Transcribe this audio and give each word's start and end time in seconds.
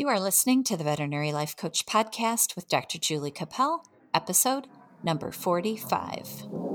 You 0.00 0.08
are 0.08 0.18
listening 0.18 0.64
to 0.64 0.78
the 0.78 0.84
Veterinary 0.84 1.30
Life 1.30 1.54
Coach 1.58 1.84
Podcast 1.84 2.56
with 2.56 2.70
Dr. 2.70 2.98
Julie 2.98 3.30
Cappel, 3.30 3.84
episode 4.14 4.66
number 5.02 5.30
45. 5.30 6.69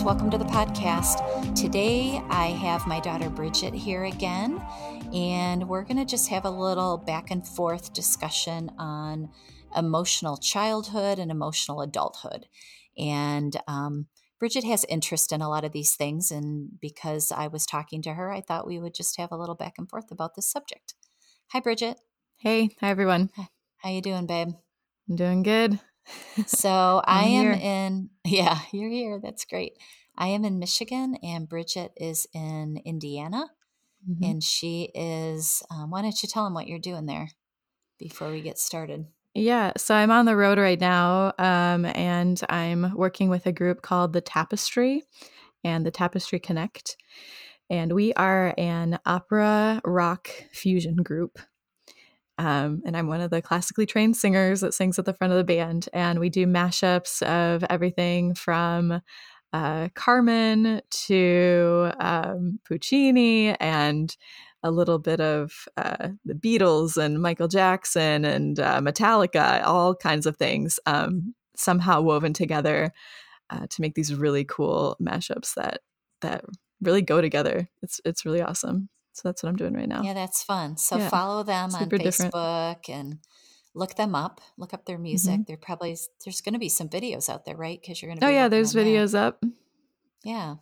Friends, 0.00 0.04
welcome 0.04 0.30
to 0.30 0.38
the 0.38 0.50
podcast. 0.50 1.54
Today 1.54 2.22
I 2.30 2.46
have 2.46 2.86
my 2.86 3.00
daughter 3.00 3.28
Bridget 3.28 3.74
here 3.74 4.04
again, 4.04 4.62
and 5.12 5.68
we're 5.68 5.82
going 5.82 5.98
to 5.98 6.04
just 6.04 6.28
have 6.28 6.44
a 6.44 6.50
little 6.50 6.96
back 6.96 7.30
and 7.30 7.46
forth 7.46 7.92
discussion 7.92 8.70
on 8.78 9.30
emotional 9.76 10.36
childhood 10.36 11.18
and 11.18 11.30
emotional 11.30 11.82
adulthood. 11.82 12.46
And 12.96 13.56
um, 13.68 14.06
Bridget 14.38 14.64
has 14.64 14.84
interest 14.88 15.32
in 15.32 15.42
a 15.42 15.48
lot 15.48 15.64
of 15.64 15.72
these 15.72 15.96
things, 15.96 16.30
and 16.30 16.80
because 16.80 17.30
I 17.32 17.48
was 17.48 17.66
talking 17.66 18.00
to 18.02 18.14
her, 18.14 18.30
I 18.30 18.40
thought 18.40 18.66
we 18.66 18.78
would 18.78 18.94
just 18.94 19.18
have 19.18 19.32
a 19.32 19.36
little 19.36 19.54
back 19.56 19.74
and 19.76 19.88
forth 19.88 20.10
about 20.10 20.34
this 20.34 20.50
subject. 20.50 20.94
Hi, 21.48 21.60
Bridget. 21.60 21.98
Hey, 22.36 22.70
hi 22.80 22.88
everyone. 22.88 23.30
How 23.78 23.90
you 23.90 24.00
doing, 24.00 24.26
babe? 24.26 24.48
I'm 25.08 25.16
doing 25.16 25.42
good. 25.42 25.78
So 26.46 27.02
I 27.04 27.24
am 27.24 27.52
here. 27.52 27.52
in, 27.54 28.10
yeah, 28.24 28.60
you're 28.72 28.90
here. 28.90 29.20
That's 29.22 29.44
great. 29.44 29.78
I 30.16 30.28
am 30.28 30.44
in 30.44 30.58
Michigan 30.58 31.16
and 31.22 31.48
Bridget 31.48 31.92
is 31.96 32.26
in 32.34 32.80
Indiana. 32.84 33.50
Mhm. 34.08 34.30
And 34.30 34.44
she 34.44 34.90
is, 34.94 35.62
um, 35.70 35.90
why 35.90 36.02
don't 36.02 36.22
you 36.22 36.28
tell 36.28 36.44
them 36.44 36.54
what 36.54 36.66
you're 36.66 36.78
doing 36.78 37.06
there 37.06 37.28
before 37.98 38.30
we 38.30 38.40
get 38.40 38.58
started? 38.58 39.06
Yeah, 39.34 39.72
so 39.76 39.94
I'm 39.94 40.10
on 40.10 40.24
the 40.24 40.36
road 40.36 40.58
right 40.58 40.80
now, 40.80 41.32
um, 41.38 41.84
and 41.84 42.40
I'm 42.48 42.94
working 42.96 43.28
with 43.28 43.46
a 43.46 43.52
group 43.52 43.80
called 43.80 44.12
the 44.12 44.20
Tapestry 44.20 45.04
and 45.62 45.86
the 45.86 45.92
Tapestry 45.92 46.40
Connect, 46.40 46.96
and 47.68 47.92
we 47.92 48.12
are 48.14 48.54
an 48.58 48.98
opera 49.06 49.80
rock 49.84 50.30
fusion 50.52 50.96
group. 50.96 51.38
Um, 52.40 52.80
and 52.86 52.96
I'm 52.96 53.06
one 53.06 53.20
of 53.20 53.30
the 53.30 53.42
classically 53.42 53.84
trained 53.84 54.16
singers 54.16 54.62
that 54.62 54.72
sings 54.72 54.98
at 54.98 55.04
the 55.04 55.12
front 55.12 55.34
of 55.34 55.36
the 55.36 55.44
band, 55.44 55.90
and 55.92 56.18
we 56.18 56.30
do 56.30 56.46
mashups 56.46 57.20
of 57.20 57.62
everything 57.68 58.34
from 58.34 59.02
uh, 59.52 59.90
Carmen 59.94 60.80
to 60.90 61.92
um, 62.00 62.58
Puccini 62.66 63.54
and 63.60 64.16
a 64.62 64.70
little 64.70 64.98
bit 64.98 65.20
of 65.20 65.68
uh, 65.76 66.08
the 66.24 66.32
Beatles 66.32 66.96
and 66.96 67.20
Michael 67.20 67.46
Jackson 67.46 68.24
and 68.24 68.58
uh, 68.58 68.80
Metallica, 68.80 69.62
all 69.66 69.94
kinds 69.94 70.24
of 70.24 70.38
things 70.38 70.80
um, 70.86 71.34
somehow 71.56 72.00
woven 72.00 72.32
together 72.32 72.90
uh, 73.50 73.66
to 73.68 73.82
make 73.82 73.94
these 73.94 74.14
really 74.14 74.46
cool 74.46 74.96
mashups 74.98 75.52
that 75.56 75.80
that 76.22 76.42
really 76.80 77.02
go 77.02 77.20
together. 77.20 77.68
It's 77.82 78.00
it's 78.06 78.24
really 78.24 78.40
awesome. 78.40 78.88
So 79.12 79.28
that's 79.28 79.42
what 79.42 79.48
I'm 79.50 79.56
doing 79.56 79.74
right 79.74 79.88
now. 79.88 80.02
Yeah, 80.02 80.14
that's 80.14 80.42
fun. 80.42 80.76
So 80.76 80.96
Yeah, 80.98 81.08
follow 81.08 81.42
them 81.42 81.74
on 81.74 81.80
super 81.80 81.98
different. 81.98 82.32
Facebook 82.32 82.88
and 82.88 83.18
look 83.74 83.94
them 83.96 84.14
up. 84.14 84.40
Look 84.56 84.72
up 84.74 84.84
their 84.86 84.98
music. 84.98 85.32
Mm-hmm. 85.32 85.42
There 85.46 85.56
probably 85.56 85.96
there's 86.24 86.40
going 86.40 86.52
to 86.54 86.58
be 86.60 86.68
some 86.68 86.88
videos 86.88 87.28
out 87.28 87.44
there, 87.44 87.56
right? 87.56 87.80
Because 87.80 88.00
you're 88.00 88.10
going 88.10 88.20
to. 88.20 88.26
Oh 88.26 88.30
yeah, 88.30 88.48
there's 88.48 88.74
on 88.74 88.82
that. 88.84 88.88
videos 88.90 89.14
up. 89.18 89.44
Yeah, 90.24 90.56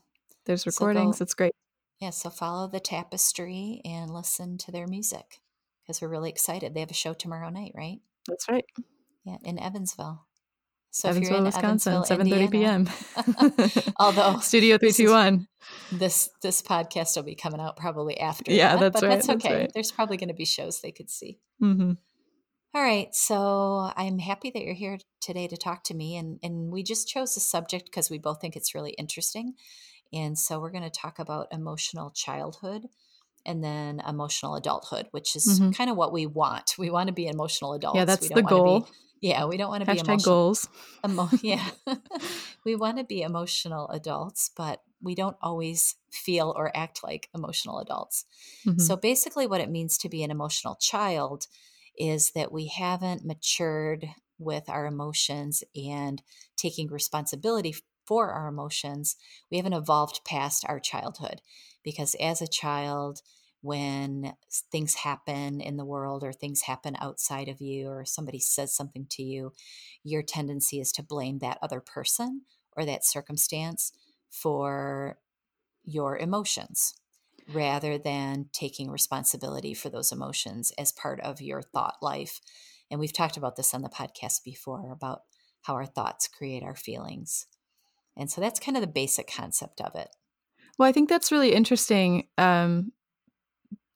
There's 0.44 0.62
So 0.64 0.70
recordings. 0.70 1.18
go- 1.18 1.22
it's 1.24 1.34
great. 1.34 1.52
yeah. 2.00 2.10
So 2.10 2.30
follow 2.30 2.68
the 2.68 2.80
Tapestry 2.80 3.80
and 3.84 4.12
listen 4.14 4.56
to 4.58 4.70
their 4.72 4.86
music 4.86 5.40
because 5.83 6.00
we're 6.00 6.08
really 6.08 6.30
excited. 6.30 6.74
They 6.74 6.80
have 6.80 6.90
a 6.90 6.94
show 6.94 7.12
tomorrow 7.12 7.50
night, 7.50 7.72
right? 7.74 7.98
That's 8.28 8.48
right. 8.48 8.64
Yeah, 9.24 9.36
in 9.44 9.58
Evansville. 9.58 10.27
So 10.90 11.08
Evansville, 11.10 11.26
if 11.26 11.30
you're 11.30 11.38
in 11.38 11.44
Wisconsin, 11.44 12.02
7:30 12.02 12.50
p.m. 12.50 12.88
Although 13.98 14.38
Studio 14.40 14.78
321. 14.78 15.46
this 15.92 16.28
this 16.42 16.62
podcast 16.62 17.16
will 17.16 17.22
be 17.24 17.34
coming 17.34 17.60
out 17.60 17.76
probably 17.76 18.18
after. 18.18 18.52
Yeah, 18.52 18.76
that, 18.76 18.80
that's 18.80 19.00
but 19.00 19.06
right, 19.06 19.14
that's 19.16 19.26
that's 19.26 19.44
okay. 19.44 19.60
right. 19.60 19.70
There's 19.72 19.92
probably 19.92 20.16
going 20.16 20.28
to 20.28 20.34
be 20.34 20.44
shows 20.44 20.80
they 20.80 20.92
could 20.92 21.10
see. 21.10 21.38
hmm 21.60 21.92
All 22.74 22.82
right, 22.82 23.14
so 23.14 23.90
I'm 23.96 24.18
happy 24.18 24.50
that 24.50 24.62
you're 24.62 24.74
here 24.74 24.98
today 25.20 25.46
to 25.48 25.56
talk 25.56 25.84
to 25.84 25.94
me, 25.94 26.16
and 26.16 26.38
and 26.42 26.70
we 26.72 26.82
just 26.82 27.08
chose 27.08 27.34
the 27.34 27.40
subject 27.40 27.86
because 27.86 28.10
we 28.10 28.18
both 28.18 28.40
think 28.40 28.56
it's 28.56 28.74
really 28.74 28.92
interesting, 28.92 29.55
and 30.12 30.38
so 30.38 30.60
we're 30.60 30.70
going 30.72 30.84
to 30.84 30.90
talk 30.90 31.18
about 31.18 31.48
emotional 31.52 32.10
childhood, 32.10 32.86
and 33.46 33.62
then 33.62 34.00
emotional 34.08 34.55
adulthood, 34.56 35.08
which 35.12 35.36
is 35.36 35.60
Mhm. 35.60 35.76
kind 35.76 35.90
of 35.90 35.96
what 35.96 36.12
we 36.12 36.26
want. 36.26 36.74
We 36.78 36.90
want 36.90 37.08
to 37.08 37.14
be 37.14 37.26
emotional 37.26 37.72
adults. 37.74 37.96
Yeah, 37.96 38.05
that's 38.05 38.22
we 38.22 38.34
the 38.34 38.42
goal. 38.42 38.80
Be, 38.80 38.86
yeah, 39.20 39.45
we 39.45 39.56
don't 39.56 39.70
want 39.70 39.84
to 39.84 39.92
be 39.92 39.98
emotional. 39.98 40.34
goals. 40.36 40.68
Emo- 41.05 41.29
yeah, 41.42 41.68
we 42.64 42.74
want 42.74 42.98
to 42.98 43.05
be 43.05 43.23
emotional 43.23 43.89
adults, 43.89 44.51
but 44.56 44.83
we 45.01 45.14
don't 45.14 45.36
always 45.40 45.96
feel 46.11 46.52
or 46.56 46.77
act 46.77 47.02
like 47.02 47.29
emotional 47.34 47.79
adults. 47.79 48.24
Mhm. 48.67 48.80
So 48.80 48.96
basically, 48.96 49.46
what 49.46 49.61
it 49.61 49.70
means 49.70 49.98
to 49.98 50.08
be 50.08 50.23
an 50.23 50.30
emotional 50.30 50.77
child 50.77 51.46
is 51.96 52.30
that 52.33 52.52
we 52.52 52.68
haven't 52.68 53.24
matured 53.24 54.08
with 54.39 54.68
our 54.68 54.86
emotions 54.86 55.64
and 55.74 56.23
taking 56.56 56.89
responsibility 56.89 57.74
for 58.06 58.30
our 58.30 58.48
emotions. 58.48 59.17
We 59.50 59.56
haven't 59.56 59.73
evolved 59.73 60.20
past 60.24 60.64
our 60.68 60.80
childhood 60.80 61.42
because 61.83 62.14
as 62.20 62.40
a 62.40 62.46
child, 62.46 63.20
when 63.61 64.35
things 64.70 64.95
happen 64.95 65.61
in 65.61 65.77
the 65.77 65.85
world 65.85 66.23
or 66.23 66.33
things 66.33 66.63
happen 66.63 66.96
outside 67.01 67.48
of 67.48 67.61
you 67.61 67.89
or 67.89 68.05
somebody 68.05 68.39
says 68.39 68.74
something 68.74 69.07
to 69.11 69.23
you, 69.23 69.52
your 70.05 70.23
tendency 70.23 70.80
is 70.80 70.92
to 70.92 71.02
blame 71.02 71.39
that 71.39 71.58
other 71.61 71.80
person 71.80 72.42
or 72.77 72.85
that 72.85 73.05
circumstance 73.05 73.92
for 74.30 75.18
your 75.85 76.17
emotions 76.17 76.95
rather 77.52 77.98
than 77.98 78.47
taking 78.52 78.91
responsibility 78.91 79.74
for 79.74 79.89
those 79.89 80.13
emotions 80.13 80.73
as 80.79 80.92
part 80.92 81.18
of 81.20 81.41
your 81.41 81.63
thought 81.63 81.97
life. 82.02 82.41
And 82.91 83.01
we've 83.01 83.13
talked 83.13 83.36
about 83.36 83.57
this 83.57 83.74
on 83.74 83.83
the 83.83 83.89
podcast 83.89 84.45
before 84.45 84.92
about 84.92 85.23
how 85.63 85.74
our 85.74 85.86
thoughts 85.86 86.29
create 86.29 86.63
our 86.63 86.77
feelings. 86.77 87.47
And 88.17 88.30
so 88.30 88.41
that's 88.41 88.61
kind 88.61 88.77
of 88.77 88.80
the 88.83 88.86
basic 88.86 89.30
concept 89.30 89.80
of 89.80 89.95
it. 89.95 90.08
Well, 90.79 90.89
I 90.89 90.92
think 90.92 91.08
that's 91.08 91.33
really 91.33 91.55
interesting 91.55 92.29
um, 92.36 92.92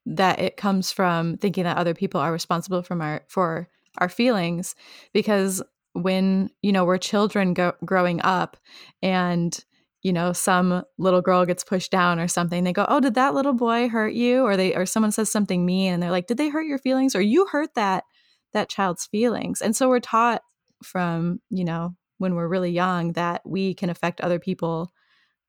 that 0.07 0.41
it 0.41 0.57
comes 0.57 0.91
from 0.93 1.37
thinking 1.37 1.65
that 1.65 1.77
other 1.77 1.95
people 1.95 2.21
are 2.21 2.33
responsible 2.33 2.83
from 2.83 3.01
our 3.01 3.25
for 3.29 3.69
our 3.99 4.09
feelings, 4.09 4.75
because 5.13 5.63
when 5.93 6.51
you 6.63 6.73
know 6.73 6.85
we're 6.85 6.99
children 6.99 7.55
go- 7.55 7.75
growing 7.85 8.21
up, 8.23 8.57
and 9.03 9.65
you 10.03 10.13
know 10.13 10.33
some 10.33 10.83
little 10.99 11.21
girl 11.23 11.47
gets 11.47 11.65
pushed 11.65 11.91
down 11.91 12.19
or 12.19 12.29
something, 12.29 12.65
they 12.65 12.73
go, 12.73 12.87
"Oh, 12.89 13.01
did 13.01 13.15
that 13.15 13.35
little 13.35 13.53
boy 13.55 13.89
hurt 13.89 14.15
you?" 14.15 14.43
Or 14.43 14.57
they 14.57 14.75
or 14.75 14.87
someone 14.87 15.13
says 15.13 15.31
something 15.31 15.65
mean, 15.65 15.95
and 15.95 16.03
they're 16.03 16.11
like, 16.11 16.27
"Did 16.27 16.39
they 16.39 16.49
hurt 16.49 16.67
your 16.67 16.79
feelings?" 16.79 17.15
Or 17.15 17.21
you 17.23 17.47
hurt 17.47 17.75
that 17.75 18.05
that 18.53 18.69
child's 18.69 19.07
feelings, 19.07 19.63
and 19.63 19.77
so 19.77 19.89
we're 19.89 20.01
taught 20.01 20.43
from 20.83 21.41
you 21.51 21.65
know 21.65 21.95
when 22.19 22.35
we're 22.35 22.49
really 22.49 22.71
young 22.71 23.13
that 23.15 23.43
we 23.45 23.75
can 23.75 23.91
affect 23.91 24.21
other 24.21 24.39
people 24.39 24.93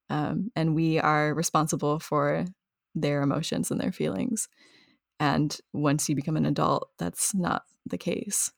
um, 0.10 0.52
and 0.56 0.76
we 0.76 1.00
are 1.00 1.34
responsible 1.34 2.00
for 2.00 2.46
their 2.96 3.22
emotions 3.22 3.72
and 3.72 3.80
their 3.80 3.92
feelings. 3.92 4.48
And 5.20 5.58
once 5.74 6.10
you 6.10 6.16
become 6.16 6.38
an 6.38 6.46
adult, 6.46 6.90
that's 6.98 7.34
not 7.34 7.64
the 7.86 7.98
case. 7.98 8.52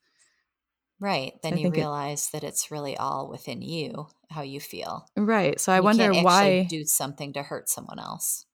Right. 1.00 1.34
Then 1.44 1.54
I 1.54 1.58
you 1.58 1.64
think 1.64 1.76
it- 1.78 1.80
realize 1.82 2.30
that 2.32 2.44
it's 2.44 2.72
really 2.72 2.96
all 2.98 3.30
within 3.30 3.62
you, 3.62 4.08
how 4.30 4.42
you 4.42 4.60
feel. 4.60 5.08
Right. 5.16 5.60
So 5.60 5.72
I 5.74 5.78
You 5.78 5.84
wonder 5.84 6.12
can't 6.12 6.26
why. 6.26 6.64
do 6.64 6.86
something 6.86 7.34
to 7.34 7.44
hurt 7.44 7.70
someone 7.70 8.00
else. 8.00 8.46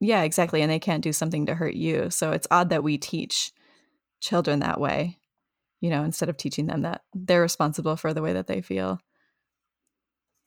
yeah, 0.00 0.22
exactly. 0.22 0.60
And 0.62 0.70
they 0.70 0.78
can't 0.80 1.02
do 1.02 1.12
something 1.12 1.46
to 1.46 1.54
hurt 1.54 1.74
you. 1.74 2.10
So 2.10 2.32
it's 2.32 2.46
odd 2.50 2.70
that 2.70 2.82
we 2.84 2.98
teach 2.98 3.52
children 4.20 4.60
that 4.60 4.80
way, 4.80 5.18
you 5.80 5.90
know, 5.90 6.02
instead 6.04 6.28
of 6.28 6.36
teaching 6.36 6.66
them 6.66 6.82
that 6.82 7.02
they're 7.14 7.40
responsible 7.42 7.96
for 7.96 8.12
the 8.12 8.22
way 8.22 8.32
that 8.32 8.46
they 8.48 8.60
feel. 8.60 9.00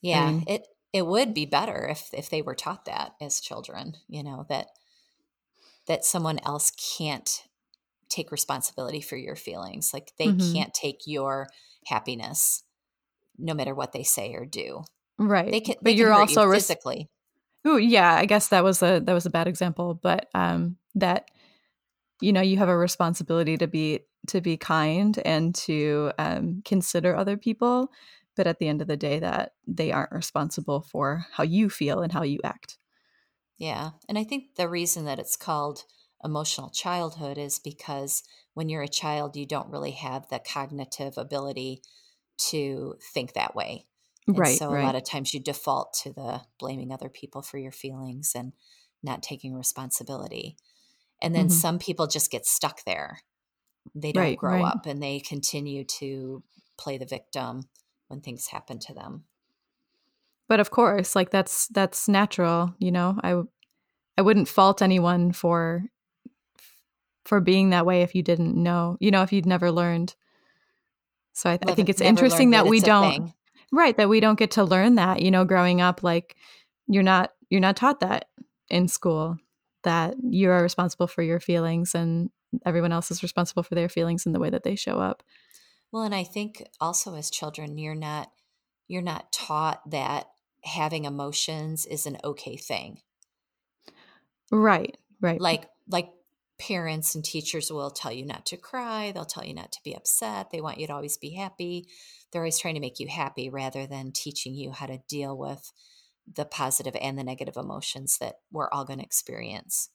Yeah, 0.02 0.32
mean- 0.32 0.44
it 0.48 0.68
it 0.94 1.06
would 1.08 1.34
be 1.34 1.46
better 1.46 1.88
if 1.88 2.10
if 2.14 2.30
they 2.30 2.42
were 2.42 2.56
taught 2.56 2.86
that 2.86 3.16
as 3.22 3.40
children, 3.42 3.98
you 4.08 4.24
know, 4.24 4.46
that 4.50 4.68
that 5.88 6.06
someone 6.06 6.40
else 6.44 6.72
can't 6.98 7.44
take 8.10 8.32
responsibility 8.32 9.02
for 9.02 9.18
your 9.18 9.36
feelings. 9.36 9.94
Like 9.94 10.14
they 10.18 10.32
Mhm. 10.32 10.54
can't 10.54 10.74
take 10.74 11.02
your 11.08 11.48
happiness 11.88 12.64
no 13.38 13.54
matter 13.56 13.76
what 13.76 13.94
they 13.94 14.04
say 14.04 14.34
or 14.34 14.46
do. 14.46 14.84
Right. 15.18 15.52
They 15.52 15.62
can 15.62 15.76
but 15.82 15.94
they 15.94 15.96
you're 15.96 16.14
hurt 16.14 16.14
also 16.14 16.44
you 16.44 16.46
res- 16.46 16.66
physically. 16.70 17.10
Oh 17.66 17.78
yeah, 17.78 18.16
I 18.16 18.26
guess 18.26 18.50
that 18.50 18.64
was 18.64 18.84
a 18.84 19.02
that 19.02 19.14
was 19.14 19.26
a 19.26 19.30
bad 19.32 19.48
example, 19.48 19.96
but 19.96 20.30
um 20.36 20.78
that 20.96 21.30
you 22.22 22.34
know, 22.34 22.42
you 22.42 22.58
have 22.58 22.70
a 22.70 22.78
responsibility 22.78 23.58
to 23.58 23.68
be 23.68 24.02
to 24.28 24.42
be 24.42 24.58
kind 24.58 25.20
and 25.26 25.56
to 25.56 26.12
um 26.20 26.62
consider 26.66 27.16
other 27.16 27.38
people, 27.38 27.92
but 28.42 28.48
at 28.48 28.60
the 28.60 28.68
end 28.68 28.82
of 28.82 28.88
the 28.88 28.98
day 28.98 29.20
that 29.20 29.54
they 29.68 29.92
aren't 29.92 30.12
responsible 30.12 30.82
for 30.82 31.28
how 31.34 31.44
you 31.44 31.70
feel 31.70 32.02
and 32.02 32.12
how 32.12 32.24
you 32.24 32.40
act. 32.44 32.80
Yeah. 33.58 33.92
And 34.08 34.18
I 34.18 34.24
think 34.24 34.56
the 34.56 34.70
reason 34.70 35.06
that 35.06 35.20
it's 35.20 35.36
called 35.38 35.86
emotional 36.24 36.70
childhood 36.70 37.38
is 37.38 37.60
because 37.60 38.24
when 38.54 38.70
you're 38.70 38.82
a 38.82 38.88
child, 38.88 39.36
you 39.36 39.46
don't 39.46 39.70
really 39.72 39.92
have 39.92 40.30
the 40.30 40.40
cognitive 40.40 41.18
ability 41.18 41.82
to 42.50 42.96
think 43.14 43.34
that 43.34 43.56
way. 43.56 43.88
And 44.34 44.48
Right, 44.48 44.48
so 44.48 44.72
a 44.74 44.76
right. 44.76 44.76
lot 44.76 44.96
of 44.96 45.04
times 45.04 45.34
you 45.34 45.40
default 45.40 45.94
to 46.04 46.14
the 46.14 46.44
blaming 46.60 46.92
other 46.92 47.10
people 47.10 47.42
for 47.42 47.58
your 47.58 47.72
feelings 47.72 48.34
and 48.36 48.54
not 49.04 49.24
taking 49.24 49.54
responsibility. 49.54 50.58
And 51.22 51.36
then 51.36 51.50
hmm 51.50 51.50
some 51.50 51.80
people 51.80 52.08
just 52.08 52.32
get 52.32 52.46
stuck 52.46 52.86
there. 52.86 53.22
They 53.96 54.12
don't 54.12 54.36
Right, 54.36 54.38
grow 54.38 54.64
right. 54.64 54.64
up 54.64 54.86
and 54.86 55.02
they 55.02 55.20
continue 55.20 55.84
to 55.86 56.44
play 56.78 56.98
the 56.98 57.06
victim 57.06 57.70
when 58.12 58.22
things 58.22 58.48
happen 58.48 58.78
to 58.78 58.94
them. 58.94 59.24
But 60.48 60.60
of 60.60 60.70
course, 60.70 61.16
like 61.16 61.32
that's 61.32 61.68
that's 61.68 62.08
natural, 62.08 62.76
you 62.78 62.92
know. 62.92 63.18
i 63.24 63.42
i 64.18 64.22
wouldn't 64.22 64.50
fault 64.50 64.82
anyone 64.82 65.32
for 65.32 65.86
for 67.24 67.40
being 67.40 67.70
that 67.70 67.86
way 67.86 68.02
if 68.02 68.14
you 68.14 68.22
didn't 68.22 68.56
know, 68.56 68.98
you 69.00 69.12
know, 69.12 69.22
if 69.24 69.32
you'd 69.32 69.46
never 69.46 69.72
learned. 69.72 70.14
So 71.34 71.50
I, 71.50 71.60
I 71.66 71.74
think 71.74 71.88
it's 71.88 72.02
interesting 72.02 72.52
that 72.52 72.66
that 72.66 72.70
we 72.70 72.78
it's 72.78 72.84
a 72.84 72.88
don't 72.88 73.34
right 73.72 73.96
that 73.96 74.10
we 74.10 74.20
don't 74.20 74.38
get 74.38 74.52
to 74.52 74.64
learn 74.64 74.96
that, 74.96 75.22
you 75.22 75.32
know, 75.32 75.46
growing 75.46 75.80
up. 75.80 76.04
Like 76.04 76.36
you're 76.88 77.04
not 77.04 77.32
you're 77.50 77.62
not 77.62 77.78
taught 77.78 78.02
that 78.02 78.26
in 78.70 78.88
school 78.88 79.38
that 79.84 80.16
you 80.22 80.52
are 80.52 80.62
responsible 80.62 81.08
for 81.08 81.24
your 81.24 81.40
feelings 81.40 81.96
and 81.96 82.30
everyone 82.66 82.92
else 82.92 83.10
is 83.10 83.24
responsible 83.24 83.64
for 83.64 83.76
their 83.76 83.90
feelings 83.90 84.26
in 84.26 84.34
the 84.34 84.40
way 84.40 84.50
that 84.50 84.64
they 84.64 84.76
show 84.76 85.00
up. 85.00 85.24
Well, 85.92 86.04
and 86.04 86.16
I 86.16 86.24
think 86.24 86.64
also 86.80 87.16
as 87.16 87.30
children, 87.30 87.78
you're 87.78 87.96
not 87.96 88.32
you're 88.88 89.02
not 89.02 89.32
taught 89.32 89.90
that 89.90 90.28
having 90.64 91.06
emotions 91.06 91.86
is 91.86 92.06
an 92.06 92.18
okay 92.24 92.58
thing. 92.58 93.00
Right, 94.52 94.98
right. 95.22 95.40
Like 95.40 95.70
like 95.88 96.10
parents 96.60 97.16
and 97.16 97.24
teachers 97.26 97.72
will 97.72 97.90
tell 97.90 98.12
you 98.12 98.26
not 98.26 98.46
to 98.48 98.58
cry, 98.58 99.12
they'll 99.12 99.26
tell 99.26 99.46
you 99.46 99.54
not 99.54 99.72
to 99.72 99.80
be 99.84 99.96
upset, 99.96 100.52
they 100.52 100.62
want 100.62 100.80
you 100.80 100.88
to 100.88 100.94
always 100.94 101.18
be 101.18 101.32
happy. 101.32 101.88
They're 102.32 102.42
always 102.42 102.60
trying 102.60 102.76
to 102.76 102.82
make 102.82 103.00
you 103.00 103.08
happy 103.08 103.50
rather 103.50 103.88
than 103.88 104.12
teaching 104.12 104.54
you 104.54 104.72
how 104.72 104.86
to 104.86 105.00
deal 105.10 105.38
with 105.38 105.72
the 106.32 106.46
positive 106.46 106.96
and 107.02 107.18
the 107.18 107.24
negative 107.24 107.58
emotions 107.58 108.18
that 108.20 108.36
we're 108.52 108.70
all 108.70 108.86
going 108.86 109.00
to 109.00 109.06
experience. 109.06 109.90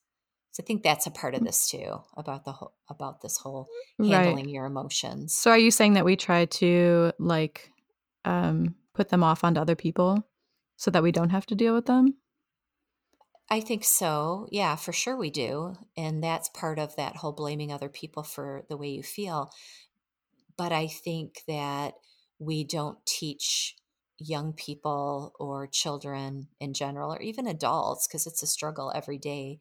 So 0.56 0.62
I 0.62 0.67
think 0.67 0.82
that's 0.82 1.06
a 1.06 1.11
part 1.11 1.35
of 1.35 1.44
this 1.44 1.69
too 1.69 2.00
about 2.17 2.47
the 2.47 2.53
whole 2.53 2.73
about 2.88 3.20
this 3.20 3.37
whole 3.37 3.69
Right. 3.99 4.08
handling 4.08 4.49
your 4.49 4.64
emotions. 4.64 5.38
So 5.38 5.50
are 5.50 5.58
you 5.58 5.70
saying 5.70 5.94
that 5.94 6.05
we 6.05 6.17
try 6.17 6.47
to 6.47 7.12
like 7.19 7.73
um 8.25 8.76
put 8.94 9.08
them 9.11 9.23
off 9.23 9.44
onto 9.44 9.61
other 9.61 9.76
people 9.76 10.29
so 10.76 10.91
that 10.91 11.03
we 11.03 11.12
don't 11.12 11.31
have 11.31 11.47
to 11.47 11.55
deal 11.55 11.75
with 11.75 11.87
them? 11.87 12.17
I 13.49 13.61
think 13.61 13.85
so. 13.85 14.49
Yeah, 14.50 14.75
for 14.76 14.93
sure 14.93 15.17
we 15.17 15.31
do. 15.31 15.76
And 15.97 16.23
that's 16.23 16.49
part 16.49 16.79
of 16.79 16.97
that 16.97 17.17
whole 17.17 17.32
blaming 17.32 17.70
other 17.73 17.88
people 17.88 18.23
for 18.23 18.64
the 18.69 18.76
way 18.76 18.88
you 18.88 19.03
feel. 19.03 19.53
But 20.56 20.73
I 20.73 20.87
think 20.87 21.43
that 21.47 21.94
we 22.38 22.64
don't 22.64 23.05
teach 23.06 23.76
young 24.19 24.53
people 24.55 25.35
or 25.38 25.67
children 25.67 26.49
in 26.58 26.73
general, 26.73 27.12
or 27.12 27.20
even 27.20 27.47
adults, 27.47 28.06
because 28.08 28.26
it's 28.26 28.43
a 28.43 28.47
struggle 28.47 28.91
every 28.94 29.19
day 29.19 29.58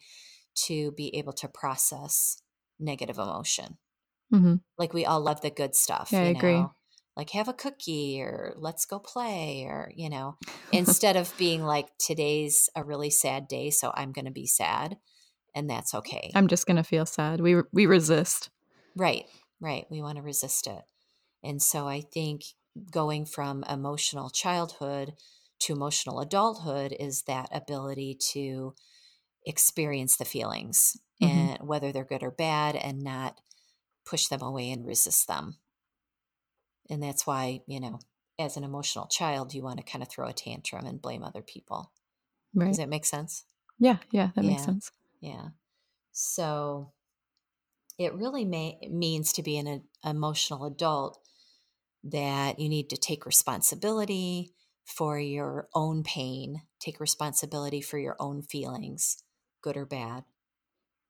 to 0.56 0.92
be 0.94 1.16
able 1.16 1.34
to 1.34 1.48
process 1.48 2.42
negative 2.80 3.18
emotion. 3.18 3.78
hmm 4.31 4.56
Like 4.78 4.94
we 4.94 5.06
all 5.06 5.22
love 5.22 5.42
the 5.42 5.52
good 5.52 5.75
stuff, 5.75 6.12
Yeah, 6.12 6.19
I 6.19 6.24
you 6.24 6.36
agree. 6.38 6.66
like 7.16 7.30
have 7.31 7.48
a 7.48 7.54
cookie 7.54 8.22
or 8.22 8.54
let's 8.57 8.86
go 8.86 9.00
play 9.00 9.63
or, 9.66 9.92
you 9.96 10.10
know, 10.10 10.38
instead 10.74 11.16
of 11.16 11.34
being 11.38 11.63
like 11.63 11.88
today's 11.98 12.69
a 12.75 12.84
really 12.84 13.10
sad 13.10 13.48
day, 13.48 13.69
so 13.69 13.92
I'm 13.96 14.12
going 14.12 14.25
to 14.25 14.31
be 14.31 14.48
sad 14.48 14.98
and 15.56 15.69
that's 15.69 15.94
okay. 15.96 16.31
I'm 16.36 16.48
just 16.48 16.68
gonna 16.68 16.84
feel 16.84 17.06
sad. 17.06 17.42
We 17.42 17.62
we 17.72 17.86
resist. 17.86 18.50
Right, 18.96 19.25
right. 19.60 19.86
We 19.90 20.02
want 20.02 20.18
to 20.18 20.22
resist 20.22 20.68
it. 20.68 20.84
And 21.44 21.62
so 21.62 21.88
I 21.88 22.02
think 22.02 22.44
going 22.92 23.25
from 23.25 23.63
emotional 23.66 24.30
childhood 24.30 25.13
to 25.60 25.74
emotional 25.74 26.19
adulthood 26.19 26.96
is 27.00 27.24
that 27.24 27.50
ability 27.52 28.18
to 28.34 28.75
experience 29.45 30.18
the 30.18 30.25
feelings 30.25 30.97
hmm 31.19 31.47
and 31.50 31.59
whether 31.62 31.92
they're 31.92 32.06
good 32.06 32.24
or 32.24 32.31
bad 32.31 32.75
and 32.75 33.01
not 33.01 33.39
push 34.06 34.27
them 34.27 34.42
away 34.42 34.71
and 34.71 34.86
resist 34.86 35.27
them. 35.27 35.57
And 36.89 37.01
that's 37.01 37.25
why, 37.25 37.62
you 37.68 37.80
know, 37.80 38.00
as 38.38 38.57
an 38.57 38.63
emotional 38.63 39.07
child, 39.07 39.53
you 39.53 39.63
want 39.63 39.77
to 39.77 39.83
kind 39.83 40.03
of 40.03 40.09
throw 40.09 40.27
a 40.27 40.33
tantrum 40.33 40.86
and 40.86 41.01
blame 41.01 41.24
other 41.24 41.42
people. 41.42 41.92
Right. 42.53 42.69
Does 42.69 42.77
that 42.77 42.89
make 42.89 43.06
sense? 43.06 43.45
Yeah, 43.80 43.97
yeah, 44.12 44.31
that 44.36 44.45
makes 44.45 44.63
sense. 44.63 44.92
Yeah. 45.21 45.50
So 46.12 46.94
it 47.97 48.13
really 48.13 48.45
may, 48.45 48.80
means 48.89 49.33
to 49.33 49.44
be 49.44 49.57
an 49.57 49.83
emotional 50.03 50.65
adult 50.65 51.19
that 52.03 52.59
you 52.59 52.69
need 52.69 52.89
to 52.92 52.97
take 52.97 53.25
responsibility 53.25 54.53
for 54.86 55.19
your 55.19 55.68
own 55.74 56.03
pain, 56.03 56.62
take 56.80 57.00
responsibility 57.00 57.81
for 57.81 57.97
your 57.97 58.15
own 58.19 58.42
feelings, 58.42 59.24
good 59.65 59.75
or 59.75 59.85
bad, 59.85 60.23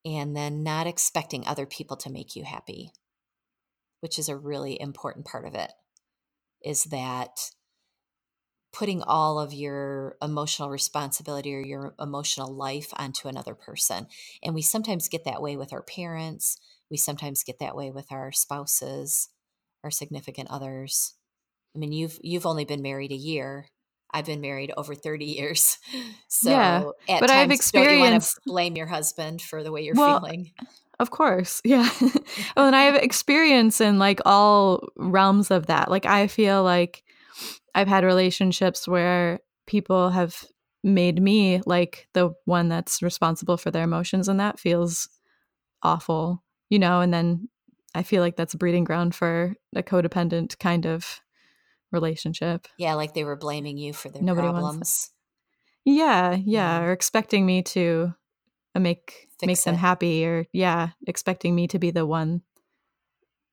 and 0.05 0.35
then 0.35 0.63
not 0.63 0.87
expecting 0.87 1.45
other 1.45 1.65
people 1.65 1.97
to 1.97 2.11
make 2.11 2.35
you 2.35 2.45
happy, 2.45 2.91
which 3.99 4.17
is 4.17 4.29
a 4.29 4.37
really 4.37 4.79
important 4.79 5.25
part 5.25 5.45
of 5.45 5.53
it. 5.53 5.73
Is 6.63 6.85
that 6.85 7.51
putting 8.71 9.03
all 9.03 9.39
of 9.39 9.53
your 9.53 10.15
emotional 10.21 10.69
responsibility 10.69 11.53
or 11.53 11.61
your 11.61 11.95
emotional 11.99 12.53
life 12.53 12.89
onto 12.97 13.27
another 13.27 13.55
person. 13.55 14.05
And 14.43 14.53
we 14.53 14.61
sometimes 14.61 15.07
get 15.07 15.23
that 15.23 15.41
way 15.41 15.55
with 15.55 15.71
our 15.71 15.81
parents. 15.81 16.57
We 16.91 16.97
sometimes 16.97 17.43
get 17.43 17.59
that 17.59 17.75
way 17.75 17.89
with 17.89 18.11
our 18.11 18.33
spouses, 18.33 19.29
our 19.83 19.91
significant 19.91 20.49
others. 20.51 21.13
I 21.73 21.79
mean, 21.79 21.93
you've 21.93 22.19
you've 22.21 22.45
only 22.45 22.65
been 22.65 22.81
married 22.81 23.11
a 23.11 23.15
year. 23.15 23.67
I've 24.11 24.25
been 24.25 24.41
married 24.41 24.71
over 24.77 24.95
30 24.95 25.25
years. 25.25 25.77
Yeah, 26.43 26.81
So 26.81 26.93
at 27.07 27.21
but 27.21 27.29
I've 27.29 27.47
don't 27.47 27.49
you 27.49 27.55
experienced. 27.55 28.39
blame 28.45 28.75
your 28.75 28.87
husband 28.87 29.41
for 29.41 29.63
the 29.63 29.71
way 29.71 29.83
you're 29.83 29.95
Well, 29.95 30.19
feeling? 30.19 30.51
of 30.99 31.09
course, 31.11 31.61
yeah. 31.63 31.89
well, 32.57 32.67
and 32.67 32.75
I 32.75 32.83
have 32.83 32.95
experience 32.95 33.79
in 33.79 33.99
like 33.99 34.19
all 34.25 34.87
realms 34.97 35.49
of 35.49 35.67
that. 35.67 35.89
Like 35.89 36.05
I 36.05 36.27
feel 36.27 36.61
like 36.63 37.03
I've 37.73 37.87
had 37.87 38.03
relationships 38.03 38.87
where 38.87 39.39
people 39.65 40.09
have 40.09 40.43
made 40.83 41.21
me 41.21 41.61
like 41.65 42.07
the 42.13 42.33
one 42.45 42.69
that's 42.69 43.01
responsible 43.01 43.57
for 43.57 43.71
their 43.71 43.83
emotions, 43.83 44.27
and 44.27 44.39
that 44.39 44.59
feels 44.59 45.07
awful, 45.83 46.43
you 46.69 46.79
know. 46.79 47.01
And 47.01 47.13
then 47.13 47.47
I 47.93 48.03
feel 48.03 48.21
like 48.21 48.35
that's 48.35 48.53
a 48.53 48.57
breeding 48.57 48.83
ground 48.83 49.15
for 49.15 49.55
a 49.75 49.83
codependent 49.83 50.59
kind 50.59 50.85
of 50.85 51.21
relationship. 51.91 52.67
Yeah, 52.77 52.95
like 52.95 53.13
they 53.13 53.23
were 53.23 53.35
blaming 53.35 53.77
you 53.77 53.93
for 53.93 54.09
their 54.09 54.21
Nobody 54.21 54.47
problems. 54.47 55.11
Yeah, 55.83 56.31
yeah, 56.31 56.79
Yeah. 56.79 56.83
or 56.83 56.91
expecting 56.91 57.45
me 57.45 57.61
to 57.63 58.13
uh, 58.73 58.79
make 58.79 59.29
make 59.41 59.57
Fix 59.57 59.63
them 59.65 59.75
it. 59.75 59.79
happy, 59.79 60.25
or 60.25 60.45
yeah, 60.51 60.89
expecting 61.07 61.53
me 61.55 61.67
to 61.67 61.79
be 61.79 61.91
the 61.91 62.05
one, 62.05 62.41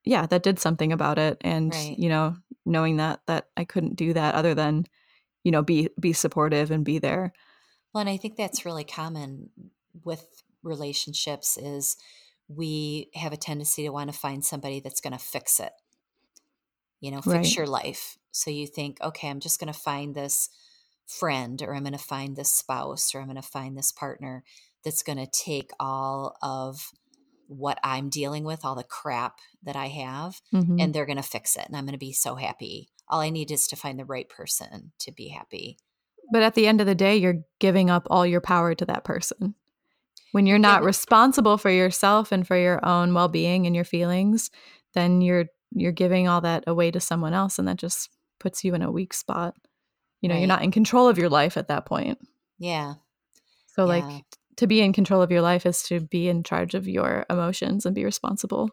yeah, 0.05 0.27
that 0.27 0.43
did 0.43 0.59
something 0.59 0.93
about 0.93 1.19
it, 1.19 1.39
and 1.43 1.73
Right. 1.73 1.99
you 1.99 2.09
know, 2.09 2.37
knowing 2.65 2.97
that 2.97 3.21
that 3.27 3.49
I 3.57 3.65
couldn't 3.65 3.97
do 3.97 4.13
that 4.15 4.35
other 4.35 4.55
than 4.55 4.87
you 5.45 5.53
know 5.53 5.63
be 5.63 5.89
be 6.01 6.13
supportive 6.13 6.71
and 6.71 6.85
be 6.85 6.99
there. 6.99 7.33
Well, 7.93 8.01
and 8.01 8.11
I 8.11 8.17
think 8.17 8.37
that's 8.37 8.65
really 8.65 8.85
common 8.85 9.51
with 10.05 10.43
relationships 10.63 11.59
is 11.59 11.97
we 12.49 13.11
have 13.15 13.33
a 13.33 13.37
tendency 13.37 13.83
to 13.83 13.91
want 13.91 14.11
to 14.13 14.19
find 14.19 14.45
somebody 14.45 14.81
that's 14.81 15.01
going 15.01 15.13
to 15.13 15.19
fix 15.19 15.61
it. 15.61 15.73
You 17.01 17.11
know, 17.11 17.21
fix 17.21 17.35
Right. 17.35 17.57
your 17.57 17.67
life. 17.67 18.17
So 18.33 18.51
you 18.51 18.67
think, 18.67 18.99
okay, 19.03 19.29
I'm 19.29 19.41
just 19.41 19.61
going 19.61 19.73
to 19.73 19.79
find 19.79 20.15
this 20.15 20.49
friend 21.07 21.63
or 21.63 21.75
I'm 21.75 21.83
going 21.83 21.93
to 21.93 21.99
find 21.99 22.37
this 22.37 22.51
spouse 22.51 23.15
or 23.15 23.21
I'm 23.21 23.27
going 23.27 23.37
to 23.37 23.43
find 23.43 23.77
this 23.77 23.93
partner 23.93 24.43
that's 24.85 25.03
going 25.03 25.19
to 25.19 25.31
take 25.31 25.71
all 25.79 26.37
of 26.43 26.91
what 27.47 27.79
I'm 27.85 28.09
dealing 28.09 28.45
with, 28.45 28.65
all 28.65 28.75
the 28.75 28.83
crap 28.83 29.39
that 29.63 29.77
I 29.77 29.89
have, 29.89 30.41
hmm 30.51 30.81
and 30.81 30.95
they're 30.95 31.07
going 31.07 31.17
to 31.17 31.23
fix 31.23 31.57
it 31.57 31.67
and 31.67 31.77
I'm 31.77 31.85
going 31.85 31.93
to 31.93 31.99
be 31.99 32.13
so 32.13 32.35
happy. 32.35 32.89
All 33.09 33.21
I 33.21 33.31
need 33.31 33.51
is 33.51 33.67
to 33.69 33.77
find 33.77 33.99
the 33.99 34.05
right 34.05 34.29
person 34.29 34.93
to 35.01 35.13
be 35.13 35.29
happy. 35.29 35.77
But 36.33 36.43
at 36.43 36.55
the 36.55 36.67
end 36.67 36.81
of 36.81 36.87
the 36.87 36.95
day, 36.95 37.17
you're 37.17 37.43
giving 37.61 37.91
up 37.91 38.07
all 38.09 38.25
your 38.25 38.41
power 38.41 38.75
to 38.75 38.87
that 38.87 39.05
person. 39.05 39.55
When 40.31 40.47
you're 40.47 40.59
not 40.59 40.81
but 40.81 40.87
responsible 40.87 41.59
for 41.59 41.69
yourself 41.69 42.33
and 42.33 42.47
for 42.47 42.57
your 42.57 42.83
own 42.85 43.13
well-being 43.13 43.67
and 43.67 43.77
your 43.77 43.85
feelings, 43.85 44.51
then 44.95 45.21
you're 45.21 45.47
you're 45.75 45.93
giving 45.93 46.29
all 46.29 46.41
that 46.41 46.65
away 46.67 46.91
to 46.91 47.01
someone 47.01 47.35
else 47.35 47.59
and 47.59 47.69
that 47.69 47.77
just 47.77 48.09
puts 48.43 48.65
you 48.65 48.75
in 48.75 48.83
a 48.83 48.91
weak 48.93 49.15
spot. 49.15 49.55
You 50.21 50.29
know, 50.29 50.37
you're 50.37 50.47
not 50.49 50.63
in 50.63 50.71
control 50.71 51.09
of 51.09 51.19
your 51.19 51.31
life 51.31 51.57
at 51.57 51.69
that 51.69 51.87
point. 51.87 52.19
Yeah. 52.59 52.95
So 53.69 53.87
Yeah. 53.87 54.07
like 54.07 54.25
to 54.57 54.67
be 54.67 54.81
in 54.83 54.93
control 54.93 55.23
of 55.23 55.31
your 55.31 55.41
life 55.43 55.67
is 55.67 55.83
to 55.85 56.01
be 56.01 56.29
in 56.29 56.43
charge 56.45 56.75
of 56.75 56.89
your 56.89 57.27
emotions 57.31 57.87
and 57.87 57.95
be 57.95 58.05
responsible. 58.05 58.71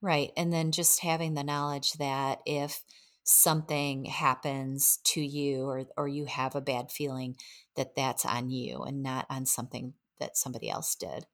Right. 0.00 0.32
And 0.36 0.52
then 0.52 0.72
just 0.72 1.00
having 1.00 1.34
the 1.34 1.44
knowledge 1.44 1.92
that 1.94 2.40
if 2.44 2.84
something 3.24 4.04
happens 4.06 4.98
to 5.04 5.20
you 5.20 5.64
or 5.66 5.84
or 5.96 6.08
you 6.08 6.24
have 6.24 6.56
a 6.56 6.60
bad 6.60 6.90
feeling 6.90 7.36
that 7.76 7.94
that's 7.94 8.26
on 8.26 8.50
you 8.50 8.82
and 8.82 9.00
not 9.02 9.26
on 9.30 9.46
something 9.46 9.94
that 10.18 10.36
somebody 10.36 10.68
else 10.68 10.96
did. 10.96 11.26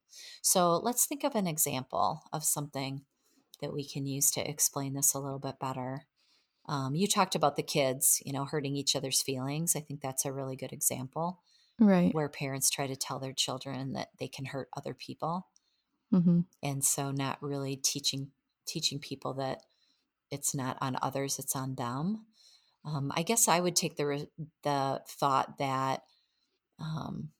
So 0.42 0.76
let's 0.76 1.06
think 1.06 1.24
of 1.24 1.34
an 1.34 1.46
example 1.46 2.22
of 2.32 2.44
something 2.44 3.06
that 3.62 3.72
we 3.72 3.88
can 3.88 4.06
use 4.06 4.30
to 4.32 4.48
explain 4.48 4.94
this 4.94 5.14
a 5.14 5.18
little 5.18 5.38
bit 5.38 5.58
better. 5.58 6.06
Um, 6.68 6.94
you 6.94 7.08
talked 7.08 7.34
about 7.34 7.56
the 7.56 7.62
kids, 7.62 8.22
you 8.24 8.32
know, 8.32 8.44
hurting 8.44 8.76
each 8.76 8.94
other's 8.94 9.22
feelings. 9.22 9.74
I 9.74 9.80
think 9.80 10.00
that's 10.00 10.26
a 10.26 10.32
really 10.32 10.54
good 10.54 10.72
example. 10.72 11.40
Right. 11.80 12.14
Where 12.14 12.28
parents 12.28 12.70
try 12.70 12.86
to 12.86 12.96
tell 12.96 13.18
their 13.18 13.32
children 13.32 13.94
that 13.94 14.08
they 14.18 14.28
can 14.28 14.44
hurt 14.44 14.68
other 14.76 14.94
people. 14.94 15.48
Mm-hmm. 16.12 16.40
And 16.62 16.84
so 16.84 17.10
not 17.10 17.42
really 17.42 17.76
teaching 17.76 18.28
teaching 18.66 18.98
people 18.98 19.34
that 19.34 19.62
it's 20.30 20.54
not 20.54 20.76
on 20.80 20.98
others, 21.00 21.38
it's 21.38 21.56
on 21.56 21.74
them. 21.74 22.26
Um, 22.84 23.12
I 23.14 23.22
guess 23.22 23.48
I 23.48 23.60
would 23.60 23.76
take 23.76 23.96
the 23.96 24.28
the 24.62 25.02
thought 25.06 25.58
that 25.58 26.02
um, 26.78 27.30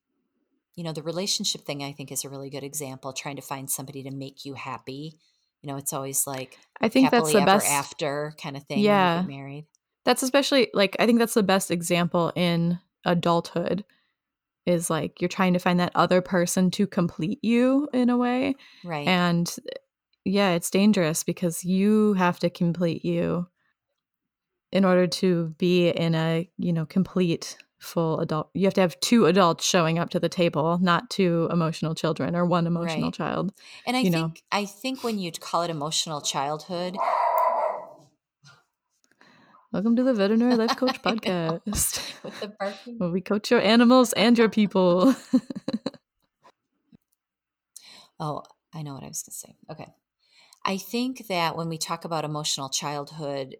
you 0.74 0.84
know 0.84 0.92
the 0.92 1.02
relationship 1.02 1.62
thing. 1.62 1.82
I 1.82 1.92
think 1.92 2.12
is 2.12 2.24
a 2.24 2.28
really 2.28 2.50
good 2.50 2.64
example. 2.64 3.12
Trying 3.12 3.36
to 3.36 3.42
find 3.42 3.70
somebody 3.70 4.02
to 4.04 4.10
make 4.10 4.44
you 4.44 4.54
happy. 4.54 5.18
You 5.62 5.68
know, 5.68 5.76
it's 5.76 5.92
always 5.92 6.26
like 6.26 6.58
I 6.80 6.88
think 6.88 7.10
that's 7.10 7.32
the 7.32 7.40
best 7.40 7.66
after 7.66 8.34
kind 8.40 8.56
of 8.56 8.64
thing. 8.64 8.80
Yeah, 8.80 9.24
married. 9.26 9.66
That's 10.04 10.22
especially 10.22 10.70
like 10.72 10.96
I 10.98 11.06
think 11.06 11.18
that's 11.18 11.34
the 11.34 11.42
best 11.42 11.70
example 11.70 12.32
in 12.34 12.78
adulthood. 13.04 13.84
Is 14.66 14.90
like 14.90 15.20
you're 15.20 15.28
trying 15.28 15.54
to 15.54 15.58
find 15.58 15.80
that 15.80 15.92
other 15.94 16.20
person 16.20 16.70
to 16.72 16.86
complete 16.86 17.38
you 17.42 17.88
in 17.92 18.10
a 18.10 18.16
way, 18.16 18.54
right? 18.84 19.08
And 19.08 19.56
yeah, 20.24 20.50
it's 20.50 20.70
dangerous 20.70 21.24
because 21.24 21.64
you 21.64 22.12
have 22.14 22.38
to 22.40 22.50
complete 22.50 23.04
you 23.04 23.46
in 24.70 24.84
order 24.84 25.06
to 25.06 25.54
be 25.58 25.88
in 25.88 26.14
a, 26.14 26.48
you 26.58 26.72
know, 26.72 26.84
complete 26.84 27.56
full 27.78 28.20
adult. 28.20 28.50
You 28.54 28.64
have 28.64 28.74
to 28.74 28.80
have 28.80 28.98
two 29.00 29.26
adults 29.26 29.64
showing 29.64 29.98
up 29.98 30.10
to 30.10 30.20
the 30.20 30.28
table, 30.28 30.78
not 30.80 31.10
two 31.10 31.48
emotional 31.50 31.94
children 31.94 32.34
or 32.34 32.44
one 32.44 32.66
emotional 32.66 33.04
right. 33.04 33.14
child. 33.14 33.52
And 33.86 33.96
I 33.96 34.02
think 34.02 34.14
know. 34.14 34.32
I 34.50 34.64
think 34.64 35.04
when 35.04 35.18
you 35.18 35.30
call 35.32 35.62
it 35.62 35.70
emotional 35.70 36.20
childhood, 36.20 36.96
Welcome 39.70 39.96
to 39.96 40.02
the 40.02 40.14
Veterinary 40.14 40.56
Life 40.56 40.76
Coach 40.78 41.02
Podcast. 41.02 42.00
With 42.24 42.40
the 42.40 42.48
barking. 42.58 42.96
Where 42.96 43.10
we 43.10 43.20
coach 43.20 43.50
your 43.50 43.60
animals 43.60 44.14
and 44.14 44.38
your 44.38 44.48
people. 44.48 45.14
oh, 48.18 48.44
I 48.72 48.80
know 48.80 48.94
what 48.94 49.02
I 49.02 49.08
was 49.08 49.22
going 49.22 49.30
to 49.30 49.32
say. 49.32 49.56
Okay. 49.70 49.92
I 50.64 50.78
think 50.78 51.26
that 51.28 51.54
when 51.54 51.68
we 51.68 51.76
talk 51.76 52.06
about 52.06 52.24
emotional 52.24 52.70
childhood, 52.70 53.56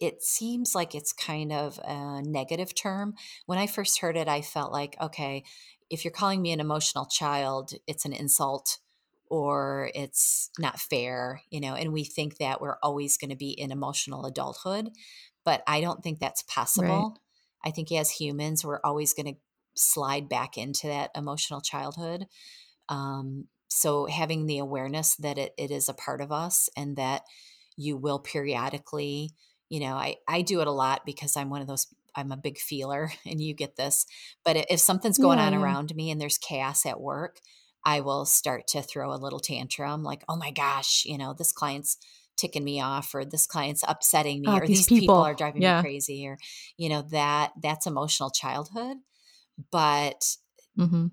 it 0.00 0.22
seems 0.22 0.74
like 0.74 0.94
it's 0.94 1.12
kind 1.12 1.52
of 1.52 1.78
a 1.84 2.22
negative 2.22 2.74
term. 2.74 3.14
When 3.46 3.58
I 3.58 3.66
first 3.66 4.00
heard 4.00 4.16
it, 4.16 4.28
I 4.28 4.42
felt 4.42 4.72
like, 4.72 4.96
okay, 5.00 5.44
if 5.90 6.04
you're 6.04 6.12
calling 6.12 6.42
me 6.42 6.52
an 6.52 6.60
emotional 6.60 7.06
child, 7.06 7.72
it's 7.86 8.04
an 8.04 8.12
insult 8.12 8.78
or 9.26 9.90
it's 9.94 10.50
not 10.58 10.78
fair, 10.78 11.42
you 11.50 11.60
know, 11.60 11.74
and 11.74 11.92
we 11.92 12.04
think 12.04 12.38
that 12.38 12.60
we're 12.60 12.78
always 12.82 13.16
going 13.16 13.30
to 13.30 13.36
be 13.36 13.50
in 13.50 13.72
emotional 13.72 14.24
adulthood. 14.24 14.90
But 15.44 15.62
I 15.66 15.80
don't 15.80 16.02
think 16.02 16.18
that's 16.18 16.42
possible. 16.42 17.16
Right. 17.64 17.68
I 17.68 17.70
think 17.70 17.90
as 17.92 18.10
humans, 18.10 18.64
we're 18.64 18.80
always 18.84 19.12
going 19.14 19.34
to 19.34 19.40
slide 19.74 20.28
back 20.28 20.56
into 20.56 20.86
that 20.86 21.10
emotional 21.14 21.60
childhood. 21.60 22.26
Um, 22.88 23.46
so 23.68 24.06
having 24.06 24.46
the 24.46 24.58
awareness 24.58 25.16
that 25.16 25.38
it, 25.38 25.54
it 25.58 25.70
is 25.70 25.88
a 25.88 25.94
part 25.94 26.20
of 26.20 26.32
us 26.32 26.68
and 26.76 26.96
that 26.96 27.22
you 27.76 27.96
will 27.96 28.18
periodically 28.18 29.30
you 29.68 29.80
know 29.80 29.94
I, 29.94 30.16
I 30.26 30.42
do 30.42 30.60
it 30.60 30.66
a 30.66 30.72
lot 30.72 31.02
because 31.04 31.36
i'm 31.36 31.50
one 31.50 31.60
of 31.60 31.66
those 31.66 31.86
i'm 32.14 32.32
a 32.32 32.36
big 32.36 32.58
feeler 32.58 33.12
and 33.26 33.40
you 33.40 33.54
get 33.54 33.76
this 33.76 34.06
but 34.44 34.56
if 34.70 34.80
something's 34.80 35.18
going 35.18 35.38
yeah, 35.38 35.46
on 35.46 35.54
around 35.54 35.94
me 35.94 36.10
and 36.10 36.20
there's 36.20 36.38
chaos 36.38 36.86
at 36.86 37.00
work 37.00 37.40
i 37.84 38.00
will 38.00 38.24
start 38.24 38.66
to 38.68 38.82
throw 38.82 39.12
a 39.12 39.16
little 39.16 39.40
tantrum 39.40 40.02
like 40.02 40.22
oh 40.28 40.36
my 40.36 40.50
gosh 40.50 41.04
you 41.04 41.18
know 41.18 41.34
this 41.34 41.52
client's 41.52 41.98
ticking 42.36 42.62
me 42.62 42.80
off 42.80 43.14
or 43.14 43.24
this 43.24 43.46
client's 43.48 43.82
upsetting 43.88 44.40
me 44.42 44.46
oh, 44.48 44.58
or 44.58 44.66
these, 44.66 44.86
these 44.86 44.86
people. 44.86 45.00
people. 45.00 45.16
are 45.16 45.34
driving 45.34 45.60
yeah. 45.60 45.78
me 45.78 45.82
crazy 45.82 46.26
or 46.26 46.38
you 46.76 46.88
know 46.88 47.02
that 47.10 47.50
that's 47.62 47.86
emotional 47.86 48.30
childhood 48.30 48.96
but 49.72 50.36
mm-hmm 50.78 51.06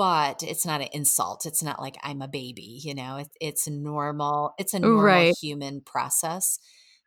but 0.00 0.42
it's 0.42 0.64
not 0.64 0.80
an 0.80 0.88
insult. 0.94 1.44
It's 1.44 1.62
not 1.62 1.78
like 1.78 1.94
I'm 2.02 2.22
a 2.22 2.26
baby, 2.26 2.80
you 2.82 2.94
know. 2.94 3.18
It, 3.18 3.28
it's 3.38 3.68
normal. 3.68 4.54
It's 4.58 4.72
a 4.72 4.78
normal 4.80 5.02
right. 5.02 5.34
human 5.38 5.82
process 5.82 6.58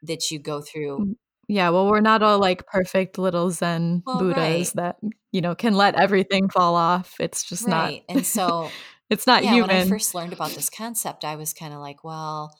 that 0.03 0.31
you 0.31 0.39
go 0.39 0.61
through. 0.61 0.99
Mm, 0.99 1.15
yeah, 1.47 1.69
well, 1.69 1.87
we're 1.87 2.01
not 2.01 2.23
all 2.23 2.39
like 2.39 2.65
perfect 2.67 3.17
little 3.17 3.51
Zen 3.51 4.03
well, 4.05 4.19
Buddhas 4.19 4.73
right. 4.75 4.75
that 4.75 4.97
you 5.31 5.41
know 5.41 5.55
can 5.55 5.73
let 5.73 5.95
everything 5.95 6.49
fall 6.49 6.75
off. 6.75 7.15
It's 7.19 7.43
just 7.43 7.67
right. 7.67 8.03
not. 8.07 8.15
and 8.15 8.25
so 8.25 8.69
it's 9.09 9.27
not 9.27 9.43
yeah, 9.43 9.51
human. 9.51 9.75
When 9.75 9.87
I 9.87 9.89
first 9.89 10.15
learned 10.15 10.33
about 10.33 10.51
this 10.51 10.69
concept, 10.69 11.25
I 11.25 11.35
was 11.35 11.53
kind 11.53 11.73
of 11.73 11.79
like, 11.79 12.03
well, 12.03 12.55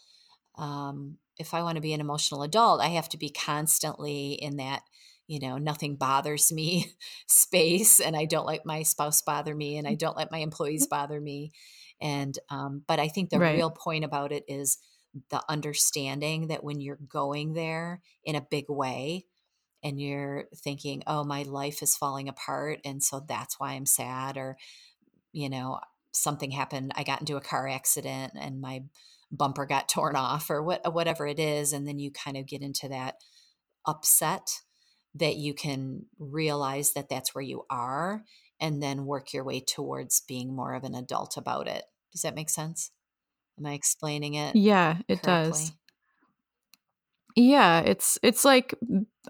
um, 0.58 1.18
if 1.38 1.54
I 1.54 1.64
want 1.64 1.76
to 1.76 1.82
be 1.82 1.94
an 1.94 2.02
emotional 2.02 2.44
adult, 2.44 2.82
I 2.82 2.90
have 2.90 3.10
to 3.10 3.18
be 3.18 3.30
constantly 3.30 4.34
in 4.34 4.58
that 4.58 4.82
you 5.28 5.40
know, 5.40 5.58
nothing 5.58 5.96
bothers 5.96 6.52
me 6.52 6.94
space, 7.28 8.00
and 8.00 8.16
I 8.16 8.26
don't 8.26 8.46
let 8.46 8.66
my 8.66 8.84
spouse 8.84 9.22
bother 9.22 9.56
me, 9.56 9.78
and 9.78 9.88
I 9.88 9.96
don't 9.96 10.18
let 10.18 10.32
my 10.32 10.40
employees 10.40 10.86
mm-hmm. 10.86 10.96
bother 10.96 11.22
me. 11.22 11.52
And, 12.02 12.38
um, 12.50 12.84
but 12.88 13.00
I 13.00 13.08
think 13.08 13.30
the 13.30 13.40
right. 13.40 13.56
real 13.56 13.72
point 13.72 14.04
about 14.04 14.32
it 14.32 14.44
is 14.48 14.78
the 15.30 15.44
understanding 15.48 16.48
that 16.48 16.64
when 16.64 16.82
you're 16.82 17.00
going 17.08 17.54
there 17.54 18.02
in 18.24 18.36
a 18.36 18.42
big 18.42 18.66
way, 18.68 19.26
and 19.84 20.00
you're 20.00 20.46
thinking, 20.56 21.04
oh, 21.06 21.24
my 21.24 21.44
life 21.44 21.84
is 21.84 21.98
falling 21.98 22.30
apart. 22.30 22.80
And 22.86 23.04
so 23.04 23.20
that's 23.28 23.60
why 23.60 23.74
I'm 23.74 23.86
sad. 23.86 24.38
Or, 24.38 24.58
you 25.34 25.50
know, 25.50 25.82
something 26.14 26.52
happened. 26.52 26.94
I 26.96 27.04
got 27.04 27.20
into 27.20 27.36
a 27.36 27.42
car 27.42 27.68
accident 27.68 28.34
and 28.40 28.62
my 28.62 28.84
bumper 29.30 29.66
got 29.66 29.90
torn 29.90 30.16
off 30.16 30.50
or 30.50 30.64
what, 30.64 30.94
whatever 30.94 31.28
it 31.28 31.40
is. 31.40 31.74
And 31.74 31.88
then 31.88 32.00
you 32.00 32.12
kind 32.12 32.38
of 32.38 32.48
get 32.48 32.62
into 32.62 32.88
that 32.88 33.16
upset 33.86 34.62
that 35.16 35.36
you 35.36 35.54
can 35.54 36.06
realize 36.18 36.94
that 36.94 37.10
that's 37.10 37.36
where 37.36 37.44
you 37.44 37.66
are 37.70 38.24
and 38.60 38.82
then 38.82 39.06
work 39.06 39.34
your 39.34 39.44
way 39.44 39.60
towards 39.60 40.22
being 40.22 40.56
more 40.56 40.74
of 40.74 40.86
an 40.86 40.96
adult 40.96 41.36
about 41.36 41.68
it. 41.68 41.84
Does 42.14 42.22
that 42.22 42.36
make 42.36 42.50
sense? 42.50 42.92
Am 43.60 43.66
I 43.66 43.74
explaining 43.74 44.36
it? 44.36 44.56
Yeah, 44.56 44.98
it 45.08 45.22
correctly? 45.22 45.52
does. 45.52 45.72
Yeah, 47.36 47.80
it's 47.80 48.20
it's 48.22 48.46
like 48.46 48.76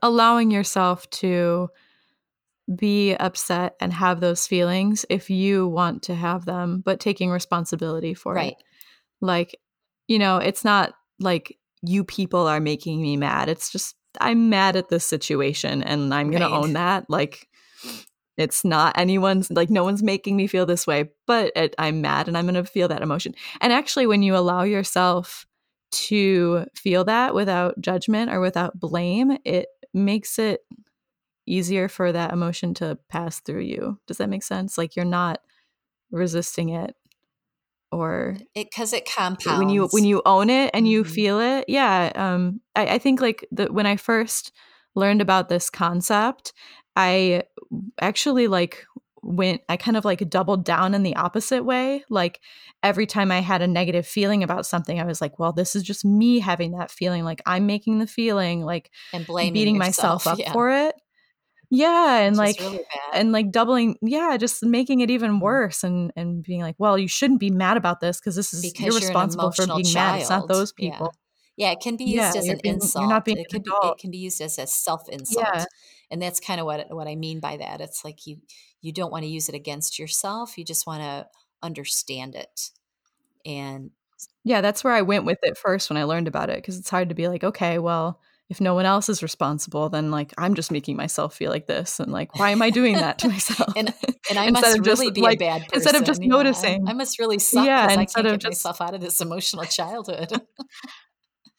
allowing 0.01 0.51
yourself 0.51 1.09
to 1.11 1.69
be 2.73 3.13
upset 3.15 3.75
and 3.79 3.93
have 3.93 4.19
those 4.19 4.47
feelings 4.47 5.05
if 5.09 5.29
you 5.29 5.67
want 5.67 6.03
to 6.03 6.15
have 6.15 6.45
them, 6.45 6.81
but 6.83 6.99
taking 6.99 7.29
responsibility 7.29 8.13
for 8.13 8.33
right. 8.35 8.53
it. 8.53 8.63
Like, 9.21 9.57
you 10.07 10.19
know, 10.19 10.37
it's 10.37 10.63
not 10.63 10.93
like 11.19 11.57
you 11.81 12.03
people 12.03 12.47
are 12.47 12.59
making 12.59 13.01
me 13.01 13.17
mad. 13.17 13.49
It's 13.49 13.69
just 13.69 13.95
I'm 14.21 14.49
mad 14.49 14.75
at 14.75 14.89
this 14.89 15.05
situation 15.05 15.83
and 15.83 16.13
I'm 16.13 16.29
going 16.29 16.41
right. 16.41 16.49
to 16.49 16.55
own 16.55 16.73
that. 16.73 17.09
Like, 17.09 17.47
it's 18.37 18.65
not 18.65 18.97
anyone's, 18.97 19.51
like, 19.51 19.69
no 19.69 19.83
one's 19.83 20.03
making 20.03 20.35
me 20.35 20.47
feel 20.47 20.65
this 20.65 20.87
way, 20.87 21.09
but 21.27 21.51
it, 21.55 21.75
I'm 21.77 22.01
mad 22.01 22.27
and 22.27 22.37
I'm 22.37 22.45
going 22.45 22.55
to 22.55 22.63
feel 22.63 22.87
that 22.87 23.01
emotion. 23.01 23.35
And 23.61 23.71
actually, 23.71 24.07
when 24.07 24.23
you 24.23 24.35
allow 24.35 24.63
yourself 24.63 25.45
to 25.91 26.65
feel 26.75 27.03
that 27.05 27.35
without 27.35 27.79
judgment 27.79 28.31
or 28.31 28.39
without 28.39 28.79
blame, 28.79 29.37
it 29.45 29.67
makes 29.93 30.39
it 30.39 30.61
easier 31.45 31.87
for 31.87 32.11
that 32.11 32.33
emotion 32.33 32.73
to 32.75 32.97
pass 33.09 33.39
through 33.39 33.61
you. 33.61 33.99
Does 34.07 34.17
that 34.17 34.29
make 34.29 34.43
sense? 34.43 34.77
Like, 34.77 34.95
you're 34.95 35.05
not 35.05 35.39
resisting 36.11 36.69
it 36.69 36.95
or 37.93 38.37
it 38.55 38.69
because 38.69 38.91
it 38.91 39.07
compounds 39.09 39.59
when 39.59 39.69
you 39.69 39.87
when 39.91 40.03
you 40.03 40.21
own 40.25 40.49
it 40.49 40.71
and 40.73 40.87
you 40.87 41.03
mm-hmm. 41.03 41.13
feel 41.13 41.39
it 41.39 41.65
yeah 41.67 42.11
um 42.15 42.59
I, 42.75 42.95
I 42.95 42.97
think 42.97 43.21
like 43.21 43.47
the 43.51 43.65
when 43.67 43.85
i 43.85 43.95
first 43.95 44.51
learned 44.95 45.21
about 45.21 45.49
this 45.49 45.69
concept 45.69 46.53
i 46.95 47.43
actually 47.99 48.47
like 48.47 48.85
went 49.21 49.61
i 49.69 49.77
kind 49.77 49.95
of 49.95 50.03
like 50.03 50.27
doubled 50.29 50.65
down 50.65 50.93
in 50.93 51.03
the 51.03 51.15
opposite 51.15 51.63
way 51.63 52.03
like 52.09 52.41
every 52.81 53.05
time 53.05 53.31
i 53.31 53.39
had 53.39 53.61
a 53.61 53.67
negative 53.67 54.05
feeling 54.05 54.43
about 54.43 54.65
something 54.65 54.99
i 54.99 55.05
was 55.05 55.21
like 55.21 55.39
well 55.39 55.53
this 55.53 55.75
is 55.75 55.83
just 55.83 56.03
me 56.03 56.39
having 56.39 56.71
that 56.71 56.91
feeling 56.91 57.23
like 57.23 57.41
i'm 57.45 57.65
making 57.65 57.99
the 57.99 58.07
feeling 58.07 58.61
like 58.61 58.91
and 59.13 59.25
blaming 59.25 59.53
beating 59.53 59.75
yourself, 59.75 60.25
myself 60.25 60.27
up 60.33 60.39
yeah. 60.39 60.51
for 60.51 60.69
it 60.69 60.95
yeah 61.73 62.19
and 62.19 62.37
like 62.37 62.59
really 62.59 62.81
and 63.13 63.31
like 63.31 63.49
doubling 63.49 63.97
yeah 64.03 64.37
just 64.37 64.63
making 64.63 64.99
it 64.99 65.09
even 65.09 65.31
mm-hmm. 65.31 65.39
worse 65.39 65.83
and 65.83 66.11
and 66.15 66.43
being 66.43 66.61
like 66.61 66.75
well 66.77 66.99
you 66.99 67.07
shouldn't 67.07 67.39
be 67.39 67.49
mad 67.49 67.77
about 67.77 67.99
this 67.99 68.19
because 68.19 68.35
this 68.35 68.53
is 68.53 68.61
because 68.61 68.85
you're 68.85 68.93
responsible 68.93 69.51
for 69.51 69.65
being 69.65 69.83
child. 69.83 69.95
mad 69.95 70.19
it's 70.19 70.29
not 70.29 70.47
those 70.47 70.71
people 70.71 71.11
yeah, 71.11 71.22
yeah 71.57 71.71
it 71.71 71.79
can 71.79 71.95
be 71.95 72.05
used 72.05 72.35
yeah, 72.35 72.39
as 72.39 72.47
an 72.47 72.59
being, 72.61 72.75
insult. 72.75 73.03
You're 73.03 73.09
not 73.09 73.25
being 73.25 73.37
it, 73.37 73.49
can 73.49 73.61
be, 73.61 73.71
it 73.71 73.97
can 73.97 74.11
be 74.11 74.17
used 74.17 74.41
as 74.41 74.57
a 74.57 74.67
self 74.67 75.07
insult. 75.09 75.45
Yeah. 75.53 75.65
And 76.11 76.21
that's 76.21 76.39
kind 76.39 76.59
of 76.59 76.65
what 76.65 76.93
what 76.93 77.07
I 77.07 77.15
mean 77.15 77.39
by 77.39 77.57
that. 77.57 77.81
It's 77.81 78.03
like 78.05 78.27
you 78.27 78.37
you 78.81 78.91
don't 78.91 79.11
want 79.11 79.23
to 79.23 79.29
use 79.29 79.49
it 79.49 79.55
against 79.55 79.97
yourself. 79.97 80.57
You 80.57 80.65
just 80.65 80.85
want 80.85 81.01
to 81.01 81.27
understand 81.61 82.35
it. 82.35 82.71
And 83.45 83.91
yeah, 84.43 84.61
that's 84.61 84.83
where 84.83 84.93
I 84.93 85.01
went 85.01 85.25
with 85.25 85.39
it 85.43 85.57
first 85.57 85.89
when 85.89 85.97
I 85.97 86.03
learned 86.03 86.27
about 86.27 86.49
it 86.49 86.57
because 86.57 86.77
it's 86.77 86.89
hard 86.89 87.09
to 87.09 87.15
be 87.15 87.27
like, 87.27 87.43
okay, 87.43 87.79
well, 87.79 88.19
if 88.49 88.59
no 88.59 88.73
one 88.75 88.85
else 88.85 89.09
is 89.09 89.23
responsible, 89.23 89.89
then 89.89 90.11
like 90.11 90.33
I'm 90.37 90.53
just 90.53 90.71
making 90.71 90.95
myself 90.97 91.35
feel 91.35 91.49
like 91.49 91.65
this, 91.65 91.99
and 91.99 92.11
like 92.11 92.37
why 92.37 92.51
am 92.51 92.61
I 92.61 92.69
doing 92.69 92.95
that 92.95 93.17
to 93.19 93.27
myself? 93.29 93.73
and 93.75 93.93
and 94.29 94.37
I 94.37 94.51
must 94.51 94.79
really 94.79 95.07
just, 95.07 95.13
be 95.13 95.21
like, 95.21 95.37
a 95.37 95.39
bad 95.39 95.61
person. 95.63 95.75
Instead 95.75 95.95
of 95.95 96.03
just 96.03 96.21
yeah. 96.21 96.27
noticing, 96.27 96.87
I 96.87 96.93
must 96.93 97.19
really 97.19 97.39
suck 97.39 97.65
yeah, 97.65 97.87
I 97.89 98.05
can't 98.05 98.13
get 98.13 98.41
just, 98.41 98.45
myself 98.45 98.81
out 98.81 98.93
of 98.93 99.01
this 99.01 99.21
emotional 99.21 99.63
childhood. 99.65 100.31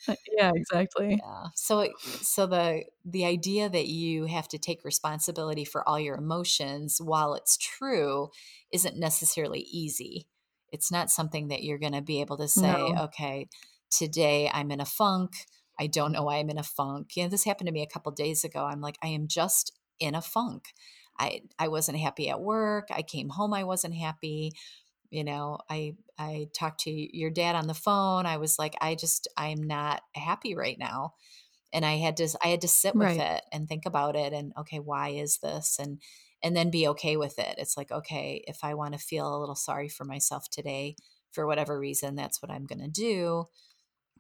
Yeah, 0.36 0.52
exactly. 0.54 1.18
Yeah. 1.22 1.46
So 1.54 1.88
so 1.98 2.46
the 2.46 2.84
the 3.04 3.24
idea 3.24 3.68
that 3.68 3.86
you 3.86 4.26
have 4.26 4.48
to 4.48 4.58
take 4.58 4.84
responsibility 4.84 5.64
for 5.64 5.88
all 5.88 5.98
your 6.00 6.16
emotions 6.16 6.98
while 7.02 7.34
it's 7.34 7.56
true 7.56 8.28
isn't 8.72 8.98
necessarily 8.98 9.60
easy. 9.60 10.26
It's 10.72 10.90
not 10.90 11.10
something 11.10 11.48
that 11.48 11.62
you're 11.62 11.78
going 11.78 11.92
to 11.92 12.02
be 12.02 12.20
able 12.20 12.36
to 12.38 12.48
say, 12.48 12.92
no. 12.94 13.02
okay, 13.04 13.48
today 13.90 14.50
I'm 14.52 14.72
in 14.72 14.80
a 14.80 14.84
funk 14.84 15.32
I 15.78 15.86
don't 15.86 16.12
know 16.12 16.22
why 16.22 16.36
I'm 16.36 16.50
in 16.50 16.58
a 16.58 16.62
funk. 16.62 17.16
You 17.16 17.24
know, 17.24 17.28
this 17.28 17.44
happened 17.44 17.66
to 17.66 17.72
me 17.72 17.82
a 17.82 17.86
couple 17.86 18.12
days 18.12 18.44
ago. 18.44 18.64
I'm 18.64 18.80
like, 18.80 18.98
I 19.02 19.08
am 19.08 19.26
just 19.26 19.72
in 19.98 20.14
a 20.14 20.22
funk. 20.22 20.66
I 21.18 21.42
I 21.58 21.68
wasn't 21.68 21.98
happy 21.98 22.28
at 22.28 22.40
work. 22.40 22.88
I 22.90 23.02
came 23.02 23.30
home, 23.30 23.54
I 23.54 23.64
wasn't 23.64 23.94
happy. 23.94 24.52
You 25.14 25.24
know, 25.24 25.58
I 25.70 25.96
I 26.18 26.48
talked 26.52 26.80
to 26.82 26.90
your 26.90 27.30
dad 27.30 27.54
on 27.54 27.66
the 27.66 27.74
phone. 27.74 28.26
I 28.26 28.36
was 28.38 28.58
like, 28.58 28.74
I 28.80 28.94
just 28.94 29.28
I'm 29.36 29.62
not 29.62 30.02
happy 30.14 30.54
right 30.54 30.78
now. 30.78 31.14
And 31.72 31.84
I 31.84 31.96
had 31.96 32.16
to 32.18 32.28
I 32.42 32.48
had 32.48 32.62
to 32.62 32.68
sit 32.68 32.94
with 32.94 33.18
right. 33.18 33.36
it 33.36 33.42
and 33.52 33.68
think 33.68 33.86
about 33.86 34.16
it 34.16 34.32
and 34.32 34.52
okay, 34.58 34.78
why 34.78 35.10
is 35.10 35.38
this? 35.38 35.78
And 35.80 36.00
and 36.42 36.56
then 36.56 36.70
be 36.70 36.88
okay 36.88 37.16
with 37.16 37.38
it. 37.38 37.54
It's 37.58 37.76
like, 37.76 37.90
okay, 37.90 38.44
if 38.46 38.58
I 38.62 38.74
want 38.74 38.92
to 38.94 38.98
feel 38.98 39.34
a 39.34 39.40
little 39.40 39.54
sorry 39.54 39.88
for 39.88 40.04
myself 40.04 40.50
today 40.50 40.96
for 41.32 41.46
whatever 41.46 41.78
reason, 41.78 42.16
that's 42.16 42.42
what 42.42 42.50
I'm 42.50 42.66
going 42.66 42.82
to 42.82 42.88
do 42.88 43.46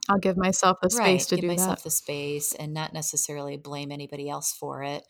I'll 0.08 0.18
give 0.18 0.36
myself 0.36 0.78
the 0.82 0.90
space 0.90 1.06
right, 1.06 1.20
to 1.28 1.36
give 1.36 1.42
do 1.42 1.48
myself 1.48 1.78
that. 1.78 1.84
the 1.84 1.90
space 1.90 2.54
and 2.54 2.74
not 2.74 2.92
necessarily 2.92 3.56
blame 3.56 3.90
anybody 3.90 4.28
else 4.28 4.52
for 4.52 4.82
it, 4.82 5.02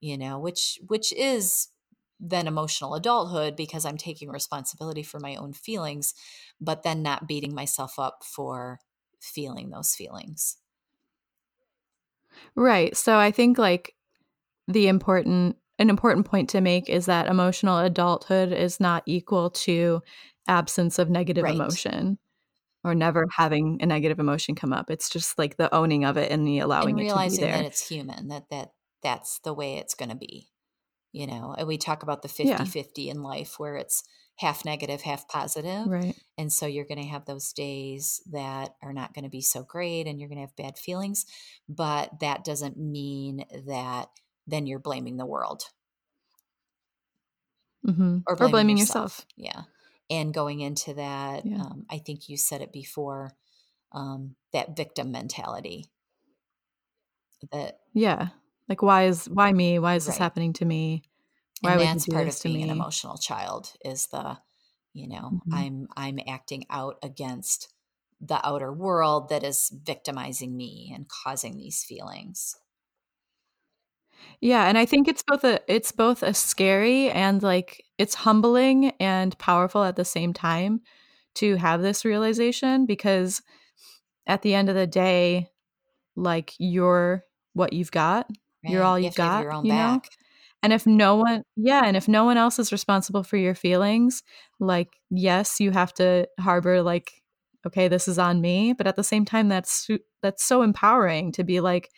you 0.00 0.16
know, 0.16 0.38
which 0.38 0.78
which 0.86 1.12
is 1.12 1.68
then 2.20 2.46
emotional 2.46 2.94
adulthood 2.94 3.56
because 3.56 3.84
I'm 3.84 3.96
taking 3.96 4.28
responsibility 4.28 5.02
for 5.02 5.20
my 5.20 5.36
own 5.36 5.52
feelings, 5.52 6.14
but 6.60 6.82
then 6.82 7.02
not 7.02 7.28
beating 7.28 7.54
myself 7.54 7.98
up 7.98 8.22
for 8.24 8.80
feeling 9.20 9.70
those 9.70 9.94
feelings. 9.94 10.56
Right. 12.54 12.96
So 12.96 13.16
I 13.18 13.30
think 13.30 13.58
like 13.58 13.94
the 14.66 14.88
important 14.88 15.56
an 15.78 15.90
important 15.90 16.26
point 16.26 16.50
to 16.50 16.60
make 16.60 16.88
is 16.88 17.06
that 17.06 17.28
emotional 17.28 17.78
adulthood 17.78 18.52
is 18.52 18.80
not 18.80 19.04
equal 19.06 19.50
to 19.50 20.02
absence 20.48 20.98
of 20.98 21.08
negative 21.08 21.44
right. 21.44 21.54
emotion 21.54 22.18
or 22.82 22.94
never 22.94 23.26
having 23.36 23.78
a 23.80 23.86
negative 23.86 24.18
emotion 24.18 24.54
come 24.54 24.72
up. 24.72 24.90
It's 24.90 25.08
just 25.08 25.38
like 25.38 25.56
the 25.56 25.72
owning 25.72 26.04
of 26.04 26.16
it 26.16 26.32
and 26.32 26.46
the 26.46 26.58
allowing 26.60 26.98
and 26.98 27.00
it 27.00 27.10
to 27.10 27.30
be 27.30 27.36
there. 27.36 27.58
that 27.58 27.64
it's 27.64 27.88
human, 27.88 28.28
that 28.28 28.50
that 28.50 28.72
that's 29.02 29.38
the 29.40 29.54
way 29.54 29.74
it's 29.74 29.94
going 29.94 30.08
to 30.08 30.16
be. 30.16 30.48
You 31.12 31.26
know, 31.26 31.54
and 31.56 31.66
we 31.66 31.78
talk 31.78 32.02
about 32.02 32.22
the 32.22 32.28
50-50 32.28 33.08
in 33.08 33.22
life 33.22 33.58
where 33.58 33.76
it's 33.76 34.04
half 34.36 34.64
negative, 34.64 35.02
half 35.02 35.26
positive. 35.26 35.86
Right. 35.86 36.14
And 36.36 36.52
so 36.52 36.66
you're 36.66 36.84
going 36.84 37.02
to 37.02 37.08
have 37.08 37.24
those 37.24 37.52
days 37.52 38.20
that 38.30 38.74
are 38.82 38.92
not 38.92 39.14
going 39.14 39.24
to 39.24 39.30
be 39.30 39.40
so 39.40 39.62
great 39.62 40.06
and 40.06 40.20
you're 40.20 40.28
going 40.28 40.36
to 40.38 40.46
have 40.46 40.54
bad 40.54 40.78
feelings, 40.78 41.24
but 41.68 42.20
that 42.20 42.44
doesn't 42.44 42.76
mean 42.76 43.44
that 43.66 44.10
then 44.46 44.66
you're 44.66 44.78
blaming 44.78 45.16
the 45.16 45.26
world. 45.26 45.64
Mm-hmm. 47.86 48.18
Or, 48.26 48.36
blaming 48.36 48.48
or 48.48 48.50
blaming, 48.50 48.78
yourself. 48.78 49.24
yourself. 49.36 49.56
Yeah 49.56 49.62
and 50.10 50.32
going 50.32 50.60
into 50.60 50.94
that 50.94 51.44
yeah. 51.44 51.60
um, 51.60 51.84
i 51.90 51.98
think 51.98 52.28
you 52.28 52.36
said 52.36 52.60
it 52.60 52.72
before 52.72 53.32
um, 53.92 54.34
that 54.52 54.76
victim 54.76 55.10
mentality 55.10 55.86
that 57.52 57.78
yeah 57.94 58.28
like 58.68 58.82
why 58.82 59.04
is 59.04 59.26
why 59.26 59.52
me 59.52 59.78
why 59.78 59.94
is 59.94 60.06
right. 60.06 60.12
this 60.12 60.18
happening 60.18 60.52
to 60.52 60.64
me 60.64 61.02
why 61.60 61.72
and 61.72 61.80
that's 61.80 62.06
part 62.06 62.28
of 62.28 62.42
being 62.42 62.56
me? 62.56 62.62
an 62.64 62.70
emotional 62.70 63.16
child 63.16 63.72
is 63.84 64.06
the 64.08 64.38
you 64.92 65.08
know 65.08 65.30
mm-hmm. 65.34 65.54
i'm 65.54 65.88
i'm 65.96 66.18
acting 66.28 66.64
out 66.70 66.98
against 67.02 67.72
the 68.20 68.44
outer 68.46 68.72
world 68.72 69.28
that 69.28 69.44
is 69.44 69.72
victimizing 69.84 70.56
me 70.56 70.92
and 70.94 71.08
causing 71.08 71.56
these 71.56 71.84
feelings 71.84 72.56
yeah, 74.40 74.68
and 74.68 74.78
I 74.78 74.84
think 74.84 75.08
it's 75.08 75.22
both 75.22 75.44
a 75.44 75.60
it's 75.72 75.92
both 75.92 76.22
a 76.22 76.34
scary 76.34 77.10
and 77.10 77.42
like 77.42 77.84
it's 77.98 78.14
humbling 78.14 78.92
and 79.00 79.36
powerful 79.38 79.84
at 79.84 79.96
the 79.96 80.04
same 80.04 80.32
time 80.32 80.80
to 81.36 81.56
have 81.56 81.82
this 81.82 82.04
realization 82.04 82.86
because 82.86 83.42
at 84.26 84.42
the 84.42 84.54
end 84.54 84.68
of 84.68 84.74
the 84.74 84.86
day 84.86 85.48
like 86.16 86.54
you're 86.58 87.24
what 87.54 87.72
you've 87.72 87.90
got. 87.90 88.28
Right. 88.64 88.72
You're 88.72 88.82
all 88.82 88.98
you 88.98 89.06
you've 89.06 89.14
got, 89.14 89.42
your 89.42 89.52
you 89.64 89.70
back. 89.70 90.02
know? 90.04 90.08
And 90.62 90.72
if 90.72 90.86
no 90.86 91.16
one 91.16 91.42
yeah, 91.56 91.82
and 91.84 91.96
if 91.96 92.08
no 92.08 92.24
one 92.24 92.36
else 92.36 92.58
is 92.58 92.72
responsible 92.72 93.22
for 93.22 93.36
your 93.36 93.54
feelings, 93.54 94.22
like 94.58 94.88
yes, 95.10 95.60
you 95.60 95.70
have 95.70 95.94
to 95.94 96.28
harbor 96.40 96.82
like 96.82 97.12
okay, 97.66 97.88
this 97.88 98.08
is 98.08 98.18
on 98.18 98.40
me, 98.40 98.72
but 98.72 98.86
at 98.86 98.96
the 98.96 99.04
same 99.04 99.24
time 99.24 99.48
that's 99.48 99.88
that's 100.22 100.44
so 100.44 100.62
empowering 100.62 101.32
to 101.32 101.44
be 101.44 101.60
like 101.60 101.90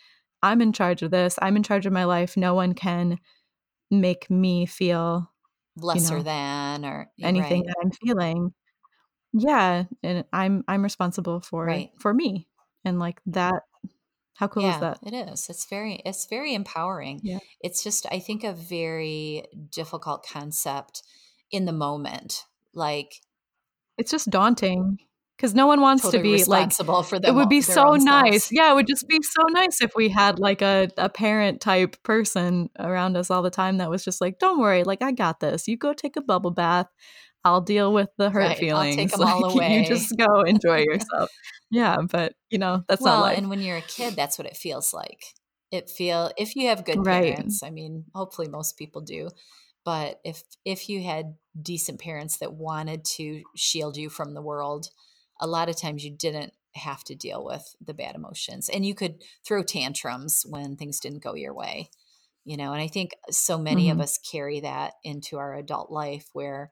I'm 0.43 0.61
in 0.61 0.73
charge 0.73 1.01
of 1.01 1.11
this. 1.11 1.37
I'm 1.41 1.55
in 1.55 1.63
charge 1.63 1.85
of 1.85 1.93
my 1.93 2.05
life. 2.05 2.35
No 2.35 2.53
one 2.53 2.73
can 2.73 3.19
make 3.89 4.29
me 4.29 4.65
feel 4.65 5.31
lesser 5.77 6.17
you 6.17 6.17
know, 6.19 6.23
than 6.23 6.85
or 6.85 7.11
anything 7.21 7.61
right. 7.61 7.67
that 7.67 7.75
I'm 7.83 7.91
feeling. 7.91 8.53
Yeah, 9.33 9.85
and 10.03 10.25
I'm 10.33 10.63
I'm 10.67 10.83
responsible 10.83 11.41
for 11.41 11.65
right. 11.65 11.89
for 11.99 12.13
me. 12.13 12.47
And 12.83 12.99
like 12.99 13.21
that 13.27 13.63
how 14.41 14.47
cool 14.47 14.63
yeah, 14.63 14.73
is 14.73 14.81
that? 14.81 14.99
It 15.05 15.13
is. 15.13 15.47
It's 15.49 15.65
very 15.65 16.01
it's 16.03 16.25
very 16.25 16.55
empowering. 16.55 17.19
Yeah. 17.21 17.37
It's 17.59 17.83
just 17.83 18.07
I 18.11 18.17
think 18.17 18.43
a 18.43 18.53
very 18.53 19.43
difficult 19.69 20.25
concept 20.27 21.03
in 21.51 21.65
the 21.65 21.71
moment. 21.71 22.45
Like 22.73 23.21
it's 23.99 24.09
just 24.09 24.31
daunting 24.31 24.97
because 25.37 25.53
no 25.53 25.67
one 25.67 25.79
wants 25.79 26.01
totally 26.01 26.39
to 26.39 26.45
be 26.45 26.49
like 26.49 26.73
for 26.73 27.19
them. 27.19 27.23
It 27.23 27.35
would 27.35 27.49
be 27.49 27.61
so 27.61 27.93
nice. 27.93 28.45
Selves. 28.45 28.51
Yeah, 28.51 28.71
it 28.71 28.73
would 28.73 28.87
just 28.87 29.07
be 29.07 29.19
so 29.21 29.43
nice 29.49 29.79
if 29.79 29.91
we 29.95 30.09
had 30.09 30.39
like 30.39 30.63
a, 30.63 30.89
a 30.97 31.07
parent 31.07 31.61
type 31.61 32.01
person 32.01 32.71
around 32.79 33.17
us 33.17 33.29
all 33.29 33.43
the 33.43 33.51
time 33.51 33.77
that 33.77 33.91
was 33.91 34.03
just 34.03 34.21
like, 34.21 34.39
"Don't 34.39 34.59
worry, 34.59 34.83
like 34.83 35.03
I 35.03 35.11
got 35.11 35.39
this. 35.39 35.67
You 35.67 35.77
go 35.77 35.93
take 35.93 36.17
a 36.17 36.21
bubble 36.21 36.49
bath. 36.49 36.87
I'll 37.43 37.61
deal 37.61 37.91
with 37.93 38.09
the 38.17 38.29
hurt 38.29 38.39
right. 38.39 38.57
feelings. 38.57 38.97
I'll 38.97 39.03
take 39.03 39.11
them 39.11 39.19
like, 39.21 39.33
all 39.33 39.51
away. 39.51 39.79
You 39.79 39.85
just 39.85 40.15
go 40.17 40.41
enjoy 40.41 40.79
yourself." 40.83 41.29
yeah, 41.69 41.97
but 42.09 42.33
you 42.49 42.59
know 42.59 42.83
that's 42.87 43.01
well, 43.01 43.17
not 43.17 43.21
life. 43.21 43.37
and 43.37 43.49
when 43.49 43.61
you're 43.61 43.77
a 43.77 43.81
kid, 43.81 44.15
that's 44.15 44.37
what 44.37 44.47
it 44.47 44.57
feels 44.57 44.93
like. 44.93 45.23
It 45.71 45.89
feel 45.89 46.31
if 46.37 46.55
you 46.55 46.67
have 46.67 46.85
good 46.85 47.03
parents. 47.03 47.63
I 47.63 47.69
mean, 47.69 48.05
hopefully 48.13 48.47
most 48.47 48.77
people 48.77 49.01
do 49.01 49.29
but 49.83 50.19
if 50.23 50.43
if 50.65 50.89
you 50.89 51.03
had 51.03 51.35
decent 51.59 51.99
parents 51.99 52.37
that 52.37 52.53
wanted 52.53 53.03
to 53.03 53.43
shield 53.55 53.97
you 53.97 54.09
from 54.09 54.33
the 54.33 54.41
world 54.41 54.89
a 55.39 55.47
lot 55.47 55.69
of 55.69 55.79
times 55.79 56.03
you 56.03 56.11
didn't 56.15 56.53
have 56.75 57.03
to 57.03 57.15
deal 57.15 57.43
with 57.43 57.75
the 57.85 57.93
bad 57.93 58.15
emotions 58.15 58.69
and 58.69 58.85
you 58.85 58.95
could 58.95 59.21
throw 59.45 59.61
tantrums 59.61 60.45
when 60.47 60.75
things 60.75 60.99
didn't 60.99 61.23
go 61.23 61.35
your 61.35 61.53
way 61.53 61.89
you 62.45 62.55
know 62.55 62.71
and 62.71 62.81
i 62.81 62.87
think 62.87 63.11
so 63.29 63.57
many 63.57 63.87
mm-hmm. 63.87 63.99
of 63.99 64.03
us 64.03 64.17
carry 64.17 64.61
that 64.61 64.93
into 65.03 65.37
our 65.37 65.55
adult 65.55 65.91
life 65.91 66.29
where 66.33 66.71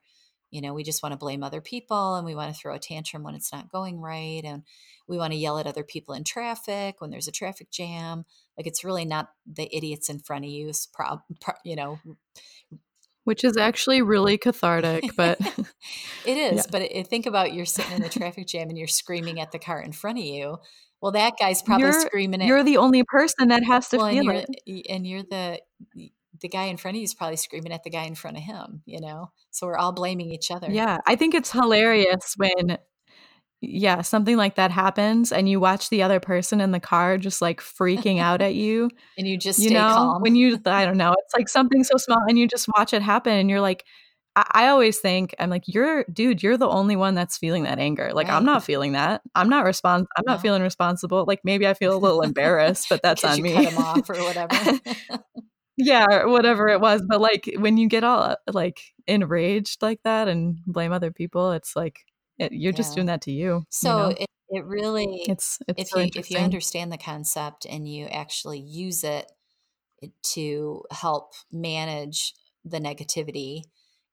you 0.50 0.60
know 0.60 0.74
we 0.74 0.82
just 0.82 1.02
want 1.02 1.12
to 1.12 1.18
blame 1.18 1.42
other 1.42 1.60
people 1.60 2.16
and 2.16 2.26
we 2.26 2.34
want 2.34 2.52
to 2.52 2.60
throw 2.60 2.74
a 2.74 2.78
tantrum 2.78 3.22
when 3.22 3.34
it's 3.34 3.52
not 3.52 3.70
going 3.70 4.00
right 4.00 4.42
and 4.44 4.62
we 5.08 5.18
want 5.18 5.32
to 5.32 5.38
yell 5.38 5.58
at 5.58 5.66
other 5.66 5.84
people 5.84 6.14
in 6.14 6.24
traffic 6.24 7.00
when 7.00 7.10
there's 7.10 7.28
a 7.28 7.32
traffic 7.32 7.70
jam. 7.70 8.24
Like 8.56 8.66
it's 8.66 8.84
really 8.84 9.04
not 9.04 9.30
the 9.50 9.68
idiots 9.74 10.08
in 10.08 10.20
front 10.20 10.44
of 10.44 10.50
you 10.50 10.70
prob 10.92 11.20
you 11.64 11.76
know 11.76 11.98
which 13.24 13.44
is 13.44 13.56
actually 13.56 14.02
really 14.02 14.38
cathartic 14.38 15.04
but 15.16 15.40
it 16.26 16.36
is 16.36 16.56
yeah. 16.56 16.62
but 16.70 16.82
it, 16.82 17.06
think 17.06 17.26
about 17.26 17.52
you're 17.52 17.66
sitting 17.66 17.96
in 17.96 18.02
a 18.02 18.08
traffic 18.08 18.46
jam 18.46 18.68
and 18.68 18.78
you're 18.78 18.86
screaming 18.86 19.40
at 19.40 19.52
the 19.52 19.58
car 19.58 19.80
in 19.80 19.92
front 19.92 20.18
of 20.18 20.24
you. 20.24 20.58
Well 21.00 21.12
that 21.12 21.34
guy's 21.40 21.62
probably 21.62 21.84
you're, 21.84 22.00
screaming 22.00 22.42
at 22.42 22.46
you're 22.46 22.64
the 22.64 22.76
only 22.76 23.02
person 23.04 23.48
that 23.48 23.64
has 23.64 23.88
to 23.88 23.98
well, 23.98 24.10
feel 24.10 24.30
and 24.30 24.46
it. 24.66 24.86
and 24.88 25.06
you're 25.06 25.22
the 25.22 25.60
the 26.40 26.48
guy 26.48 26.64
in 26.64 26.76
front 26.76 26.96
of 26.96 27.00
you 27.00 27.04
is 27.04 27.14
probably 27.14 27.36
screaming 27.36 27.72
at 27.72 27.84
the 27.84 27.90
guy 27.90 28.04
in 28.04 28.14
front 28.14 28.36
of 28.36 28.42
him 28.42 28.82
you 28.86 29.00
know 29.00 29.30
so 29.50 29.66
we're 29.66 29.76
all 29.76 29.92
blaming 29.92 30.30
each 30.30 30.50
other 30.50 30.70
yeah 30.70 30.98
i 31.06 31.16
think 31.16 31.34
it's 31.34 31.52
hilarious 31.52 32.34
when 32.36 32.78
yeah, 33.62 34.00
something 34.00 34.36
like 34.38 34.54
that 34.54 34.70
happens 34.70 35.32
and 35.32 35.48
you 35.48 35.60
watch 35.60 35.90
the 35.90 36.02
other 36.02 36.18
person 36.18 36.60
in 36.62 36.70
the 36.70 36.80
car 36.80 37.18
just 37.18 37.42
like 37.42 37.60
freaking 37.60 38.18
out 38.18 38.40
at 38.40 38.54
you. 38.54 38.90
and 39.18 39.28
you 39.28 39.36
just 39.36 39.58
you 39.58 39.70
know, 39.70 39.92
calm. 39.92 40.22
When 40.22 40.34
you 40.34 40.58
I 40.64 40.86
don't 40.86 40.96
know, 40.96 41.14
it's 41.18 41.34
like 41.36 41.48
something 41.48 41.84
so 41.84 41.96
small 41.98 42.22
and 42.26 42.38
you 42.38 42.48
just 42.48 42.68
watch 42.74 42.94
it 42.94 43.02
happen 43.02 43.34
and 43.34 43.50
you're 43.50 43.60
like 43.60 43.84
I, 44.34 44.46
I 44.52 44.68
always 44.68 44.98
think 44.98 45.34
I'm 45.38 45.50
like, 45.50 45.64
you're 45.66 46.04
dude, 46.04 46.42
you're 46.42 46.56
the 46.56 46.68
only 46.68 46.96
one 46.96 47.14
that's 47.14 47.36
feeling 47.36 47.64
that 47.64 47.78
anger. 47.78 48.12
Like 48.14 48.28
right. 48.28 48.36
I'm 48.36 48.46
not 48.46 48.64
feeling 48.64 48.92
that. 48.92 49.20
I'm 49.34 49.50
not 49.50 49.66
respons 49.66 50.06
I'm 50.16 50.24
not 50.26 50.40
feeling 50.40 50.62
responsible. 50.62 51.26
Like 51.28 51.40
maybe 51.44 51.66
I 51.66 51.74
feel 51.74 51.94
a 51.94 51.98
little 51.98 52.22
embarrassed, 52.22 52.86
but 52.88 53.02
that's 53.02 53.24
on 53.24 53.42
me. 53.42 53.52
Cut 53.52 53.64
him 53.66 53.78
off 53.78 54.08
or 54.08 54.16
whatever. 54.22 54.56
yeah, 55.80 56.24
whatever 56.26 56.68
it 56.68 56.80
was. 56.80 57.02
But 57.06 57.20
like 57.20 57.52
when 57.58 57.76
you 57.76 57.88
get 57.88 58.04
all 58.04 58.36
like 58.52 58.80
enraged 59.06 59.82
like 59.82 60.00
that 60.04 60.28
and 60.28 60.58
blame 60.66 60.92
other 60.92 61.10
people, 61.10 61.52
it's 61.52 61.74
like 61.76 62.00
it, 62.38 62.52
you're 62.52 62.72
yeah. 62.72 62.76
just 62.76 62.94
doing 62.94 63.06
that 63.06 63.22
to 63.22 63.32
you. 63.32 63.64
So 63.70 63.90
you 63.90 63.96
know? 63.96 64.16
it, 64.18 64.26
it 64.50 64.64
really 64.64 65.22
it's 65.28 65.58
it's 65.68 65.82
if 65.82 65.88
so 65.90 66.00
you 66.00 66.10
if 66.14 66.30
you 66.30 66.38
understand 66.38 66.92
the 66.92 66.98
concept 66.98 67.66
and 67.66 67.88
you 67.88 68.06
actually 68.06 68.60
use 68.60 69.04
it 69.04 69.30
to 70.22 70.82
help 70.90 71.32
manage 71.52 72.34
the 72.64 72.78
negativity 72.78 73.62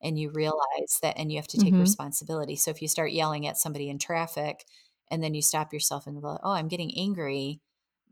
and 0.02 0.20
you 0.20 0.30
realize 0.30 1.00
that 1.02 1.18
and 1.18 1.32
you 1.32 1.38
have 1.38 1.48
to 1.48 1.58
take 1.58 1.74
Mhm. 1.74 1.82
responsibility 1.82 2.56
so 2.56 2.72
if 2.72 2.82
you 2.82 2.88
start 2.88 3.12
yelling 3.12 3.48
at 3.48 3.58
somebody 3.58 3.90
in 3.90 3.98
traffic 3.98 4.66
and 5.10 5.24
then 5.24 5.34
you 5.34 5.42
stop 5.42 5.74
yourself 5.74 6.06
and 6.08 6.22
go 6.22 6.38
oh 6.44 6.52
i'm 6.52 6.68
getting 6.68 6.96
angry 6.98 7.60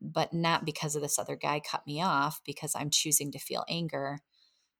but 0.01 0.33
not 0.33 0.65
because 0.65 0.95
of 0.95 1.01
this 1.01 1.19
other 1.19 1.35
guy 1.35 1.59
cut 1.59 1.85
me 1.87 2.01
off 2.01 2.41
because 2.45 2.75
i'm 2.75 2.89
choosing 2.89 3.31
to 3.31 3.39
feel 3.39 3.65
anger 3.69 4.19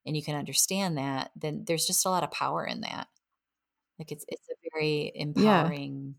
and 0.06 0.16
you 0.16 0.22
can 0.24 0.36
understand 0.36 0.98
that 0.98 1.30
then 1.36 1.64
there's 1.66 1.86
just 1.86 2.06
a 2.06 2.10
lot 2.10 2.24
of 2.24 2.30
power 2.32 2.64
in 2.66 2.80
that 2.82 3.08
like 3.98 4.12
it's 4.12 4.24
it's 4.28 4.48
a 4.50 4.54
very 4.74 5.12
Yeah. 5.34 5.70
empowering 5.70 6.16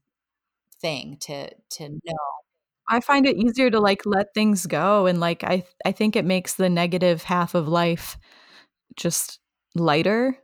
thing 0.82 1.18
to 1.20 1.50
to 1.72 1.90
know 1.90 2.16
I 2.90 3.02
find 3.02 3.26
it 3.26 3.36
easier 3.38 3.70
to, 3.72 3.80
like, 3.80 4.06
let 4.06 4.34
things 4.34 4.66
go, 4.66 5.06
and, 5.08 5.20
like, 5.20 5.44
I 5.44 5.64
I 5.86 5.92
think 5.92 6.16
it 6.16 6.26
makes 6.26 6.56
the 6.56 6.70
negative 6.70 7.24
half 7.24 7.54
of 7.56 7.68
life 7.68 8.18
just 8.98 9.40
lighter, 9.76 10.38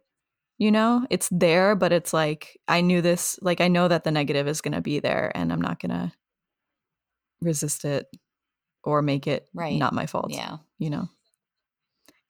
you 0.60 0.72
know? 0.72 1.08
It's 1.12 1.30
there, 1.32 1.76
but 1.76 1.94
it's 1.94 2.14
like, 2.14 2.60
I 2.70 2.82
knew 2.82 3.02
this 3.02 3.40
like, 3.44 3.62
I 3.62 3.68
know 3.70 3.88
that 3.90 4.04
the 4.06 4.12
negative 4.12 4.48
is 4.50 4.62
gonna 4.62 4.82
be 4.82 5.00
there, 5.02 5.32
and 5.36 5.54
I'm 5.54 5.62
not 5.62 5.80
gonna 5.82 6.14
resist 7.42 7.86
it 7.86 8.08
or 8.84 9.02
make 9.02 9.28
it 9.28 9.50
right 9.54 9.86
not 9.86 9.94
my 9.94 10.06
fault, 10.06 10.36
yeah 10.36 10.58
you 10.80 10.90
know? 10.90 11.08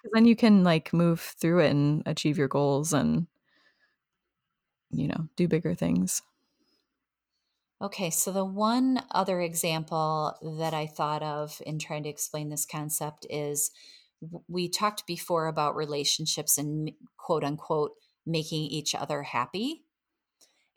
'Cause 0.01 0.11
then 0.13 0.25
you 0.25 0.35
can, 0.35 0.63
like, 0.63 0.91
move 0.93 1.19
through 1.21 1.59
it 1.61 1.71
and 1.71 2.03
achieve 2.05 2.37
your 2.37 2.47
goals 2.47 2.93
and 2.93 3.27
you 4.91 5.07
know, 5.07 5.27
do 5.35 5.47
bigger 5.47 5.73
things. 5.75 6.21
Okay, 7.81 8.09
so 8.11 8.31
the 8.31 8.45
one 8.45 9.03
other 9.11 9.41
example 9.41 10.33
that 10.59 10.73
I 10.73 10.87
thought 10.87 11.23
of 11.23 11.61
in 11.65 11.79
trying 11.79 12.03
to 12.03 12.09
explain 12.09 12.49
this 12.49 12.65
concept 12.65 13.25
is 13.29 13.71
we 14.47 14.69
talked 14.69 15.05
before 15.05 15.47
about 15.47 15.75
relationships 15.75 16.57
and 16.57 16.91
quote 17.17 17.43
unquote 17.43 17.93
making 18.25 18.63
each 18.63 18.95
other 18.95 19.23
happy, 19.23 19.83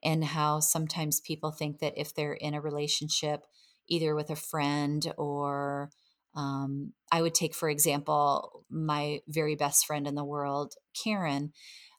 and 0.03 0.25
how 0.25 0.61
sometimes 0.61 1.21
people 1.21 1.53
think 1.53 1.81
that 1.81 1.99
if 1.99 2.15
they're 2.15 2.35
in 2.35 2.55
a 2.55 2.61
relationship, 2.63 3.47
either 3.89 4.15
with 4.15 4.31
a 4.31 4.37
friend 4.37 5.13
or 5.17 5.91
um, 6.35 6.93
I 7.11 7.23
would 7.23 7.35
take, 7.35 7.55
for 7.55 7.69
example, 7.71 8.65
my 8.71 9.21
very 9.27 9.55
best 9.55 9.87
friend 9.87 10.07
in 10.07 10.15
the 10.15 10.25
world, 10.25 10.75
Karen. 11.03 11.53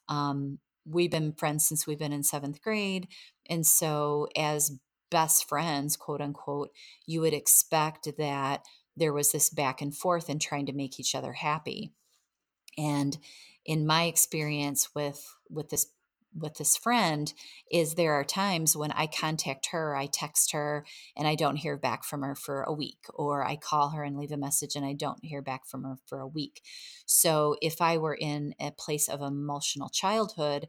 Um, 0.08 0.58
we've 0.86 1.10
been 1.10 1.32
friends 1.32 1.66
since 1.66 1.86
we've 1.86 1.98
been 1.98 2.12
in 2.12 2.22
seventh 2.22 2.62
grade. 2.62 3.08
And 3.48 3.66
so, 3.66 4.28
as 4.36 4.78
best 5.10 5.48
friends, 5.48 5.96
quote 5.96 6.20
unquote, 6.20 6.70
you 7.06 7.20
would 7.20 7.34
expect 7.34 8.08
that 8.18 8.64
there 8.96 9.12
was 9.12 9.32
this 9.32 9.50
back 9.50 9.80
and 9.80 9.94
forth 9.94 10.28
and 10.28 10.40
trying 10.40 10.66
to 10.66 10.72
make 10.72 11.00
each 11.00 11.14
other 11.14 11.32
happy. 11.32 11.92
And 12.76 13.18
in 13.64 13.86
my 13.86 14.04
experience 14.04 14.94
with 14.94 15.34
with 15.50 15.70
this 15.70 15.86
with 16.36 16.54
this 16.56 16.76
friend 16.76 17.32
is 17.70 17.94
there 17.94 18.12
are 18.12 18.24
times 18.24 18.76
when 18.76 18.92
I 18.92 19.06
contact 19.06 19.68
her, 19.72 19.96
I 19.96 20.06
text 20.06 20.52
her 20.52 20.84
and 21.16 21.26
I 21.26 21.34
don't 21.34 21.56
hear 21.56 21.76
back 21.76 22.04
from 22.04 22.22
her 22.22 22.34
for 22.34 22.62
a 22.62 22.72
week 22.72 23.04
or 23.14 23.44
I 23.44 23.56
call 23.56 23.90
her 23.90 24.02
and 24.02 24.16
leave 24.16 24.32
a 24.32 24.36
message 24.36 24.76
and 24.76 24.84
I 24.84 24.92
don't 24.92 25.24
hear 25.24 25.42
back 25.42 25.66
from 25.66 25.84
her 25.84 25.96
for 26.06 26.20
a 26.20 26.26
week. 26.26 26.62
So 27.06 27.56
if 27.62 27.80
I 27.80 27.98
were 27.98 28.14
in 28.14 28.54
a 28.60 28.70
place 28.70 29.08
of 29.08 29.20
emotional 29.20 29.88
childhood, 29.88 30.66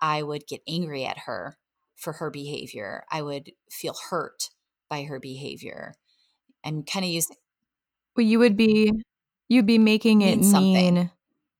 I 0.00 0.22
would 0.22 0.46
get 0.46 0.62
angry 0.66 1.04
at 1.04 1.20
her 1.26 1.58
for 1.94 2.14
her 2.14 2.30
behavior. 2.30 3.04
I 3.10 3.22
would 3.22 3.52
feel 3.70 3.94
hurt 4.10 4.50
by 4.88 5.04
her 5.04 5.20
behavior. 5.20 5.94
I'm 6.64 6.82
kind 6.82 7.04
of 7.04 7.10
using 7.10 7.36
Well, 8.16 8.26
you 8.26 8.38
would 8.38 8.56
be 8.56 8.92
you'd 9.48 9.66
be 9.66 9.78
making 9.78 10.22
it 10.22 10.36
mean 10.36 10.42
something. 10.42 10.94
mean 10.94 11.10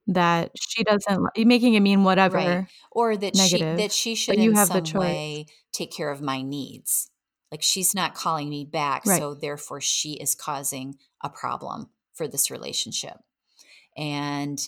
that 0.09 0.53
she 0.59 0.85
doesn't 0.85 1.23
making 1.47 1.75
it 1.75 1.81
mean 1.81 2.05
whatever 2.05 2.39
Right. 2.39 2.67
Or 2.91 3.17
that 3.17 3.37
she 3.37 3.67
that 3.73 3.93
she 3.93 4.15
should 4.15 4.37
but 4.37 4.39
you 4.39 4.53
in 4.53 4.55
have 4.55 4.73
the 4.73 4.81
choice. 4.83 5.19
way 5.21 5.47
take 5.73 5.91
care 5.93 6.11
of 6.11 6.23
my 6.23 6.41
needs. 6.43 7.11
Like 7.51 7.63
she's 7.63 7.95
not 7.95 8.15
calling 8.15 8.49
me 8.49 8.65
back, 8.65 9.05
Right. 9.05 9.23
so 9.23 9.35
therefore 9.35 9.81
she 9.81 10.15
is 10.15 10.35
causing 10.35 10.99
a 11.23 11.29
problem 11.29 11.91
for 12.15 12.27
this 12.29 12.51
relationship. 12.51 13.19
And 13.97 14.61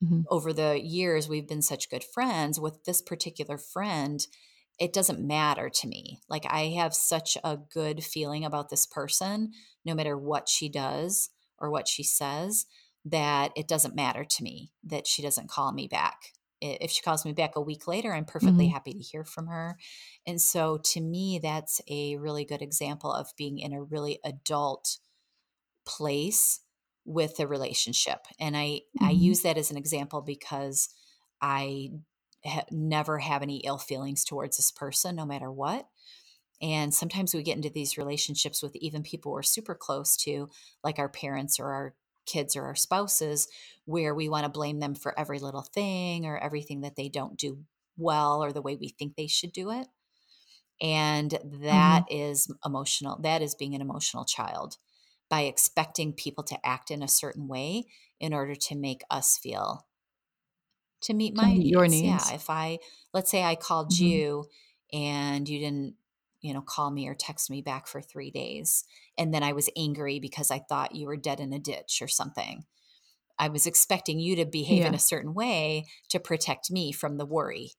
Mhm. 0.00 0.28
over 0.30 0.52
the 0.52 0.80
years 0.82 1.28
we've 1.28 1.48
been 1.48 1.62
such 1.62 1.90
good 1.90 2.04
friends 2.04 2.60
with 2.60 2.84
this 2.84 3.02
particular 3.02 3.58
friend 3.58 4.26
it 4.78 4.92
doesn't 4.92 5.20
matter 5.20 5.68
to 5.70 5.86
me 5.88 6.20
like 6.28 6.46
i 6.48 6.68
have 6.68 6.94
such 6.94 7.36
a 7.44 7.56
good 7.56 8.04
feeling 8.04 8.44
about 8.44 8.70
this 8.70 8.86
person 8.86 9.52
no 9.84 9.94
matter 9.94 10.16
what 10.16 10.48
she 10.48 10.68
does 10.68 11.30
or 11.58 11.70
what 11.70 11.88
she 11.88 12.02
says 12.02 12.66
that 13.04 13.52
it 13.56 13.68
doesn't 13.68 13.94
matter 13.94 14.24
to 14.24 14.42
me 14.42 14.72
that 14.84 15.06
she 15.06 15.22
doesn't 15.22 15.48
call 15.50 15.72
me 15.72 15.88
back 15.88 16.32
if 16.62 16.90
she 16.90 17.02
calls 17.02 17.24
me 17.24 17.32
back 17.32 17.56
a 17.56 17.60
week 17.60 17.86
later 17.88 18.12
i'm 18.12 18.24
perfectly 18.26 18.66
Mhm. 18.66 18.72
happy 18.72 18.92
to 18.92 18.98
hear 18.98 19.24
from 19.24 19.46
her 19.46 19.78
and 20.26 20.40
so 20.40 20.78
to 20.78 21.00
me 21.00 21.38
that's 21.42 21.80
a 21.88 22.16
really 22.16 22.44
good 22.44 22.62
example 22.62 23.12
of 23.12 23.28
being 23.36 23.58
in 23.58 23.72
a 23.72 23.82
really 23.82 24.18
adult 24.24 24.98
place 25.86 26.60
with 27.04 27.36
the 27.36 27.46
relationship 27.46 28.26
and 28.38 28.56
i 28.56 28.80
i 29.00 29.10
Mhm. 29.10 29.10
use 29.10 29.42
that 29.42 29.56
as 29.58 29.70
an 29.70 29.76
example 29.76 30.20
because 30.20 30.90
i 31.40 31.88
ha- 32.44 32.64
never 32.70 33.18
have 33.18 33.42
any 33.42 33.58
ill 33.58 33.78
feelings 33.78 34.24
towards 34.24 34.56
this 34.58 34.70
person 34.70 35.16
no 35.16 35.24
matter 35.26 35.50
what 35.50 35.88
and 36.62 36.92
sometimes 36.94 37.34
we 37.34 37.42
get 37.42 37.56
into 37.56 37.70
these 37.70 37.98
relationships 37.98 38.62
with 38.62 38.76
even 38.76 39.02
people 39.02 39.32
we're 39.32 39.42
super 39.42 39.74
close 39.74 40.16
to 40.16 40.48
like 40.84 40.98
our 40.98 41.08
parents 41.08 41.58
or 41.58 41.72
our 41.72 41.94
kids 42.30 42.56
or 42.56 42.64
our 42.64 42.76
spouses 42.76 43.48
where 43.86 44.14
we 44.14 44.28
want 44.28 44.44
to 44.44 44.50
blame 44.50 44.80
them 44.80 44.94
for 44.94 45.18
every 45.18 45.38
little 45.38 45.62
thing 45.62 46.26
or 46.26 46.38
everything 46.38 46.82
that 46.82 46.96
they 46.96 47.08
don't 47.08 47.38
do 47.38 47.64
well 47.96 48.42
or 48.42 48.52
the 48.52 48.62
way 48.62 48.76
we 48.76 48.88
think 48.88 49.16
they 49.16 49.26
should 49.26 49.52
do 49.52 49.70
it 49.70 49.88
and 50.80 51.38
that 51.44 52.02
Mhm. 52.02 52.06
is 52.08 52.52
emotional 52.64 53.18
that 53.22 53.42
is 53.42 53.54
being 53.54 53.74
an 53.74 53.80
emotional 53.80 54.24
child 54.24 54.76
by 55.28 55.42
expecting 55.42 56.12
people 56.12 56.42
to 56.44 56.66
act 56.66 56.90
in 56.90 57.02
a 57.02 57.08
certain 57.08 57.46
way 57.48 57.84
in 58.18 58.34
order 58.34 58.54
to 58.54 58.76
make 58.76 59.02
us 59.10 59.38
feel 59.38 59.86
to 61.02 61.14
meet 61.14 61.34
To 61.36 61.46
my 61.46 61.48
meet 61.48 61.66
your 61.66 61.88
needs 61.88 62.30
yeah 62.30 62.32
if 62.32 62.50
i 62.50 62.78
let's 63.12 63.30
say 63.30 63.42
i 63.42 63.54
called 63.54 63.92
Mhm. 63.92 63.98
you 63.98 64.46
and 64.92 65.48
you 65.48 65.58
didn't 65.58 65.94
you 66.40 66.52
know 66.54 66.62
call 66.62 66.90
me 66.90 67.08
or 67.08 67.14
text 67.14 67.50
me 67.50 67.62
back 67.62 67.86
for 67.86 68.00
3 68.00 68.30
days 68.30 68.84
and 69.18 69.32
then 69.34 69.42
i 69.42 69.52
was 69.52 69.70
angry 69.76 70.18
because 70.20 70.50
i 70.50 70.58
thought 70.58 70.94
you 70.94 71.06
were 71.06 71.16
dead 71.16 71.40
in 71.40 71.52
a 71.52 71.58
ditch 71.58 72.00
or 72.02 72.08
something 72.08 72.64
i 73.38 73.48
was 73.48 73.66
expecting 73.66 74.20
you 74.20 74.36
to 74.36 74.46
behave 74.46 74.84
in 74.86 74.94
a 74.94 74.98
certain 75.00 75.34
way 75.34 75.86
to 76.10 76.20
protect 76.20 76.70
me 76.70 76.92
from 76.92 77.18
the 77.18 77.26
worry 77.26 77.72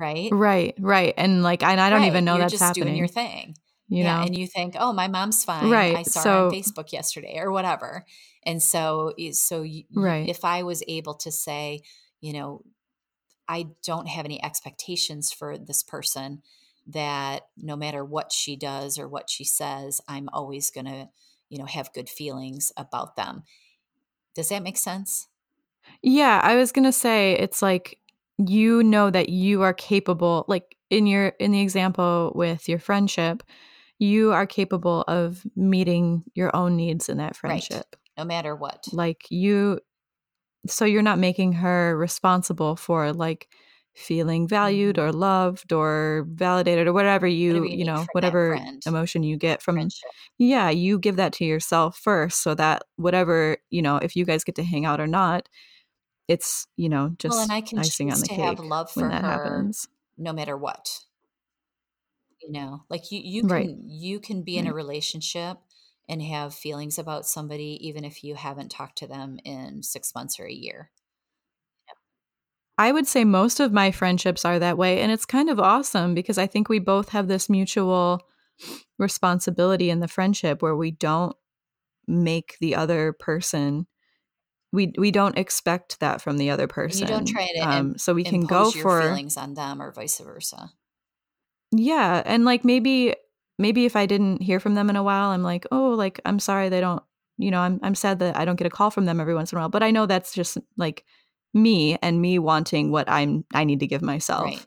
right 0.00 0.34
Right, 0.34 0.74
right, 0.80 1.12
and, 1.18 1.42
like, 1.42 1.62
and 1.62 1.78
I 1.80 1.90
don't 1.90 2.04
even 2.04 2.24
know 2.24 2.38
you're 2.38 2.44
that's 2.44 2.54
just 2.56 2.72
doing 2.72 2.94
your 2.96 3.08
thing. 3.08 3.56
you 3.88 4.02
Yeah, 4.02 4.16
know? 4.22 4.26
and 4.26 4.34
you 4.36 4.46
think, 4.46 4.74
"Oh, 4.78 4.92
my 4.92 5.06
mom's 5.08 5.44
fine. 5.44 5.84
Right. 5.84 5.92
I 5.94 6.02
Right, 6.04 6.12
saw 6.12 6.24
her 6.26 6.32
on 6.34 6.48
Facebook 6.48 6.92
yesterday," 6.92 7.36
or 7.38 7.50
whatever. 7.52 8.06
And 8.44 8.62
so 8.62 9.12
eh, 9.18 9.32
so 9.32 9.60
y 9.62 9.84
y 9.90 10.02
Right. 10.02 10.32
if 10.32 10.44
I 10.44 10.62
was 10.62 10.82
able 10.88 11.14
to 11.16 11.30
say, 11.30 11.80
you 12.20 12.32
know, 12.32 12.64
I 13.48 13.68
don't 13.84 14.08
have 14.08 14.24
any 14.26 14.42
expectations 14.44 15.32
for 15.32 15.58
this 15.58 15.82
person 15.84 16.42
that 16.86 17.48
no 17.56 17.76
matter 17.76 18.04
what 18.04 18.32
she 18.32 18.56
does 18.56 18.98
or 18.98 19.08
what 19.08 19.30
she 19.30 19.44
says, 19.44 20.00
I'm 20.08 20.28
always 20.32 20.70
gonna, 20.70 21.10
you 21.48 21.58
know, 21.58 21.66
have 21.66 21.92
good 21.92 22.08
feelings 22.08 22.72
about 22.76 23.16
them. 23.16 23.44
Does 24.34 24.48
that 24.48 24.62
make 24.62 24.76
sense? 24.76 25.28
Yeah, 26.02 26.40
I 26.42 26.56
was 26.56 26.72
gonna 26.72 26.92
say, 26.92 27.32
it's 27.34 27.62
like, 27.62 27.98
you 28.38 28.82
know 28.82 29.10
that 29.10 29.28
you 29.28 29.62
are 29.62 29.74
capable 29.74 30.44
like, 30.48 30.76
in 30.90 31.06
your 31.06 31.28
in 31.38 31.52
the 31.52 31.60
example 31.60 32.32
with 32.34 32.68
your 32.68 32.78
friendship, 32.78 33.42
you 33.98 34.32
are 34.32 34.46
capable 34.46 35.02
of 35.02 35.44
meeting 35.56 36.24
your 36.34 36.54
own 36.56 36.76
needs 36.76 37.08
in 37.08 37.18
that 37.18 37.34
Right. 37.44 37.62
friendship. 37.62 37.96
No 38.18 38.24
matter 38.24 38.54
what. 38.56 38.86
Like, 38.92 39.24
you 39.30 39.80
so 40.66 40.84
you're 40.84 41.02
not 41.02 41.18
making 41.18 41.52
her 41.54 41.96
responsible 41.96 42.76
for, 42.76 43.12
like, 43.12 43.48
feeling 43.94 44.48
valued 44.48 44.98
Mhm. 44.98 45.00
or 45.00 45.12
loved 45.12 45.72
or 45.72 46.26
validated 46.30 46.86
or 46.88 46.92
whatever 46.92 47.26
Whatever 47.46 47.66
you 47.66 47.66
you 47.66 47.78
you 47.78 47.84
know, 47.84 48.08
whatever 48.12 48.60
emotion 48.86 49.22
you 49.22 49.36
get 49.36 49.62
from 49.62 49.92
friendship. 49.94 50.12
Yeah, 50.38 50.70
you 50.70 50.98
give 50.98 51.16
that 51.16 51.32
to 51.34 51.44
yourself 51.44 51.98
first 51.98 52.42
so 52.42 52.54
that 52.56 52.82
whatever 52.96 53.58
you 53.70 53.82
know, 53.82 53.96
if 53.98 54.16
you 54.16 54.24
guys 54.24 54.44
get 54.44 54.56
to 54.56 54.64
hang 54.64 54.86
out 54.86 55.00
or 55.00 55.06
not, 55.06 55.48
it's, 56.28 56.66
you 56.76 56.88
know, 56.90 57.10
just 57.18 57.26
Well, 57.26 57.40
and 57.40 57.50
I 57.52 57.62
can 57.62 57.82
icing 57.82 58.12
on 58.12 58.20
the 58.20 58.28
to 58.28 58.34
have 58.34 58.60
cake 58.60 58.60
love 58.60 58.88
when 58.94 59.08
for 59.08 59.10
that 59.10 59.24
her 59.24 59.72
happens. 59.72 59.88
no 60.16 60.32
matter 60.32 60.56
what. 60.56 61.04
You 62.40 62.50
know, 62.52 62.84
like 62.90 63.10
you 63.12 63.20
you 63.20 63.42
Right, 63.42 63.72
can 63.72 63.88
you 63.88 64.18
can 64.20 64.42
be 64.42 64.58
in 64.58 64.66
a 64.66 64.74
relationship 64.74 65.58
and 66.08 66.20
have 66.22 66.54
feelings 66.54 66.98
about 66.98 67.24
somebody 67.24 67.78
even 67.86 68.04
if 68.04 68.24
you 68.24 68.34
haven't 68.34 68.70
talked 68.70 68.98
to 68.98 69.06
them 69.06 69.38
in 69.44 69.82
6 69.84 70.12
months 70.14 70.40
or 70.40 70.46
a 70.46 70.52
year. 70.52 70.90
I 72.78 72.90
would 72.92 73.06
say 73.06 73.24
most 73.24 73.60
of 73.60 73.72
my 73.72 73.90
friendships 73.90 74.44
are 74.44 74.58
that 74.58 74.78
way, 74.78 75.00
and 75.00 75.12
it's 75.12 75.26
kind 75.26 75.50
of 75.50 75.60
awesome 75.60 76.14
because 76.14 76.38
I 76.38 76.46
think 76.46 76.68
we 76.68 76.78
both 76.78 77.10
have 77.10 77.28
this 77.28 77.48
mutual 77.48 78.20
responsibility 78.98 79.90
in 79.90 80.00
the 80.00 80.08
friendship 80.08 80.62
where 80.62 80.76
we 80.76 80.90
don't 80.90 81.36
make 82.06 82.56
the 82.60 82.74
other 82.74 83.12
person 83.12 83.86
we 84.72 84.92
we 84.96 85.10
don't 85.10 85.36
expect 85.36 86.00
that 86.00 86.22
from 86.22 86.38
the 86.38 86.50
other 86.50 86.66
person. 86.66 87.02
You 87.02 87.06
don't 87.06 87.26
try 87.26 87.46
to 87.56 87.60
um, 87.60 87.98
so 87.98 88.14
we 88.14 88.24
can 88.24 88.46
go 88.46 88.70
for 88.70 89.02
feelings 89.02 89.36
on 89.36 89.54
them 89.54 89.82
or 89.82 89.92
vice 89.92 90.18
versa. 90.18 90.70
Yeah, 91.72 92.22
and 92.24 92.44
like 92.44 92.64
maybe 92.64 93.14
maybe 93.58 93.84
if 93.84 93.96
I 93.96 94.06
didn't 94.06 94.42
hear 94.42 94.60
from 94.60 94.74
them 94.74 94.88
in 94.88 94.96
a 94.96 95.02
while, 95.02 95.30
I'm 95.30 95.42
like, 95.42 95.66
oh, 95.70 95.90
like 95.90 96.20
I'm 96.24 96.38
sorry 96.38 96.68
they 96.68 96.80
don't. 96.80 97.02
You 97.36 97.50
know, 97.50 97.60
I'm 97.60 97.80
I'm 97.82 97.94
sad 97.94 98.18
that 98.20 98.36
I 98.36 98.44
don't 98.44 98.56
get 98.56 98.66
a 98.66 98.70
call 98.70 98.90
from 98.90 99.04
them 99.04 99.20
every 99.20 99.34
once 99.34 99.52
in 99.52 99.58
a 99.58 99.60
while. 99.60 99.68
But 99.68 99.82
I 99.82 99.90
know 99.90 100.06
that's 100.06 100.32
just 100.32 100.56
like 100.76 101.04
me 101.54 101.98
and 102.02 102.20
me 102.20 102.38
wanting 102.38 102.90
what 102.90 103.08
I'm 103.08 103.44
I 103.54 103.64
need 103.64 103.80
to 103.80 103.86
give 103.86 104.02
myself. 104.02 104.44
Right. 104.44 104.66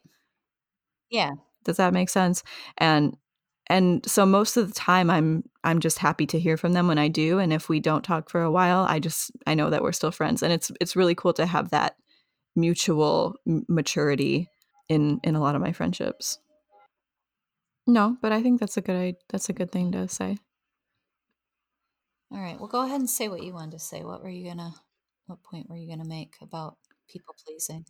Yeah. 1.10 1.32
Does 1.64 1.78
that 1.78 1.94
make 1.94 2.10
sense? 2.10 2.44
And 2.78 3.18
and 3.68 4.06
so 4.10 4.26
most 4.26 4.58
of 4.58 4.68
the 4.68 4.74
time 4.74 5.10
i'm 5.10 5.44
i'm 5.64 5.80
just 5.80 6.00
happy 6.00 6.26
to 6.26 6.40
hear 6.40 6.58
from 6.58 6.74
them 6.74 6.88
when 6.88 6.98
i 6.98 7.08
do 7.08 7.40
and 7.40 7.52
if 7.52 7.70
we 7.70 7.80
don't 7.80 8.04
talk 8.04 8.30
for 8.30 8.42
a 8.42 8.52
while 8.52 8.86
i 8.90 9.00
just 9.00 9.32
i 9.48 9.54
know 9.54 9.70
that 9.70 9.82
we're 9.82 9.92
still 9.92 10.12
friends 10.12 10.44
and 10.44 10.54
it's 10.54 10.72
it's 10.80 10.96
really 10.96 11.16
cool 11.16 11.34
to 11.34 11.46
have 11.46 11.70
that 11.70 11.96
mutual 12.56 13.36
maturity 13.46 14.50
in 14.88 15.20
in 15.24 15.36
a 15.36 15.42
lot 15.42 15.56
of 15.56 15.62
my 15.62 15.72
friendships 15.72 16.40
no 17.88 18.18
but 18.22 18.32
i 18.32 18.42
think 18.42 18.60
that's 18.60 18.78
a 18.78 18.82
good 18.82 19.16
that's 19.30 19.50
a 19.50 19.54
good 19.54 19.72
thing 19.72 19.92
to 19.92 20.08
say 20.08 20.38
all 22.32 22.40
right 22.40 22.60
well 22.60 22.68
go 22.68 22.84
ahead 22.84 23.00
and 23.00 23.10
say 23.10 23.28
what 23.28 23.44
you 23.44 23.54
wanted 23.54 23.72
to 23.72 23.80
say 23.80 24.04
what 24.04 24.22
were 24.22 24.30
you 24.30 24.48
gonna 24.48 24.74
what 25.28 25.44
point 25.44 25.70
were 25.70 25.78
you 25.78 25.90
gonna 25.90 26.08
make 26.08 26.36
about 26.42 26.78
people 27.08 27.36
pleasing 27.46 27.86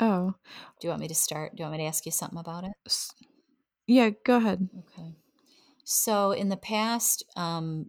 oh 0.00 0.34
do 0.80 0.86
you 0.86 0.90
want 0.90 1.00
me 1.00 1.08
to 1.08 1.14
start 1.14 1.54
do 1.54 1.62
you 1.62 1.64
want 1.64 1.78
me 1.78 1.84
to 1.84 1.88
ask 1.88 2.06
you 2.06 2.12
something 2.12 2.38
about 2.38 2.64
it 2.64 2.72
yeah, 3.88 4.10
go 4.22 4.36
ahead. 4.36 4.68
Okay. 4.78 5.16
So 5.82 6.32
in 6.32 6.50
the 6.50 6.58
past, 6.58 7.24
um, 7.36 7.86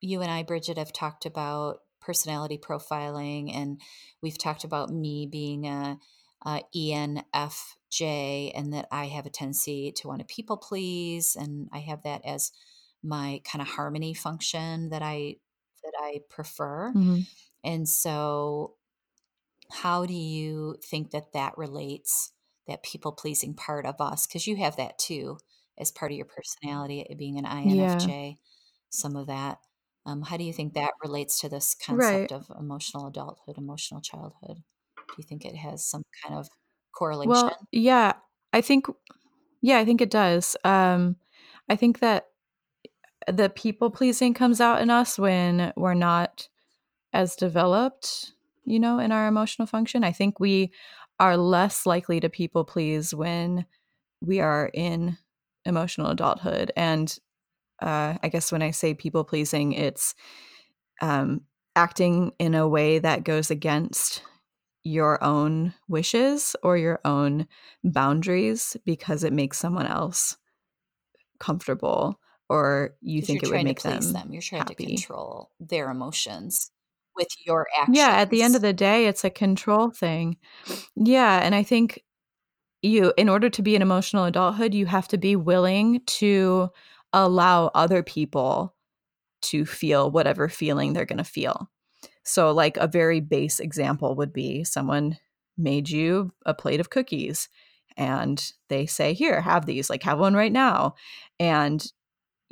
you 0.00 0.22
and 0.22 0.30
I, 0.30 0.44
Bridget, 0.44 0.78
have 0.78 0.92
talked 0.92 1.26
about 1.26 1.80
personality 2.00 2.56
profiling, 2.56 3.52
and 3.54 3.80
we've 4.22 4.38
talked 4.38 4.62
about 4.62 4.90
me 4.90 5.26
being 5.26 5.66
a, 5.66 5.98
a 6.46 6.60
ENFJ, 6.74 8.52
and 8.54 8.72
that 8.72 8.86
I 8.92 9.06
have 9.06 9.26
a 9.26 9.30
tendency 9.30 9.90
to 9.96 10.06
want 10.06 10.20
to 10.20 10.32
people 10.32 10.56
please, 10.56 11.34
and 11.34 11.68
I 11.72 11.80
have 11.80 12.04
that 12.04 12.24
as 12.24 12.52
my 13.02 13.40
kind 13.44 13.60
of 13.60 13.66
harmony 13.66 14.14
function 14.14 14.90
that 14.90 15.02
I 15.02 15.34
that 15.82 15.94
I 16.00 16.20
prefer. 16.30 16.92
Mm-hmm. 16.94 17.22
And 17.64 17.88
so, 17.88 18.74
how 19.70 20.06
do 20.06 20.14
you 20.14 20.76
think 20.84 21.10
that 21.12 21.32
that 21.32 21.56
relates 21.56 22.32
that 22.68 22.82
people 22.82 23.12
pleasing 23.12 23.54
part 23.54 23.86
of 23.86 24.00
us? 24.00 24.26
Because 24.26 24.46
you 24.46 24.56
have 24.56 24.76
that 24.76 24.98
too 24.98 25.38
as 25.78 25.90
part 25.90 26.12
of 26.12 26.16
your 26.16 26.26
personality 26.26 27.04
being 27.18 27.38
an 27.38 27.44
infj 27.44 28.06
yeah. 28.06 28.32
some 28.90 29.16
of 29.16 29.26
that. 29.26 29.58
Um, 30.04 30.22
how 30.22 30.36
do 30.36 30.44
you 30.44 30.52
think 30.52 30.74
that 30.74 30.92
relates 31.02 31.40
to 31.40 31.48
this 31.48 31.74
concept 31.74 32.32
right. 32.32 32.32
of 32.32 32.50
emotional 32.58 33.06
adulthood 33.06 33.56
emotional 33.56 34.00
childhood? 34.00 34.58
Do 34.96 35.14
you 35.16 35.24
think 35.24 35.44
it 35.44 35.56
has 35.56 35.84
some 35.84 36.02
kind 36.22 36.38
of 36.38 36.48
correlation? 36.92 37.30
Well 37.30 37.56
yeah 37.70 38.14
i 38.52 38.60
think 38.60 38.86
yeah 39.60 39.78
i 39.78 39.84
think 39.84 40.00
it 40.00 40.10
does. 40.10 40.56
Um, 40.64 41.16
i 41.68 41.76
think 41.76 42.00
that 42.00 42.26
the 43.28 43.48
people 43.48 43.90
pleasing 43.90 44.34
comes 44.34 44.60
out 44.60 44.80
in 44.82 44.90
us 44.90 45.18
when 45.18 45.72
we're 45.76 45.94
not 45.94 46.48
as 47.12 47.36
developed 47.36 48.32
you 48.64 48.78
know 48.78 48.98
in 48.98 49.12
our 49.12 49.26
emotional 49.26 49.66
function 49.66 50.04
i 50.04 50.12
think 50.12 50.38
we 50.40 50.72
are 51.20 51.36
less 51.36 51.86
likely 51.86 52.18
to 52.20 52.28
people 52.28 52.64
please 52.64 53.14
when 53.14 53.64
we 54.20 54.40
are 54.40 54.70
in 54.72 55.16
emotional 55.64 56.10
adulthood. 56.10 56.72
And 56.76 57.16
uh, 57.80 58.16
I 58.22 58.28
guess 58.28 58.52
when 58.52 58.62
I 58.62 58.70
say 58.70 58.94
people 58.94 59.24
pleasing, 59.24 59.72
it's 59.72 60.14
um, 61.00 61.42
acting 61.76 62.32
in 62.38 62.54
a 62.54 62.68
way 62.68 62.98
that 62.98 63.24
goes 63.24 63.50
against 63.50 64.22
your 64.84 65.22
own 65.22 65.74
wishes 65.88 66.56
or 66.62 66.76
your 66.76 67.00
own 67.04 67.46
boundaries 67.84 68.76
because 68.84 69.24
it 69.24 69.32
makes 69.32 69.58
someone 69.58 69.86
else 69.86 70.36
comfortable 71.38 72.18
or 72.48 72.94
you 73.00 73.22
think 73.22 73.42
it 73.42 73.48
would 73.48 73.62
make 73.62 73.82
them, 73.82 74.12
them. 74.12 74.32
You're 74.32 74.42
trying 74.42 74.62
happy. 74.62 74.74
to 74.74 74.86
control 74.86 75.50
their 75.60 75.90
emotions 75.90 76.72
with 77.16 77.28
your 77.44 77.66
actions. 77.78 77.96
Yeah, 77.96 78.10
at 78.10 78.30
the 78.30 78.42
end 78.42 78.56
of 78.56 78.62
the 78.62 78.72
day, 78.72 79.06
it's 79.06 79.24
a 79.24 79.30
control 79.30 79.90
thing. 79.90 80.36
Yeah, 80.96 81.40
and 81.42 81.54
I 81.54 81.62
think 81.62 82.02
you 82.82 83.12
in 83.16 83.28
order 83.28 83.48
to 83.48 83.62
be 83.62 83.76
an 83.76 83.82
emotional 83.82 84.24
adulthood, 84.24 84.74
you 84.74 84.86
have 84.86 85.08
to 85.08 85.18
be 85.18 85.36
willing 85.36 86.00
to 86.06 86.70
allow 87.12 87.66
other 87.74 88.02
people 88.02 88.74
to 89.42 89.66
feel 89.66 90.10
whatever 90.10 90.48
feeling 90.48 90.92
they're 90.92 91.04
going 91.04 91.18
to 91.18 91.24
feel. 91.24 91.70
So 92.24 92.52
like 92.52 92.76
a 92.76 92.86
very 92.86 93.20
base 93.20 93.60
example 93.60 94.14
would 94.16 94.32
be 94.32 94.64
someone 94.64 95.18
made 95.58 95.90
you 95.90 96.32
a 96.46 96.54
plate 96.54 96.80
of 96.80 96.90
cookies 96.90 97.48
and 97.96 98.52
they 98.68 98.86
say 98.86 99.12
here 99.12 99.40
have 99.40 99.66
these 99.66 99.90
like 99.90 100.02
have 100.02 100.18
one 100.18 100.34
right 100.34 100.52
now 100.52 100.94
and 101.38 101.92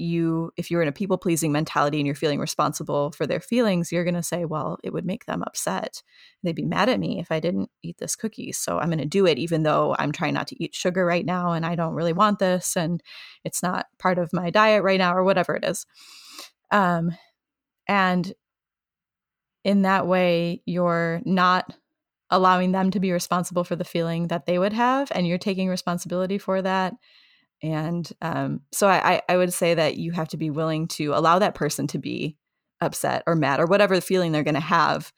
you 0.00 0.52
if 0.56 0.70
you're 0.70 0.82
in 0.82 0.88
a 0.88 0.92
people 0.92 1.18
pleasing 1.18 1.52
mentality 1.52 1.98
and 1.98 2.06
you're 2.06 2.14
feeling 2.14 2.40
responsible 2.40 3.12
for 3.12 3.26
their 3.26 3.40
feelings 3.40 3.92
you're 3.92 4.04
going 4.04 4.14
to 4.14 4.22
say 4.22 4.44
well 4.44 4.78
it 4.82 4.92
would 4.92 5.04
make 5.04 5.26
them 5.26 5.42
upset. 5.46 6.02
They'd 6.42 6.56
be 6.56 6.64
mad 6.64 6.88
at 6.88 6.98
me 6.98 7.20
if 7.20 7.30
i 7.30 7.38
didn't 7.38 7.70
eat 7.82 7.98
this 7.98 8.16
cookie 8.16 8.52
so 8.52 8.78
i'm 8.78 8.88
going 8.88 8.98
to 8.98 9.04
do 9.04 9.26
it 9.26 9.38
even 9.38 9.62
though 9.62 9.94
i'm 9.98 10.12
trying 10.12 10.34
not 10.34 10.48
to 10.48 10.62
eat 10.62 10.74
sugar 10.74 11.04
right 11.04 11.24
now 11.24 11.52
and 11.52 11.66
i 11.66 11.74
don't 11.74 11.94
really 11.94 12.12
want 12.12 12.38
this 12.38 12.76
and 12.76 13.02
it's 13.44 13.62
not 13.62 13.86
part 13.98 14.18
of 14.18 14.32
my 14.32 14.50
diet 14.50 14.82
right 14.82 14.98
now 14.98 15.14
or 15.14 15.24
whatever 15.24 15.54
it 15.54 15.64
is. 15.64 15.86
Um 16.70 17.12
and 17.86 18.32
in 19.64 19.82
that 19.82 20.06
way 20.06 20.62
you're 20.64 21.20
not 21.24 21.74
allowing 22.30 22.72
them 22.72 22.90
to 22.92 23.00
be 23.00 23.12
responsible 23.12 23.64
for 23.64 23.76
the 23.76 23.84
feeling 23.84 24.28
that 24.28 24.46
they 24.46 24.58
would 24.58 24.72
have 24.72 25.10
and 25.12 25.26
you're 25.26 25.38
taking 25.38 25.68
responsibility 25.68 26.38
for 26.38 26.62
that 26.62 26.94
and 27.62 28.10
um, 28.22 28.60
so 28.72 28.88
I, 28.88 29.20
I 29.28 29.36
would 29.36 29.52
say 29.52 29.74
that 29.74 29.96
you 29.96 30.12
have 30.12 30.28
to 30.28 30.36
be 30.36 30.50
willing 30.50 30.88
to 30.88 31.12
allow 31.14 31.38
that 31.38 31.54
person 31.54 31.86
to 31.88 31.98
be 31.98 32.36
upset 32.80 33.22
or 33.26 33.34
mad 33.34 33.60
or 33.60 33.66
whatever 33.66 33.94
the 33.94 34.00
feeling 34.00 34.32
they're 34.32 34.42
going 34.42 34.54
to 34.54 34.60
have 34.60 35.12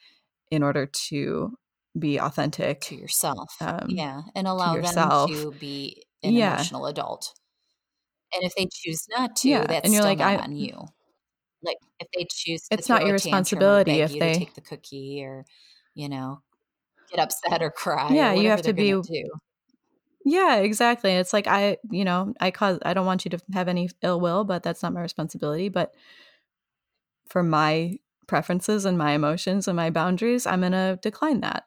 in 0.50 0.62
order 0.62 0.86
to 0.86 1.56
be 1.98 2.18
authentic 2.18 2.80
to 2.82 2.96
yourself. 2.96 3.54
Um, 3.60 3.86
yeah. 3.88 4.22
And 4.34 4.48
allow 4.48 4.74
to 4.74 4.82
them 4.82 5.28
to 5.28 5.52
be 5.58 6.04
an 6.22 6.32
yeah. 6.32 6.54
emotional 6.54 6.86
adult. 6.86 7.32
And 8.34 8.44
if 8.44 8.54
they 8.54 8.66
choose 8.72 9.06
not 9.10 9.36
to, 9.36 9.48
yeah. 9.48 9.66
that's 9.66 9.84
and 9.84 9.92
you're 9.92 10.02
still 10.02 10.10
like, 10.10 10.18
not 10.18 10.40
I, 10.40 10.42
on 10.42 10.56
you. 10.56 10.86
Like 11.62 11.76
if 12.00 12.08
they 12.16 12.26
choose 12.30 12.62
to 12.62 12.74
it's 12.74 12.88
not 12.88 13.04
your 13.04 13.12
responsibility 13.12 14.00
if 14.00 14.10
they 14.12 14.34
take 14.34 14.54
the 14.54 14.60
cookie 14.60 15.22
or, 15.22 15.44
you 15.94 16.08
know, 16.08 16.40
get 17.10 17.20
upset 17.20 17.62
or 17.62 17.70
cry. 17.70 18.10
Yeah, 18.10 18.32
or 18.32 18.36
you 18.36 18.48
have 18.48 18.62
to 18.62 18.72
be. 18.72 18.94
Yeah, 20.24 20.56
exactly. 20.56 21.12
It's 21.12 21.32
like 21.32 21.46
I, 21.46 21.78
you 21.90 22.04
know, 22.04 22.32
I 22.40 22.50
cause 22.50 22.78
I 22.84 22.94
don't 22.94 23.06
want 23.06 23.24
you 23.24 23.30
to 23.32 23.38
have 23.52 23.68
any 23.68 23.90
ill 24.02 24.20
will, 24.20 24.44
but 24.44 24.62
that's 24.62 24.82
not 24.82 24.92
my 24.92 25.00
responsibility. 25.00 25.68
But 25.68 25.94
for 27.28 27.42
my 27.42 27.98
preferences 28.26 28.84
and 28.84 28.96
my 28.96 29.12
emotions 29.12 29.66
and 29.66 29.76
my 29.76 29.90
boundaries, 29.90 30.46
I'm 30.46 30.60
going 30.60 30.72
to 30.72 30.98
decline 31.02 31.40
that. 31.40 31.64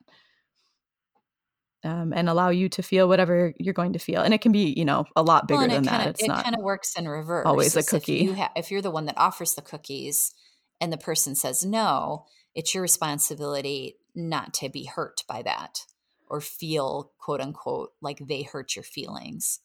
Um, 1.83 2.13
and 2.13 2.27
allow 2.27 2.49
you 2.49 2.67
to 2.69 2.81
feel 2.81 3.07
whatever 3.07 3.53
you're 3.59 3.75
going 3.75 3.93
to 3.93 3.99
feel, 3.99 4.21
and 4.23 4.33
it 4.33 4.41
can 4.41 4.51
be, 4.51 4.73
you 4.75 4.85
know, 4.85 5.05
a 5.15 5.21
lot 5.21 5.47
bigger 5.47 5.59
well, 5.59 5.69
than 5.69 5.83
kinda, 5.83 5.91
that. 5.91 6.07
It's 6.09 6.23
it 6.23 6.29
kind 6.29 6.55
of 6.55 6.63
works 6.63 6.95
in 6.97 7.07
reverse. 7.07 7.45
Always 7.45 7.75
a 7.75 7.83
cookie. 7.83 8.21
If, 8.21 8.23
you 8.23 8.33
ha- 8.33 8.51
if 8.55 8.71
you're 8.71 8.81
the 8.81 8.89
one 8.89 9.05
that 9.05 9.19
offers 9.19 9.53
the 9.53 9.61
cookies, 9.61 10.33
and 10.81 10.91
the 10.91 10.97
person 10.97 11.35
says 11.35 11.63
no, 11.63 12.25
it's 12.55 12.73
your 12.73 12.81
responsibility 12.81 13.97
not 14.15 14.51
to 14.55 14.69
be 14.69 14.85
hurt 14.85 15.23
by 15.27 15.43
that 15.43 15.81
or 16.27 16.41
feel 16.41 17.11
quote 17.19 17.41
unquote 17.41 17.91
like 18.01 18.19
they 18.27 18.43
hurt 18.43 18.75
your 18.75 18.83
feelings 18.83 19.59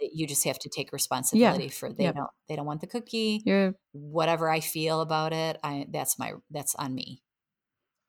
that 0.00 0.10
you 0.14 0.26
just 0.26 0.44
have 0.44 0.58
to 0.58 0.68
take 0.68 0.92
responsibility 0.92 1.64
yeah. 1.64 1.70
for 1.70 1.92
they 1.92 2.04
yep. 2.04 2.14
don't 2.16 2.30
they 2.48 2.56
don't 2.56 2.66
want 2.66 2.80
the 2.80 2.86
cookie 2.86 3.42
You're, 3.44 3.74
whatever 3.92 4.48
i 4.48 4.60
feel 4.60 5.00
about 5.00 5.32
it 5.32 5.58
i 5.62 5.86
that's 5.90 6.18
my 6.18 6.32
that's 6.50 6.74
on 6.74 6.94
me 6.94 7.22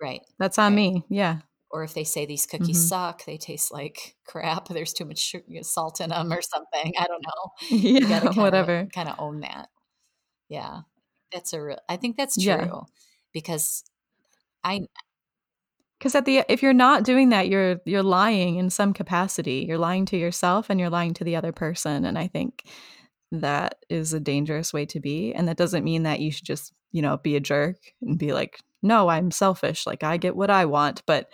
right 0.02 0.22
that's 0.40 0.58
on 0.58 0.74
right. 0.74 0.76
me 0.76 1.06
yeah 1.10 1.40
or 1.70 1.84
if 1.84 1.94
they 1.94 2.04
say 2.04 2.26
these 2.26 2.46
cookies 2.46 2.78
mm-hmm. 2.78 2.88
suck 2.88 3.26
they 3.26 3.38
taste 3.38 3.72
like 3.72 4.16
crap 4.26 4.68
there's 4.70 4.94
too 4.94 5.06
much 5.06 5.36
salt 5.62 6.02
in 6.02 6.10
them 6.10 6.32
or 6.32 6.42
something 6.42 6.94
i 6.98 7.06
don't 7.06 7.24
know 7.24 7.78
yeah 7.78 8.20
kinda, 8.20 8.42
whatever 8.42 8.88
kind 8.94 9.10
of 9.10 9.16
own 9.20 9.42
that 9.42 9.70
yeah 10.50 10.82
that's 11.32 11.54
a 11.54 11.62
real 11.62 11.80
i 11.90 11.96
think 11.96 12.18
that's 12.18 12.36
true 12.36 12.52
yeah. 12.52 12.82
because 13.34 13.84
i 14.64 14.82
because 16.02 16.16
at 16.16 16.26
the 16.26 16.44
if 16.50 16.64
you're 16.64 16.74
not 16.74 17.04
doing 17.04 17.30
that 17.30 17.48
you're 17.48 17.80
you're 17.86 18.02
lying 18.02 18.56
in 18.56 18.72
some 18.72 18.92
capacity. 18.92 19.66
You're 19.68 19.78
lying 19.78 20.08
to 20.08 20.18
yourself 20.18 20.72
and 20.72 20.80
you're 20.80 20.90
lying 20.90 21.14
to 21.14 21.24
the 21.24 21.36
other 21.36 21.52
person 21.52 22.06
and 22.06 22.18
i 22.18 22.26
think 22.26 22.64
that 23.32 23.76
is 23.88 24.12
a 24.12 24.20
dangerous 24.20 24.74
way 24.74 24.86
to 24.88 25.00
be 25.00 25.32
and 25.32 25.48
that 25.48 25.58
doesn't 25.58 25.84
mean 25.84 26.04
that 26.04 26.20
you 26.20 26.32
should 26.32 26.46
just 26.46 26.74
you 26.92 27.04
know 27.04 27.18
be 27.18 27.36
a 27.36 27.40
jerk 27.40 27.78
and 28.02 28.18
be 28.18 28.34
like 28.34 28.60
no 28.82 29.10
i'm 29.10 29.30
selfish. 29.30 29.86
Like 29.86 30.04
i 30.04 30.18
get 30.18 30.36
what 30.36 30.50
i 30.50 30.66
want. 30.66 31.04
But 31.06 31.30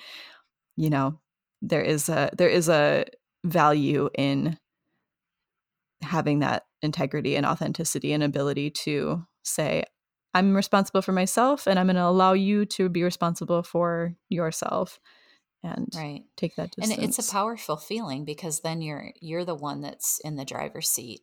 you 0.75 0.89
know 0.89 1.17
there 1.61 1.81
is 1.81 2.09
a 2.09 2.29
there 2.37 2.49
is 2.49 2.67
a 2.67 3.05
value 3.45 4.09
in 4.15 4.57
having 6.01 6.39
that 6.39 6.65
integrity 6.81 7.37
and 7.37 7.45
authenticity 7.45 8.11
and 8.11 8.21
ability 8.21 8.69
to 8.69 9.25
say, 9.43 9.83
I'm 10.37 10.55
responsible 10.55 11.01
for 11.01 11.11
myself 11.11 11.67
and 11.67 11.79
I'm 11.79 11.87
going 11.87 11.95
to 11.95 12.03
allow 12.05 12.33
you 12.33 12.65
to 12.65 12.89
be 12.89 13.03
responsible 13.03 13.63
for 13.63 14.15
yourself 14.29 14.99
and 15.63 15.87
right 15.95 16.23
take 16.35 16.55
that 16.55 16.71
distance. 16.71 16.97
and 16.97 17.03
it's 17.03 17.27
a 17.27 17.31
powerful 17.31 17.77
feeling 17.77 18.23
because 18.25 18.59
then 18.61 18.81
you're 18.81 19.11
you're 19.21 19.45
the 19.45 19.55
one 19.55 19.81
that's 19.81 20.19
in 20.23 20.35
the 20.35 20.45
driver's 20.45 20.87
seat 20.89 21.21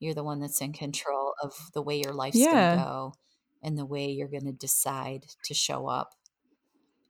you're 0.00 0.14
the 0.14 0.24
one 0.24 0.40
that's 0.40 0.60
in 0.60 0.72
control 0.72 1.34
of 1.42 1.52
the 1.74 1.82
way 1.82 1.96
your 2.02 2.12
life's 2.12 2.38
Yeah. 2.38 2.50
going 2.52 2.70
to 2.70 2.76
go 2.84 3.14
and 3.62 3.78
the 3.78 3.86
way 3.86 4.06
you're 4.10 4.28
going 4.28 4.46
to 4.46 4.52
decide 4.52 5.26
to 5.44 5.54
show 5.54 5.86
up 5.86 6.10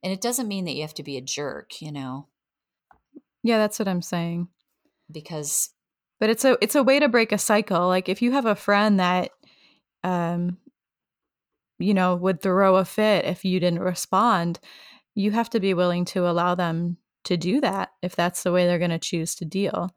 and 0.03 0.13
it 0.13 0.21
doesn't 0.21 0.49
mean 0.49 0.65
that 0.67 0.73
you 0.73 0.83
have 0.83 0.95
to 0.95 1.03
be 1.03 1.17
a 1.17 1.23
jerk 1.23 1.81
you 1.81 1.91
know 1.93 2.27
yeah, 3.43 3.57
that's 3.57 3.79
what 3.79 3.89
I'm 3.89 4.03
saying. 4.03 4.49
because 5.11 5.71
But 6.19 6.29
it's 6.31 6.45
a 6.45 6.59
it's 6.61 6.75
a 6.75 6.83
way 6.83 7.01
to 7.01 7.09
break 7.09 7.33
a 7.33 7.39
cycle. 7.39 7.87
Like 7.89 8.09
if 8.11 8.21
you 8.21 8.33
have 8.33 8.45
a 8.47 8.55
friend 8.55 9.01
that 9.01 9.31
um 10.05 10.59
you 11.81 11.95
know 11.95 12.15
would 12.15 12.43
throw 12.43 12.77
a 12.77 12.85
fit 12.85 13.25
if 13.25 13.45
you 13.45 13.59
didn't 13.61 13.81
respond, 13.81 14.61
you 15.15 15.31
have 15.33 15.51
to 15.51 15.61
be 15.61 15.75
willing 15.75 16.05
to 16.07 16.29
allow 16.29 16.55
them 16.55 16.99
to 17.25 17.37
do 17.37 17.61
that 17.61 17.91
if 18.03 18.17
that's 18.17 18.43
the 18.43 18.53
way 18.53 18.67
they're 18.67 18.79
going 18.79 18.91
to 18.91 18.99
choose 18.99 19.35
to 19.37 19.45
deal 19.45 19.91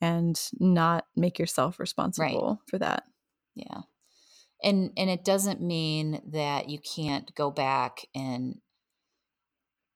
and 0.00 0.50
not 0.60 1.06
make 1.16 1.38
yourself 1.38 1.78
responsible 1.78 2.60
for 2.68 2.78
that. 2.78 3.04
yeah 3.54 3.82
and 4.62 4.90
and 4.96 5.10
it 5.10 5.24
doesn't 5.24 5.60
mean 5.60 6.20
that 6.26 6.68
you 6.68 6.78
can't 6.78 7.34
go 7.34 7.50
back 7.50 8.06
and 8.14 8.56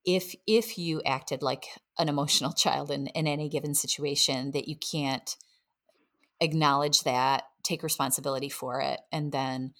if 0.04 0.34
if 0.46 0.78
you 0.78 1.02
acted 1.04 1.42
like 1.42 1.66
an 1.98 2.08
emotional 2.08 2.52
child 2.64 2.90
in, 2.90 3.08
in 3.08 3.26
any 3.26 3.48
given 3.48 3.74
situation 3.74 4.52
that 4.52 4.68
you 4.68 4.76
can't 4.76 5.36
acknowledge 6.40 7.02
that 7.02 7.44
take 7.62 7.82
responsibility 7.82 8.48
for 8.48 8.80
it 8.80 9.00
and 9.12 9.32
then 9.32 9.72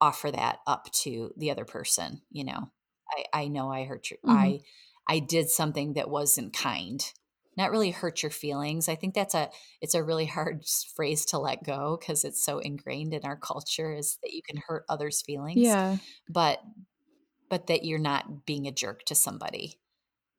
offer 0.00 0.30
that 0.30 0.58
up 0.66 0.90
to 0.92 1.32
the 1.36 1.50
other 1.50 1.64
person 1.64 2.20
you 2.30 2.44
know 2.44 2.70
i 3.10 3.24
i 3.44 3.48
know 3.48 3.70
i 3.70 3.84
hurt 3.84 4.10
you 4.10 4.16
Mhm. 4.22 4.56
i 4.56 4.60
i 5.08 5.18
did 5.18 5.48
something 5.48 5.94
that 5.94 6.10
wasn't 6.10 6.52
kind 6.52 7.12
not 7.56 7.70
really 7.70 7.90
hurt 7.90 8.22
your 8.22 8.30
feelings 8.30 8.88
i 8.88 8.94
think 8.94 9.14
that's 9.14 9.34
a 9.34 9.50
it's 9.80 9.94
a 9.94 10.02
really 10.04 10.26
hard 10.26 10.62
phrase 10.94 11.24
to 11.24 11.38
let 11.38 11.64
go 11.64 11.96
because 11.98 12.24
it's 12.24 12.44
so 12.44 12.58
ingrained 12.58 13.14
in 13.14 13.24
our 13.24 13.36
culture 13.36 13.92
is 13.94 14.18
that 14.22 14.32
you 14.32 14.42
can 14.42 14.60
hurt 14.66 14.84
others 14.88 15.22
feelings 15.22 15.60
Yeah. 15.62 15.98
but 16.28 16.62
but 17.48 17.66
that 17.68 17.84
you're 17.84 17.98
not 17.98 18.46
being 18.46 18.66
a 18.66 18.72
jerk 18.72 19.04
to 19.04 19.14
somebody 19.14 19.80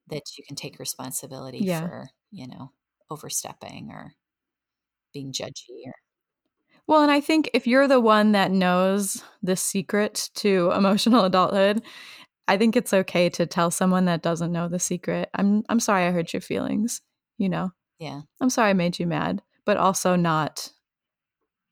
that 0.08 0.24
you 0.38 0.44
can 0.48 0.56
take 0.56 0.80
responsibility 0.80 1.66
Yeah. 1.66 1.80
for 1.80 2.10
you 2.32 2.48
know 2.48 2.72
overstepping 3.10 3.92
or 3.92 4.16
being 5.14 5.32
judgy 5.34 5.86
or 5.86 5.96
Well, 6.88 7.02
and 7.02 7.12
I 7.12 7.20
think 7.20 7.50
if 7.54 7.68
you're 7.68 7.88
the 7.88 8.00
one 8.00 8.32
that 8.32 8.52
knows 8.52 9.24
the 9.44 9.56
secret 9.56 10.30
to 10.36 10.72
emotional 10.76 11.26
adulthood, 11.30 11.84
I 12.48 12.58
think 12.58 12.76
it's 12.76 12.94
okay 12.94 13.30
to 13.32 13.46
tell 13.46 13.72
someone 13.72 14.06
that 14.06 14.22
doesn't 14.22 14.52
know 14.54 14.70
the 14.70 14.80
secret. 14.80 15.30
I'm 15.34 15.64
I'm 15.70 15.80
sorry 15.82 16.06
I 16.06 16.12
hurt 16.12 16.34
your 16.34 16.42
feelings, 16.42 17.02
you 17.38 17.50
know. 17.50 17.72
yeah 18.00 18.22
I'm 18.40 18.50
sorry 18.50 18.70
I 18.70 18.74
made 18.74 19.00
you 19.00 19.08
mad, 19.08 19.42
but 19.66 19.78
also 19.78 20.16
not 20.16 20.72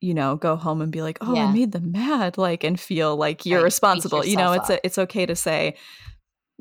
you 0.02 0.14
know, 0.14 0.36
go 0.36 0.56
home 0.56 0.82
and 0.82 0.92
be 0.92 1.02
like, 1.02 1.18
"Oh, 1.22 1.36
I 1.38 1.52
made 1.52 1.72
them 1.72 1.92
mad," 1.92 2.38
like 2.38 2.64
and 2.64 2.80
feel 2.80 3.16
like 3.16 3.46
you're 3.46 3.60
Right, 3.60 3.64
responsible. 3.66 4.26
You 4.26 4.36
know, 4.36 4.52
it's 4.52 4.70
a, 4.70 4.86
it's 4.86 4.98
okay 5.00 5.26
to 5.26 5.36
say 5.36 5.76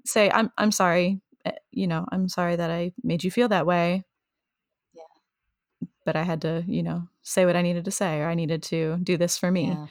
say 0.07 0.31
I'm 0.31 0.51
I'm 0.57 0.71
sorry. 0.71 1.21
eh, 1.45 1.53
You 1.73 1.87
know, 1.89 2.07
I'm 2.13 2.29
sorry 2.29 2.57
that 2.57 2.71
I 2.71 2.93
made 3.03 3.25
you 3.25 3.31
feel 3.31 3.49
that 3.49 3.67
way. 3.67 4.05
But 6.05 6.17
I 6.17 6.23
had 6.23 6.43
to, 6.43 6.65
you 6.67 6.83
know, 6.83 7.09
say 7.23 7.47
what 7.47 7.57
I 7.57 7.63
needed 7.63 7.85
to 7.87 7.91
say 7.91 8.21
or 8.21 8.29
I 8.29 8.35
needed 8.35 8.63
to 8.65 8.99
do 9.03 9.17
this 9.17 9.39
for 9.39 9.51
me 9.51 9.69
yeah. 9.69 9.87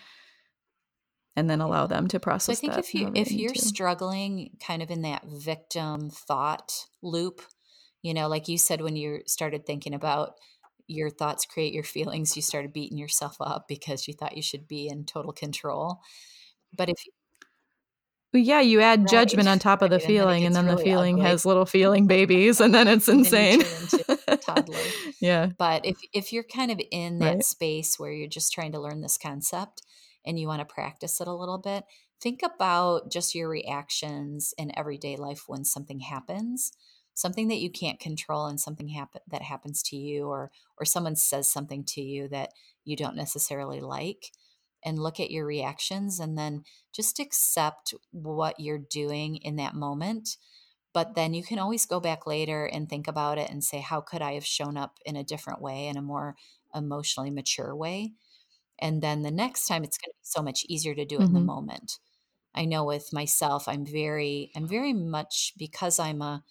and 1.36 1.50
then 1.50 1.62
allow 1.62 1.84
Yeah. 1.84 1.88
them 1.88 2.08
to 2.10 2.20
so 2.40 2.52
i 2.52 2.56
think 2.56 2.78
if 2.78 2.94
you 2.94 3.12
if 3.16 3.32
you're 3.32 3.56
struggling 3.56 4.52
kind 4.66 4.84
of 4.84 4.92
in 4.92 5.02
that 5.02 5.24
victim 5.26 6.10
thought 6.12 6.86
loop 7.02 7.42
you 8.04 8.14
know 8.14 8.28
like 8.28 8.48
you 8.48 8.58
said 8.60 8.82
when 8.82 8.96
you 8.96 9.22
started 9.26 9.66
thinking 9.66 9.96
about 9.96 10.36
your 10.88 11.10
thoughts 11.10 11.46
create 11.46 11.74
your 11.74 11.84
feelings 11.84 12.36
you 12.36 12.42
started 12.42 12.74
beating 12.74 12.98
yourself 12.98 13.38
up 13.40 13.68
because 13.68 14.08
you 14.08 14.14
thought 14.14 14.36
you 14.36 14.44
should 14.44 14.68
be 14.68 14.88
in 14.88 15.06
total 15.06 15.32
control. 15.32 16.00
But 16.76 16.90
if 16.90 16.98
Well, 18.34 18.42
yeah, 18.42 18.62
you 18.62 18.82
add 18.82 19.08
Right, 19.08 19.08
judgment 19.08 19.48
on 19.48 19.60
top 19.60 19.82
of 19.82 19.92
the 19.92 20.00
right, 20.00 20.08
and 20.08 20.18
then 20.18 20.30
feeling, 20.30 20.46
and 20.46 20.56
then 20.56 20.68
the 20.68 20.78
feeling 20.78 21.18
ugly. 21.18 21.20
has 21.20 21.46
little 21.46 21.66
feeling 21.66 22.08
babies, 22.08 22.60
and 22.60 22.74
then 22.74 22.88
it's 22.88 23.08
then 23.22 23.36
insane. 23.38 23.64
a 24.30 24.38
toddler. 24.38 24.96
yeah, 25.20 25.52
But 25.58 25.86
if 25.86 25.98
if 26.14 26.34
you're 26.34 26.44
kind 26.44 26.72
of 26.72 26.82
in 26.92 27.20
that 27.20 27.38
Right. 27.38 27.44
space 27.44 28.00
where 28.00 28.12
you're 28.12 28.28
just 28.28 28.54
trying 28.54 28.72
to 28.74 28.80
learn 28.82 29.02
this 29.02 29.18
concept 29.18 29.84
and 30.26 30.40
you 30.40 30.48
want 30.48 30.68
to 30.68 30.74
practice 30.74 31.22
it 31.22 31.28
a 31.28 31.34
little 31.34 31.60
bit, 31.60 31.86
think 32.22 32.42
about 32.44 33.12
just 33.12 33.36
your 33.36 33.50
reactions 33.50 34.54
in 34.58 34.78
everyday 34.78 35.16
life 35.18 35.44
when 35.48 35.66
something 35.66 36.02
happens, 36.02 36.74
something 37.14 37.48
that 37.50 37.60
you 37.60 37.72
can't 37.72 38.00
control 38.00 38.48
and 38.48 38.60
something 38.60 38.90
happen 38.90 39.22
that 39.30 39.44
happens 39.44 39.84
to 39.84 39.96
you 39.98 40.28
or 40.28 40.52
or 40.78 40.86
someone 40.86 41.16
says 41.16 41.50
something 41.50 41.84
to 41.86 42.02
you 42.02 42.28
that 42.30 42.52
you 42.86 42.96
don't 42.98 43.16
necessarily 43.16 43.82
like 43.82 44.32
and 44.86 45.00
look 45.00 45.20
at 45.20 45.32
your 45.32 45.46
reactions 45.46 46.20
and 46.20 46.38
then 46.38 46.64
just 46.92 47.20
accept 47.20 47.94
what 48.12 48.60
you're 48.60 48.78
doing 48.80 49.38
in 49.38 49.56
that 49.58 49.76
moment 49.76 50.38
but 50.94 51.16
then 51.16 51.34
you 51.34 51.44
can 51.44 51.60
always 51.60 51.86
go 51.86 52.00
back 52.00 52.28
later 52.28 52.66
and 52.66 52.90
think 52.90 53.08
about 53.08 53.38
it 53.38 53.50
and 53.50 53.64
say 53.64 53.80
how 53.82 54.02
could 54.02 54.22
i 54.22 54.34
have 54.34 54.46
shown 54.46 54.78
up 54.78 55.00
in 55.06 55.16
a 55.16 55.24
different 55.24 55.62
way 55.62 55.88
in 55.88 55.98
a 55.98 56.02
more 56.02 56.36
emotionally 56.76 57.32
mature 57.32 57.76
way 57.76 58.14
and 58.80 59.02
then 59.02 59.22
the 59.22 59.32
next 59.32 59.68
time 59.68 59.84
it's 59.84 59.98
going 59.98 60.12
to 60.12 60.18
be 60.18 60.24
so 60.24 60.42
much 60.42 60.66
easier 60.70 60.96
to 60.96 61.06
do 61.06 61.22
it 61.22 61.28
in 61.28 61.34
the 61.34 61.40
Mhm. 61.40 61.54
moment 61.54 62.00
i 62.56 62.66
know 62.66 62.86
with 62.86 63.14
myself 63.14 63.68
i'm 63.68 63.86
very 63.86 64.52
i'm 64.56 64.68
very 64.68 64.94
much 64.94 65.54
because 65.58 66.00
i'm 66.00 66.22
a, 66.22 66.44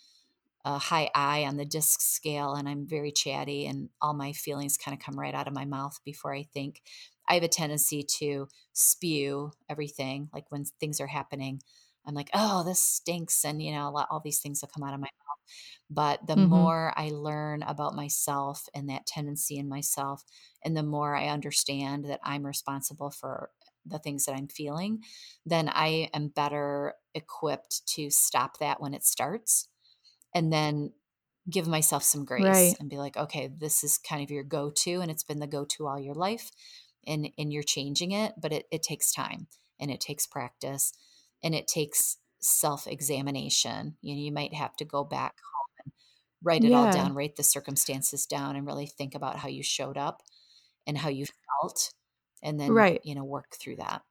a 0.64 0.79
high 0.79 1.11
i 1.14 1.45
on 1.45 1.57
the 1.57 1.64
DISC 1.64 2.01
scale 2.01 2.55
and 2.55 2.68
i'm 2.68 2.87
very 2.87 3.12
chatty 3.12 3.66
and 3.66 3.90
all 4.01 4.14
my 4.14 4.33
feelings 4.33 4.77
kind 4.79 4.97
of 4.97 5.05
come 5.05 5.18
right 5.18 5.35
out 5.35 5.49
of 5.49 5.55
my 5.55 5.64
mouth 5.64 5.99
before 6.05 6.35
i 6.35 6.42
think 6.42 6.83
i 7.28 7.35
have 7.35 7.42
a 7.42 7.48
tendency 7.48 8.02
to 8.02 8.48
spew 8.72 9.52
everything 9.68 10.28
like 10.32 10.50
when 10.50 10.64
things 10.64 11.00
are 11.00 11.06
happening 11.06 11.61
i'm 12.06 12.14
like 12.14 12.30
oh 12.35 12.62
this 12.64 12.80
stinks 12.80 13.44
and 13.44 13.62
you 13.62 13.72
know 13.72 13.90
lot, 13.90 14.08
all 14.11 14.20
these 14.20 14.40
things 14.40 14.61
will 14.62 14.68
come 14.74 14.82
out 14.87 14.94
of 14.94 15.00
my 15.00 15.06
mouth 15.06 15.38
but 15.90 16.26
the 16.26 16.37
Mhm. 16.37 16.72
more 16.76 16.92
i 16.96 17.08
learn 17.11 17.62
about 17.62 17.94
myself 17.94 18.68
and 18.74 18.88
that 18.88 19.06
tendency 19.06 19.56
in 19.56 19.68
myself 19.68 20.24
and 20.64 20.76
the 20.76 20.82
more 20.82 21.14
i 21.16 21.28
understand 21.28 22.04
that 22.04 22.20
i'm 22.22 22.44
responsible 22.46 23.11
for 23.11 23.50
the 23.85 23.98
things 23.98 24.24
that 24.24 24.35
i'm 24.35 24.48
feeling 24.48 25.02
then 25.44 25.68
i 25.68 26.08
am 26.14 26.28
better 26.28 26.94
equipped 27.14 27.87
to 27.87 28.11
stop 28.11 28.58
that 28.58 28.80
when 28.80 28.94
it 28.94 29.04
starts 29.04 29.68
and 30.35 30.52
then 30.52 30.92
give 31.50 31.66
myself 31.68 32.02
some 32.04 32.24
grace 32.24 32.72
Right. 32.72 32.78
and 32.80 32.90
be 32.90 32.98
like 32.98 33.16
okay 33.16 33.48
this 33.48 33.85
is 33.85 33.98
kind 33.98 34.22
of 34.22 34.30
your 34.30 34.44
go-to 34.44 35.00
and 35.00 35.11
it's 35.11 35.24
been 35.24 35.40
the 35.40 35.46
go-to 35.46 35.87
all 35.88 35.98
your 35.98 36.14
life 36.14 36.50
and 37.07 37.29
and 37.38 37.53
you're 37.53 37.62
changing 37.62 38.12
it 38.12 38.35
but 38.41 38.53
it, 38.53 38.67
it 38.71 38.83
takes 38.83 39.12
time 39.12 39.47
and 39.81 39.91
it 39.91 40.01
takes 40.01 40.27
practice 40.27 40.93
and 41.43 41.55
it 41.55 41.67
takes 41.67 42.19
self-examination 42.41 43.97
you 44.03 44.15
know 44.15 44.21
you 44.21 44.33
might 44.33 44.55
have 44.55 44.75
to 44.77 44.85
go 44.85 45.05
back 45.05 45.35
home 45.55 45.67
and 45.85 45.93
write 46.43 46.65
it 46.65 46.75
all 46.75 46.88
down 46.88 47.15
write 47.15 47.37
the 47.37 47.43
circumstances 47.43 48.27
down 48.27 48.57
and 48.57 48.67
really 48.67 48.87
think 48.87 49.15
about 49.15 49.38
how 49.38 49.49
you 49.49 49.62
showed 49.62 49.99
up 49.99 50.23
and 50.87 50.99
how 50.99 51.09
you 51.09 51.27
felt 51.62 51.93
and 52.43 52.61
then 52.61 52.87
Right. 52.87 53.03
you 53.03 53.15
know 53.15 53.25
work 53.25 53.55
through 53.61 53.77
that 53.77 54.03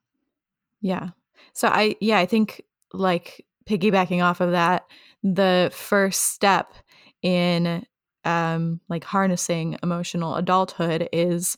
Yeah. 0.82 1.10
So 1.54 1.68
I 1.68 1.96
yeah, 2.02 2.20
I 2.20 2.26
think 2.26 2.62
like 2.94 3.46
piggybacking 3.66 4.24
off 4.24 4.42
of 4.42 4.52
that, 4.52 4.86
the 5.24 5.72
first 5.74 6.32
step 6.34 6.74
in 7.22 7.86
um 8.24 8.80
like 8.90 9.04
harnessing 9.04 9.78
emotional 9.84 10.36
adulthood 10.36 11.10
is 11.12 11.58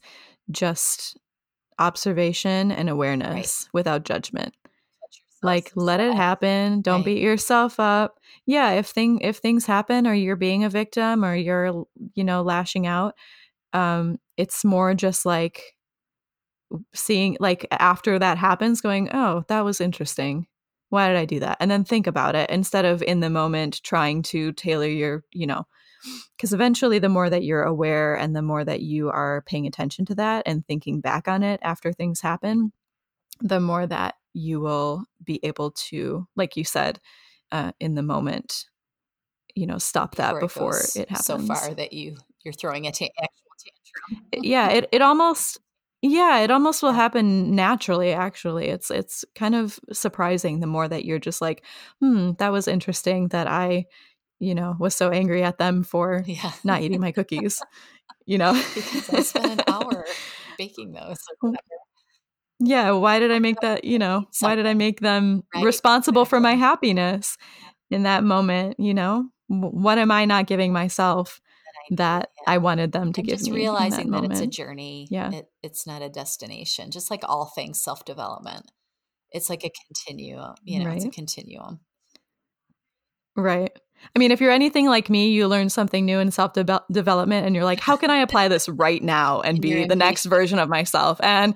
just 0.51 1.17
observation 1.79 2.71
and 2.71 2.89
awareness 2.89 3.69
without 3.73 4.03
judgment. 4.03 4.53
Like 5.41 5.71
let 5.75 5.99
it 5.99 6.13
happen, 6.15 6.81
don't 6.81 6.97
Right. 6.99 7.05
beat 7.05 7.21
yourself 7.21 7.79
up. 7.79 8.19
Yeah, 8.45 8.71
if 8.71 8.87
thing 8.87 9.19
if 9.21 9.37
things 9.37 9.65
happen 9.65 10.07
or 10.07 10.13
you're 10.13 10.37
being 10.37 10.63
a 10.63 10.69
victim 10.69 11.25
or 11.25 11.35
you're 11.35 11.85
you 12.13 12.23
know 12.23 12.41
lashing 12.43 12.87
out, 12.87 13.15
um 13.73 14.19
it's 14.37 14.65
more 14.65 14.93
just 14.95 15.25
like 15.25 15.75
seeing 16.93 17.37
like 17.39 17.67
after 17.71 18.17
that 18.17 18.37
happens 18.37 18.81
going 18.81 19.09
oh 19.13 19.43
that 19.47 19.61
was 19.61 19.79
interesting 19.79 20.47
why 20.89 21.07
did 21.07 21.17
i 21.17 21.25
do 21.25 21.39
that 21.39 21.57
and 21.59 21.69
then 21.69 21.83
think 21.83 22.07
about 22.07 22.35
it 22.35 22.49
instead 22.49 22.85
of 22.85 23.03
in 23.03 23.19
the 23.19 23.29
moment 23.29 23.81
trying 23.83 24.21
to 24.23 24.51
tailor 24.53 24.87
your 24.87 25.23
you 25.31 25.45
know 25.45 25.65
because 26.35 26.53
eventually 26.53 26.99
the 26.99 27.09
more 27.09 27.29
that 27.29 27.43
you're 27.43 27.63
aware 27.63 28.15
and 28.15 28.35
the 28.35 28.41
more 28.41 28.63
that 28.63 28.81
you 28.81 29.09
are 29.09 29.43
paying 29.45 29.67
attention 29.67 30.05
to 30.05 30.15
that 30.15 30.43
and 30.45 30.65
thinking 30.65 31.01
back 31.01 31.27
on 31.27 31.43
it 31.43 31.59
after 31.63 31.91
things 31.91 32.21
happen 32.21 32.71
the 33.41 33.59
more 33.59 33.85
that 33.85 34.15
you 34.33 34.59
will 34.59 35.05
be 35.23 35.39
able 35.43 35.71
to 35.71 36.27
like 36.35 36.57
you 36.57 36.63
said 36.63 36.99
uh, 37.51 37.71
in 37.79 37.95
the 37.95 38.03
moment 38.03 38.65
you 39.55 39.67
know 39.67 39.77
stop 39.77 40.15
that 40.15 40.39
before 40.39 40.71
goes 40.71 40.95
it 40.95 41.09
happens 41.09 41.25
so 41.25 41.37
far 41.39 41.73
that 41.73 41.93
you 41.93 42.17
you're 42.43 42.53
throwing 42.53 42.87
a 42.87 42.91
ta- 42.91 43.05
actual 43.21 43.51
tantrum 43.59 44.43
yeah 44.43 44.69
it, 44.69 44.89
it 44.91 45.01
almost 45.01 45.59
yeah, 46.05 46.39
it 46.39 46.51
almost 46.51 46.83
will 46.83 46.91
happen 46.91 47.55
naturally 47.55 48.11
actually. 48.11 48.65
It's 48.67 48.91
it's 48.91 49.23
kind 49.35 49.55
of 49.55 49.79
surprising 49.93 50.59
the 50.59 50.67
more 50.67 50.85
that 50.85 51.05
you're 51.05 51.17
just 51.17 51.39
like, 51.41 51.63
"Hmm, 52.01 52.31
that 52.39 52.51
was 52.51 52.67
interesting 52.67 53.29
that 53.29 53.47
I, 53.47 53.85
you 54.39 54.55
know, 54.55 54.75
was 54.79 54.95
so 54.95 55.09
angry 55.09 55.43
at 55.43 55.57
them 55.57 55.83
for 55.83 56.23
Yeah. 56.25 56.51
not 56.63 56.81
eating 56.81 56.99
my 57.01 57.11
cookies." 57.11 57.61
You 58.25 58.37
know? 58.37 58.53
because 58.75 59.09
I 59.09 59.21
spent 59.21 59.51
an 59.59 59.61
hour 59.67 60.05
baking 60.57 60.93
those. 60.93 61.17
Yeah, 62.59 62.91
why 62.91 63.19
did 63.19 63.31
I 63.31 63.39
make 63.39 63.59
that, 63.61 63.83
you 63.83 63.99
know, 63.99 64.25
why 64.39 64.55
did 64.55 64.65
I 64.65 64.73
make 64.73 65.01
them 65.01 65.43
Right, 65.53 65.65
responsible 65.65 66.23
for 66.23 66.39
my 66.39 66.53
happiness 66.55 67.37
in 67.91 68.03
that 68.03 68.23
moment, 68.23 68.79
you 68.79 68.93
know? 68.93 69.29
What 69.49 69.97
am 69.97 70.11
I 70.11 70.23
not 70.25 70.47
giving 70.47 70.71
myself 70.71 71.41
that. 71.91 72.29
I 72.47 72.57
wanted 72.57 72.91
them 72.91 73.13
to 73.13 73.21
And 73.21 73.27
give 73.27 73.39
just 73.39 73.49
me 73.49 73.49
Just 73.51 73.57
realizing 73.57 74.05
in 74.07 74.11
that 74.11 74.21
that 74.21 74.31
it's 74.31 74.41
a 74.41 74.47
journey. 74.47 75.07
Yeah. 75.09 75.31
It, 75.31 75.47
it's 75.61 75.87
not 75.87 76.01
a 76.01 76.09
destination. 76.09 76.91
Just 76.91 77.09
like 77.11 77.23
all 77.27 77.45
things 77.45 77.79
self 77.81 78.05
development, 78.05 78.71
it's 79.31 79.49
like 79.49 79.63
a 79.63 79.71
continuum. 79.87 80.55
You 80.63 80.83
know, 80.83 80.91
it's 80.91 81.05
a 81.05 81.09
continuum. 81.09 81.79
Right. 83.35 83.71
I 84.15 84.19
mean, 84.19 84.31
if 84.31 84.39
you're 84.41 84.51
anything 84.51 84.87
like 84.87 85.09
me, 85.09 85.29
you 85.29 85.47
learn 85.47 85.69
something 85.69 86.05
new 86.05 86.19
in 86.19 86.31
self 86.31 86.53
development 86.53 87.45
and 87.45 87.55
you're 87.55 87.65
like, 87.65 87.79
how 87.79 87.97
can 87.97 88.09
I 88.09 88.17
apply 88.17 88.47
this 88.47 88.69
right 88.69 89.01
now 89.01 89.41
and 89.41 89.61
be 89.61 89.85
the 89.85 89.95
next 89.95 90.25
version 90.25 90.59
of 90.59 90.69
myself? 90.69 91.19
And 91.23 91.55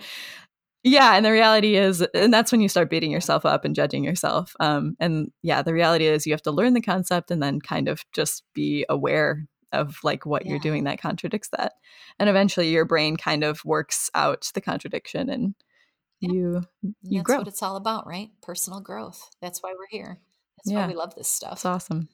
yeah, 0.83 1.15
and 1.15 1.25
the 1.25 1.31
reality 1.31 1.75
is, 1.75 2.01
and 2.13 2.33
that's 2.33 2.51
when 2.51 2.61
you 2.61 2.69
start 2.69 2.89
beating 2.89 3.11
yourself 3.11 3.45
up 3.45 3.65
and 3.65 3.75
judging 3.75 4.03
yourself. 4.03 4.55
Um, 4.59 4.95
and 4.99 5.31
yeah, 5.43 5.61
the 5.61 5.73
reality 5.73 6.05
is 6.05 6.25
you 6.25 6.33
have 6.33 6.41
to 6.43 6.51
learn 6.51 6.73
the 6.73 6.81
concept 6.81 7.29
and 7.31 7.43
then 7.43 7.59
kind 7.59 7.87
of 7.89 8.05
just 8.13 8.43
be 8.53 8.85
aware 8.87 9.45
of 9.73 9.97
like 10.03 10.25
what 10.25 10.45
Yeah. 10.45 10.51
you're 10.51 10.59
doing 10.59 10.85
that 10.85 11.01
contradicts 11.01 11.49
that. 11.49 11.73
And 12.19 12.29
eventually 12.29 12.69
your 12.69 12.85
brain 12.85 13.17
kind 13.17 13.43
of 13.43 13.63
works 13.65 14.09
out 14.15 14.49
the 14.53 14.61
contradiction 14.61 15.29
and 15.29 15.55
Yeah. 16.21 16.31
you 16.31 16.55
And 16.83 16.95
you 17.03 17.19
that's 17.19 17.25
grow. 17.25 17.37
what 17.39 17.47
it's 17.49 17.61
all 17.61 17.75
about, 17.75 18.07
right? 18.07 18.29
Personal 18.41 18.79
growth. 18.79 19.29
That's 19.41 19.61
why 19.61 19.73
we're 19.73 19.87
here. 19.89 20.19
That's 20.57 20.71
Yeah. 20.71 20.83
why 20.83 20.87
we 20.87 20.95
love 20.95 21.15
this 21.15 21.27
stuff. 21.27 21.53
It's 21.53 21.65
awesome. 21.65 22.07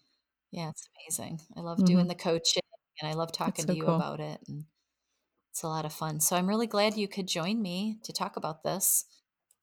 Yeah, 0.54 0.70
it's 0.70 0.88
amazing. 1.20 1.41
I 1.58 1.62
love 1.62 1.84
doing 1.84 2.06
Mhm. 2.06 2.10
the 2.10 2.16
coaching 2.16 2.62
and 3.01 3.10
I 3.10 3.14
love 3.14 3.32
talking 3.32 3.66
so 3.66 3.74
to 3.74 3.76
you 3.76 3.86
cool. 3.86 3.95
about 3.95 4.20
it. 4.20 4.39
And 4.47 4.66
it's 5.51 5.64
a 5.64 5.68
lot 5.68 5.84
of 5.86 5.93
fun. 5.93 6.20
So 6.20 6.36
I'm 6.36 6.47
really 6.47 6.68
glad 6.68 6.95
you 6.95 7.08
could 7.08 7.28
join 7.28 7.62
me 7.62 7.99
to 8.04 8.14
talk 8.14 8.38
about 8.38 8.64
this. 8.64 9.06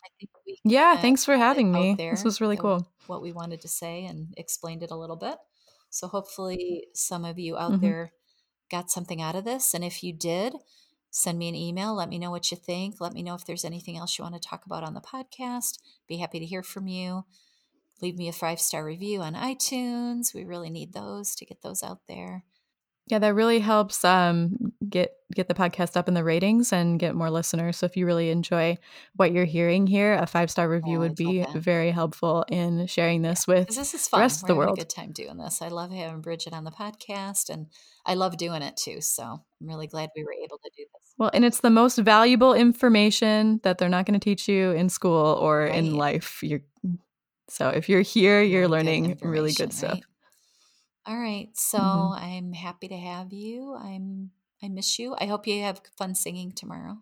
I 0.04 0.08
think 0.18 0.30
we 0.46 0.58
Yeah, 0.64 1.00
thanks 1.00 1.24
for 1.24 1.36
having 1.36 1.70
me. 1.70 1.94
there, 1.94 2.10
This 2.12 2.24
was 2.24 2.40
really 2.40 2.56
cool. 2.56 2.88
what 3.06 3.22
we 3.22 3.32
wanted 3.32 3.60
to 3.62 3.68
say 3.68 4.04
and 4.04 4.34
explained 4.36 4.82
it 4.82 4.90
a 4.90 4.96
little 4.96 5.16
bit. 5.16 5.38
So 5.90 6.08
hopefully 6.08 6.88
some 6.94 7.24
of 7.24 7.38
you 7.38 7.56
out 7.56 7.72
Mhm. 7.72 7.80
there 7.82 8.12
got 8.70 8.90
something 8.90 9.20
out 9.22 9.36
of 9.36 9.44
this. 9.44 9.74
And 9.74 9.84
if 9.84 10.02
you 10.02 10.12
did, 10.12 10.54
send 11.10 11.38
me 11.38 11.48
an 11.48 11.54
email. 11.56 11.94
Let 11.94 12.08
me 12.08 12.18
know 12.18 12.30
what 12.32 12.50
you 12.50 12.56
think. 12.56 13.00
Let 13.00 13.12
me 13.12 13.22
know 13.22 13.34
if 13.34 13.44
there's 13.44 13.64
anything 13.64 13.96
else 13.96 14.18
you 14.18 14.24
want 14.24 14.34
to 14.34 14.40
talk 14.40 14.66
about 14.66 14.84
on 14.84 14.94
the 14.94 15.00
podcast. 15.00 15.78
Be 16.08 16.18
happy 16.18 16.38
to 16.40 16.46
hear 16.46 16.62
from 16.64 16.88
you. 16.88 17.24
Leave 18.02 18.16
me 18.16 18.28
a 18.28 18.32
five 18.32 18.60
star 18.60 18.84
review 18.84 19.20
on 19.20 19.34
iTunes. 19.34 20.34
We 20.34 20.44
really 20.44 20.70
need 20.70 20.92
those 20.92 21.34
to 21.36 21.44
get 21.44 21.62
those 21.62 21.82
out 21.82 22.00
there. 22.08 22.44
Yeah, 23.06 23.18
that 23.18 23.34
really 23.34 23.58
helps 23.58 24.04
um, 24.04 24.72
get 24.88 25.14
get 25.34 25.48
the 25.48 25.54
podcast 25.54 25.96
up 25.96 26.06
in 26.06 26.14
the 26.14 26.22
ratings 26.22 26.72
and 26.72 26.98
get 26.98 27.14
more 27.16 27.28
listeners. 27.30 27.76
So 27.76 27.86
if 27.86 27.96
you 27.96 28.06
really 28.06 28.30
enjoy 28.30 28.78
what 29.16 29.32
you're 29.32 29.46
hearing 29.46 29.88
here, 29.88 30.14
a 30.14 30.26
five 30.26 30.48
star 30.48 30.68
review 30.68 31.00
would 31.00 31.16
be 31.16 31.44
very 31.56 31.90
helpful 31.90 32.44
in 32.48 32.86
sharing 32.86 33.22
this 33.22 33.48
with 33.48 33.68
this 33.68 33.94
is 33.94 34.04
the 34.04 34.10
fun. 34.10 34.20
rest 34.20 34.36
of 34.38 34.42
We're 34.42 34.46
the 34.48 34.54
having 34.54 34.66
world. 34.66 34.78
a 34.78 34.80
good 34.82 34.90
time 34.90 35.10
doing 35.12 35.38
this. 35.38 35.60
I 35.60 35.68
love 35.68 35.90
having 35.90 36.20
Bridget 36.20 36.52
on 36.52 36.62
the 36.62 36.70
podcast 36.70 37.50
and 37.50 37.66
I 38.06 38.14
love 38.14 38.36
doing 38.36 38.62
it 38.62 38.76
too. 38.76 39.00
So 39.00 39.24
I'm 39.24 39.66
really 39.66 39.88
glad 39.88 40.10
we 40.14 40.22
were 40.22 40.34
able 40.34 40.58
to 40.58 40.70
do 40.76 40.84
this. 40.94 41.14
Well, 41.18 41.30
and 41.34 41.44
it's 41.44 41.60
the 41.60 41.70
most 41.70 41.98
valuable 41.98 42.54
information 42.54 43.60
that 43.64 43.78
they're 43.78 43.88
not 43.88 44.06
going 44.06 44.18
to 44.18 44.24
teach 44.24 44.48
you 44.48 44.70
in 44.70 44.88
school 44.88 45.36
or 45.40 45.66
in 45.66 45.96
life. 45.96 46.42
You're 46.42 46.62
so 47.50 47.68
if 47.68 47.88
you're 47.88 48.00
here, 48.02 48.42
you're 48.42 48.68
Really 48.68 48.80
good 48.82 48.86
learning 48.86 49.18
really 49.22 49.52
good 49.52 49.72
stuff. 49.72 49.94
right? 49.94 50.02
All 51.06 51.18
right. 51.18 51.48
So 51.56 51.78
Mhm. 51.78 52.18
I'm 52.20 52.52
happy 52.52 52.88
to 52.88 52.96
have 52.96 53.32
you. 53.32 53.74
I'm 53.74 54.32
I 54.62 54.68
miss 54.68 54.98
you. 54.98 55.16
I 55.18 55.24
hope 55.26 55.46
you 55.46 55.62
have 55.62 55.80
fun 55.96 56.14
singing 56.14 56.52
tomorrow 56.52 56.98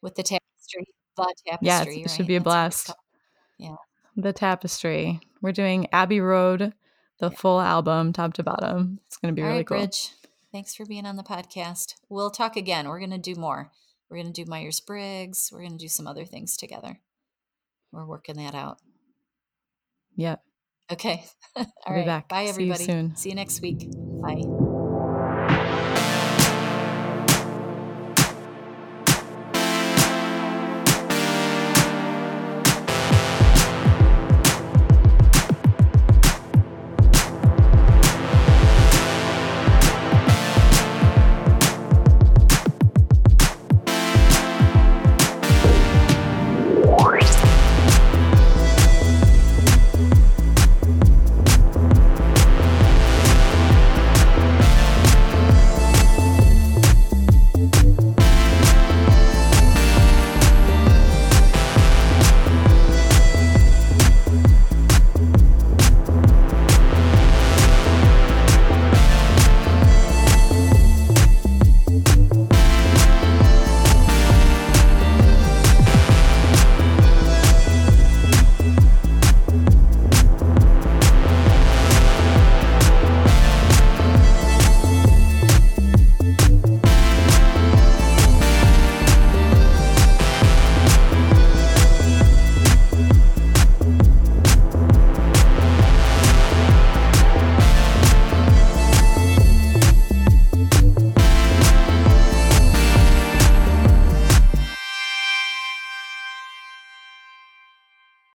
with 0.00 0.14
the 0.14 0.22
tapestry. 0.22 0.86
The 1.16 1.34
Yeah, 1.60 1.78
tapestry, 1.80 2.02
it 2.02 2.10
should 2.10 2.26
be 2.26 2.36
a 2.36 2.38
That's 2.40 2.44
blast. 2.44 2.90
Yeah. 3.58 3.76
The 4.16 4.32
tapestry. 4.32 5.20
We're 5.42 5.52
doing 5.52 5.88
Abbey 5.92 6.20
Road, 6.20 6.72
the 7.18 7.30
Yeah. 7.30 7.36
full 7.36 7.60
album, 7.60 8.12
top 8.12 8.34
to 8.34 8.42
bottom. 8.44 9.00
It's 9.06 9.16
going 9.16 9.34
to 9.34 9.36
be 9.36 9.42
All 9.42 9.48
really 9.48 9.60
right, 9.60 9.66
cool. 9.66 9.78
Bridge. 9.78 10.10
Thanks 10.52 10.74
for 10.74 10.86
being 10.86 11.04
on 11.06 11.16
the 11.16 11.22
podcast. 11.24 11.96
We'll 12.08 12.30
talk 12.30 12.56
again. 12.56 12.88
We're 12.88 12.98
going 13.00 13.10
to 13.10 13.18
do 13.18 13.34
more. 13.34 13.72
We're 14.08 14.18
going 14.22 14.32
to 14.32 14.44
do 14.44 14.48
Myers 14.48 14.78
Briggs. 14.80 15.50
We're 15.52 15.60
going 15.60 15.72
to 15.72 15.84
do 15.84 15.88
some 15.88 16.06
other 16.06 16.24
things 16.24 16.56
together. 16.56 17.00
We're 17.92 18.06
working 18.06 18.36
that 18.36 18.54
out. 18.54 18.78
Yep. 20.16 20.42
Okay. 20.92 21.24
All 21.56 21.66
I'll 21.86 21.92
be 21.94 22.00
right. 22.00 22.06
back. 22.06 22.28
Bye, 22.28 22.46
See 22.46 22.64
you 22.64 22.72
everybody. 22.72 22.84
soon. 22.84 23.16
See 23.16 23.28
you 23.30 23.34
next 23.34 23.62
week. 23.62 23.88
Bye. 24.22 24.75